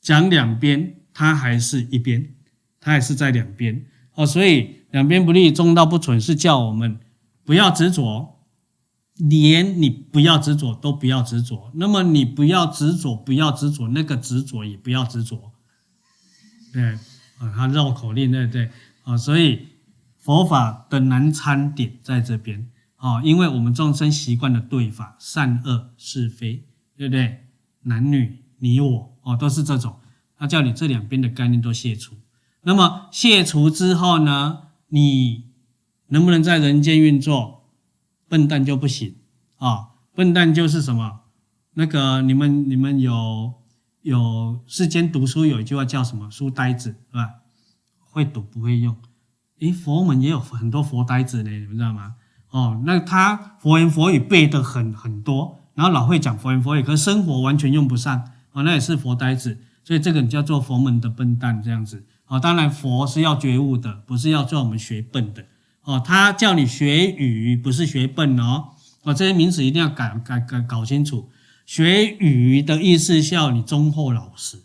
[0.00, 2.34] 讲两边，它还是一边，
[2.80, 4.26] 它还是在两边哦。
[4.26, 6.98] 所以两边不利，中道不存，是叫我们
[7.44, 8.40] 不要执着，
[9.16, 11.70] 连你不要执着都不要执着。
[11.74, 15.52] 那么你不要执着，不要执着，那个执着也不要执着。
[16.72, 16.82] 对
[17.38, 18.68] 啊，他绕口令，对不对？
[19.04, 19.68] 啊，所以
[20.18, 26.64] 佛法的难参点在这边啊，因为我们众生习惯了对法，善恶是非，
[26.96, 27.43] 对不对？
[27.84, 29.96] 男女你我哦，都是这种，
[30.36, 32.16] 他叫你这两边的概念都卸除。
[32.62, 35.44] 那么卸除之后呢，你
[36.08, 37.64] 能不能在人间运作？
[38.28, 39.16] 笨蛋就不行
[39.58, 39.90] 啊！
[40.14, 41.20] 笨蛋就是什么？
[41.74, 43.54] 那个你们你们有
[44.02, 46.30] 有世间读书有一句话叫什么？
[46.30, 47.30] 书呆子是吧？
[48.00, 48.96] 会读不会用。
[49.60, 52.16] 诶，佛门也有很多佛呆子呢，你们知道吗？
[52.50, 55.63] 哦，那他佛言佛语背的很很多。
[55.74, 58.16] 然后老会讲佛言佛语，可是生活完全用不上
[58.52, 62.38] 啊，那也是佛呆子，所以这个叫做佛门的笨蛋这样子啊。
[62.38, 65.44] 当然佛是要觉悟的，不是要叫我们学笨的
[65.82, 66.00] 哦。
[66.04, 68.70] 他叫你学语，不是学笨哦。
[69.02, 71.30] 啊，这些名词一定要改改改搞清楚。
[71.66, 74.58] 学语的意思是要你忠厚老实，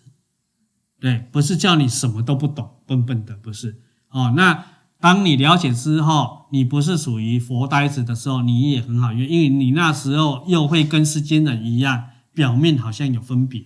[1.00, 4.34] 对，不是叫你什么都不懂，笨笨的，不是哦。
[4.36, 4.66] 那。
[5.02, 13.62] 当你了解之后，你不是属于佛呆子的时候，你也很好用，因为你那时候又会跟世间人一样，表面好像有分别，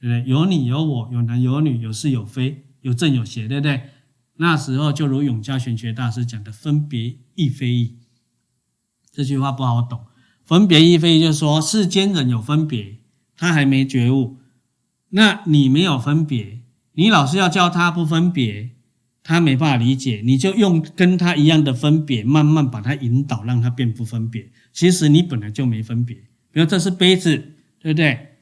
[0.00, 0.24] 不对？
[0.26, 3.82] 有你有我，有男有女，有是有非，有正有邪，对不对？
[4.36, 7.98] 那时候就如永嘉玄学大师讲的“分别亦非义”，
[9.12, 10.00] 这句话不好懂。
[10.44, 12.98] 分别亦非义就是说，世间人有分别，
[13.36, 14.38] 他还没觉悟，
[15.10, 16.62] 那你没有分别，
[16.94, 18.71] 你老是要教他不分别。
[19.22, 24.50] 他没办法理解，你就用跟他一样的分别，慢慢把他引导，让他变不分别。
[24.72, 26.16] 其实你本来就没分别。
[26.50, 28.36] 比如这是杯子，对不对？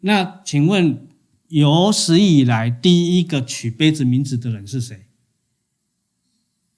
[0.00, 1.06] 那请问
[1.48, 5.06] 有史以来第一个取杯子名字的人是谁？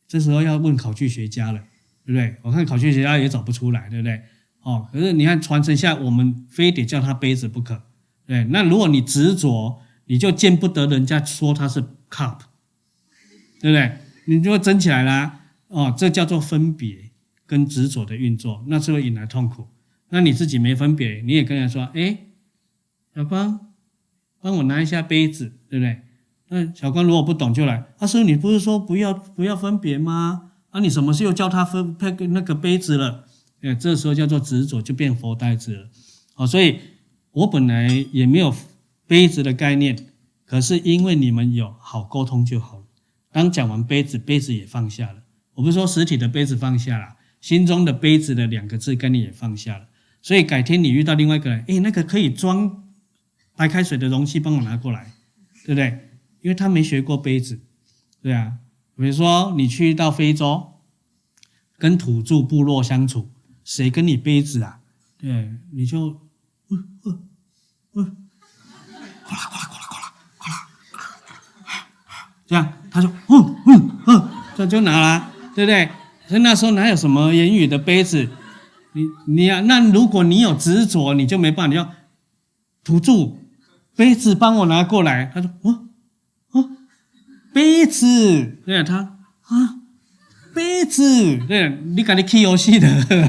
[0.06, 1.60] 这时候要问考据学家了，
[2.05, 2.36] 对不对？
[2.43, 4.20] 我看考据学家也找不出来，对不对？
[4.62, 7.82] 哦，可是你看传承下，我们非得叫他杯子不可。
[8.27, 12.40] 对，那如果你执着，你就见不得人家说他是 cup。
[13.60, 13.93] 对不对？
[14.26, 17.10] 你就会争起来啦，哦，这叫做分别
[17.47, 19.66] 跟执着的运作，那是会引来痛苦。
[20.10, 22.18] 那你自己没分别，你也跟人说，哎，
[23.14, 23.72] 小光，
[24.40, 26.01] 帮我拿一下杯子，对不对？
[26.51, 30.51] 那小光如果不懂就来，啊，师父你不是说不要不要分别吗？
[30.70, 33.26] 啊，你什么时候教他分配那个杯子了？
[33.60, 35.89] 哎，这时候叫做执着，就变佛呆子了。
[36.36, 36.78] 哦，所以
[37.32, 38.55] 我本来也没有
[39.06, 39.98] 杯子的概念，
[40.47, 42.78] 可是因为你们有好沟通就好
[43.33, 43.51] 刚。
[43.51, 45.23] 讲完杯子，杯子也放下了。
[45.55, 49.89] 我不是说实体的杯子放下了，心中的杯子的两个字概念也放下了。
[50.21, 52.89] 所以改天你遇到另外一个人，诶，那个可以装
[53.57, 55.13] 白开水的容器，帮我拿过来，
[55.65, 56.11] 对不对？
[56.43, 57.61] 因为他没学过杯子，
[58.23, 58.59] 对啊。
[58.97, 60.75] 比如说你去到非洲，
[61.77, 63.31] 跟土著部落相处，
[63.65, 64.81] 谁跟你杯子啊？
[65.17, 66.21] 对，你就。
[66.71, 67.29] 嗯嗯
[67.95, 68.29] 嗯，
[69.25, 69.78] 过来过来过来过来过来，
[72.49, 75.89] 这样他就嗯嗯嗯，这就拿了，对不对？
[76.27, 78.29] 所以那时候哪有什么言语的杯子？
[78.95, 81.70] 你你呀、啊，那如果你有执着，你就没办法。
[81.70, 81.93] 你要
[82.83, 83.37] 土著
[83.95, 85.81] 杯子帮我拿过来，他说哦
[86.53, 86.70] 哦，
[87.53, 88.97] 杯子，对他
[89.43, 89.77] 啊。
[90.55, 93.29] 杯子，对，你赶紧 key 游戏的， 对不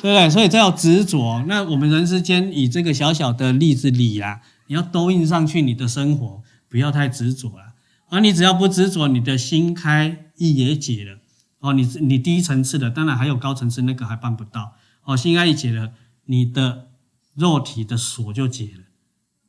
[0.00, 0.30] 对？
[0.30, 1.44] 所以这叫执着。
[1.46, 6.40] 那我们人世间以这个小小的例子里啦，你要都印上去你的生活，
[6.70, 7.71] 不要太执着了。
[8.12, 11.18] 啊你只要不执着，你的心开意也解了。
[11.60, 14.76] 哦，你你低层次的，当然还有高层次那个还办不到。
[15.04, 15.94] 哦，心开意解了，
[16.26, 16.90] 你的
[17.34, 18.84] 肉体的锁就解了。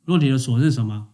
[0.06, 1.08] 肉体的锁是什么？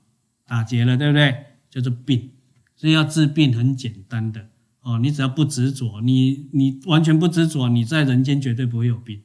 [0.46, 1.46] 打结了，对不对？
[1.68, 2.30] 就是病。
[2.76, 4.48] 所以要治病很简单的。
[4.82, 9.24] 哦，你只要不执着，你你完全不执着，你在人间绝对不会有病，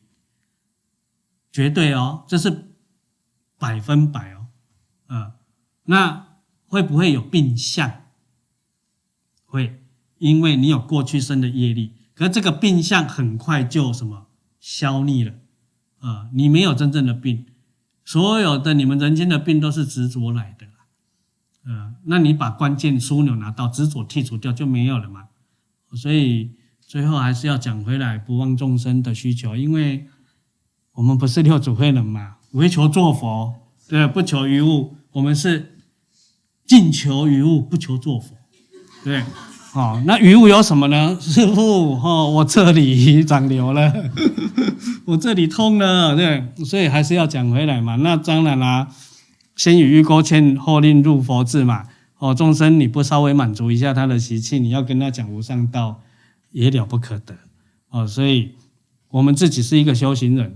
[1.52, 2.72] 绝对哦，这是
[3.60, 4.48] 百分百哦，
[5.06, 5.36] 啊，
[5.84, 8.02] 那会不会有病相？
[9.56, 9.80] 会，
[10.18, 14.28] 因为你有过去生的业力，可这个病相很快就什么
[14.60, 15.34] 消匿了，
[16.00, 17.46] 啊，你没有真正的病，
[18.04, 25.30] 所有的你们人间的病都是执着来的，啊，那你把关键枢纽拿到，执着剔除掉就没有了嘛。
[25.96, 26.52] 所以
[26.82, 30.08] 最后还是要讲回来，不忘众生的需求，因为
[30.92, 33.56] 我们不是六祖慧能嘛，唯求做佛，
[33.88, 34.98] 对，不求于物。
[35.14, 35.80] 我们是
[36.66, 38.35] 尽求于物，不求做佛，
[39.06, 39.22] 对。
[39.72, 41.16] 好，那于物有什么呢？
[41.22, 43.94] 师傅，哦，我这里长瘤了，
[45.06, 46.44] 我这里痛了，对。
[46.66, 47.98] 所以还是要讲回来嘛。
[47.98, 48.88] 那当然啦，
[49.56, 51.84] 先与欲勾牵，后令入佛智嘛。
[52.18, 56.02] 哦，众生你不稍微满足一下他的习气，你要跟他讲无上道，
[56.52, 57.36] 也了不可得。
[57.90, 58.54] 哦，所以
[59.10, 60.56] 我们自己是一个修行人，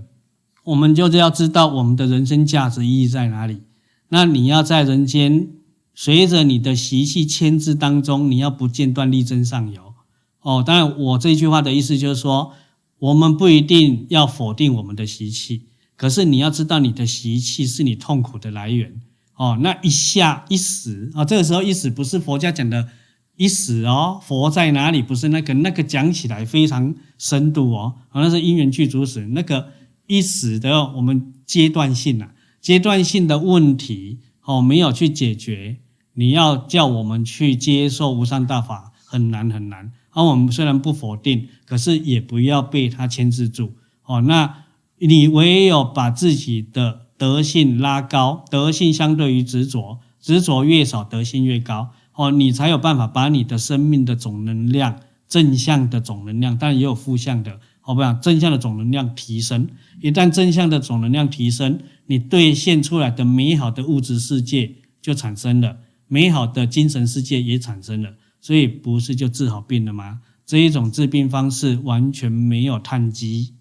[0.64, 3.60] 我们就是要知道我们的人生价值意义在哪里。
[4.08, 5.48] 那你要在人间，
[5.94, 9.94] 随着你的习气牵制当中，你要不间断力争上游。
[10.40, 12.52] 哦，当然我这句话的意思就是说，
[12.98, 19.00] 我们不一定要否定我们的习气，可是你要知道你的习气是你痛苦的来源。
[19.36, 22.88] 哦，那一下一死啊，这个时候一死不是佛家讲的
[23.36, 25.00] 一死哦，佛在哪里？
[25.02, 29.26] 不是那个那个讲起来非常深度哦，好像是因缘具足时。
[29.28, 29.68] 那个
[30.06, 34.18] 一死的我们阶段性啊，阶段性的问题
[34.50, 35.76] 哦，没有去解决，
[36.14, 39.92] 你要叫我们去接受无上大法很难很难。
[40.10, 43.74] 而我们虽然不否定，可是也不要被它牵制住
[44.04, 44.20] 哦。
[44.22, 44.64] 那
[44.98, 47.06] 你唯有把自己的。
[47.20, 51.90] 德性拉高，德性相对于执着，执着越少，德性越高。
[52.14, 58.14] 哦，你才有办法把你的生命的总能量，正向的总能量，当然也有负向的，好不好？
[58.14, 59.68] 正向的总能量提升，
[60.00, 65.78] 一旦正向的总能量提升，你兑现出来的美好的物质世界就产生了，
[66.08, 70.20] 美好的精神世界也产生了，所以不是就治好病了吗？
[70.44, 73.54] 这一种治病方式完全没有碳基，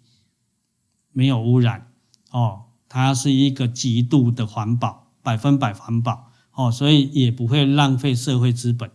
[1.11, 1.91] 没有污染，
[2.31, 2.61] 哦。
[2.91, 8.89] 它是一个极度的环保，百分百环保哦，所以也不会浪费社会资本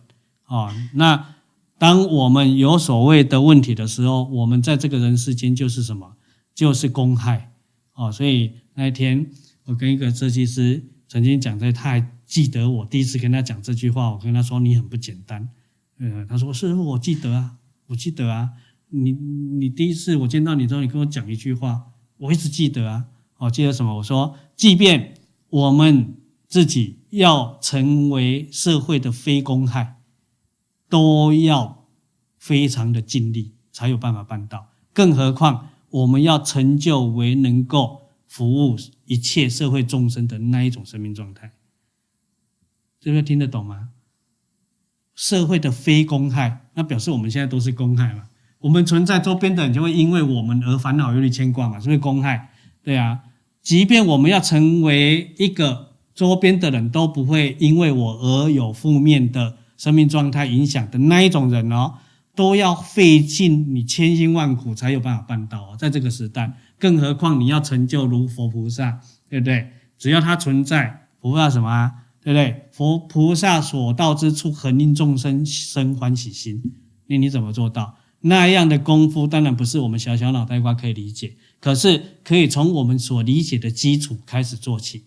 [0.47, 0.69] 哦。
[0.95, 1.35] 那
[1.77, 6.17] 当我们有所谓的问题的时候，我们在这个人世间就是什么？
[6.53, 7.53] 就是公害
[7.93, 8.11] 哦。
[8.11, 9.31] 所以那一天
[9.65, 15.49] 我跟一个设计师曾经讲，在他还记得我第一次跟他讲这句话，我跟他说你很不简单。
[15.97, 18.51] 嗯，他说是，我记得啊，我记得啊。
[18.89, 21.87] 你你第一次我见到你之后，你跟我讲一句话，
[22.17, 23.05] 我一直记得啊。
[23.37, 23.97] 我记得什么？
[23.97, 25.15] 我说，即便
[25.49, 26.15] 我们
[26.47, 29.97] 自己要成为社会的非公害，
[30.87, 31.85] 都要
[32.37, 34.69] 非常的尽力，才有办法办到。
[34.93, 41.51] 更何况我们要成就为能够服务一切社会众生的那一种生命状态，
[42.99, 43.89] 这个听得懂吗？
[45.15, 48.23] 社会的非公害，那表示我们现在都是公害嘛？
[48.59, 51.79] 我们存在周边的人就会因为我们而烦恼、忧虑、牵挂嘛？
[51.79, 52.51] 是不是公害？
[52.83, 53.21] 对啊，
[53.61, 61.95] 即便我们要成为一个周边的人都不会因为我而有负面的生命状态影响的那一种人哦，
[62.35, 69.71] 都要费尽你千辛万苦才有办法办到哦，在这个时代，更何况你要成就如佛菩萨，对不对？
[69.97, 71.91] 只要它存在，佛菩萨什么啊？
[72.21, 72.67] 对不对？
[72.71, 76.73] 佛菩萨所到之处，恒令众生生欢喜心。
[77.07, 77.97] 那你怎么做到？
[78.21, 81.35] 那样的功夫，当然不是我们小小脑袋瓜可以理解。
[81.59, 85.05] 可是可以从我们所理解的基础开始做起。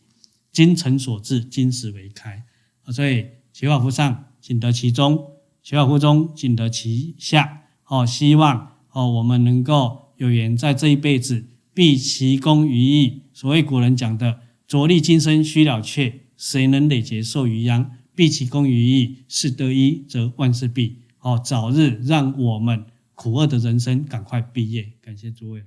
[0.53, 2.45] 精诚所至，金石为开。
[2.93, 5.17] 所以学法乎上，仅得其中；
[5.63, 7.63] 学法乎中，仅得其下。
[7.87, 11.45] 哦，希望哦，我们能够有缘在这一辈子，
[11.79, 13.23] 毕其功于义。
[13.33, 16.23] 所谓古人讲的“着力今生须了却”。
[16.37, 17.93] 谁能累劫受余殃？
[18.17, 21.03] 毕其功于义，是得一，则万事毕。
[21.19, 22.85] 好，早日让我们
[23.15, 24.95] 苦厄的人生赶快毕业。
[25.01, 25.63] 感谢诸位。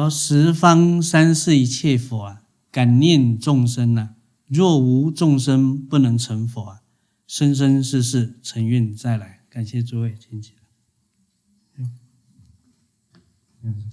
[0.00, 4.14] 说十方三世一切佛啊，感念众生呐、啊，
[4.48, 6.80] 若无众生不能成佛啊，
[7.26, 9.40] 生生世世成运再来。
[9.50, 11.84] 感谢诸位，请起来。
[13.62, 13.90] 嗯。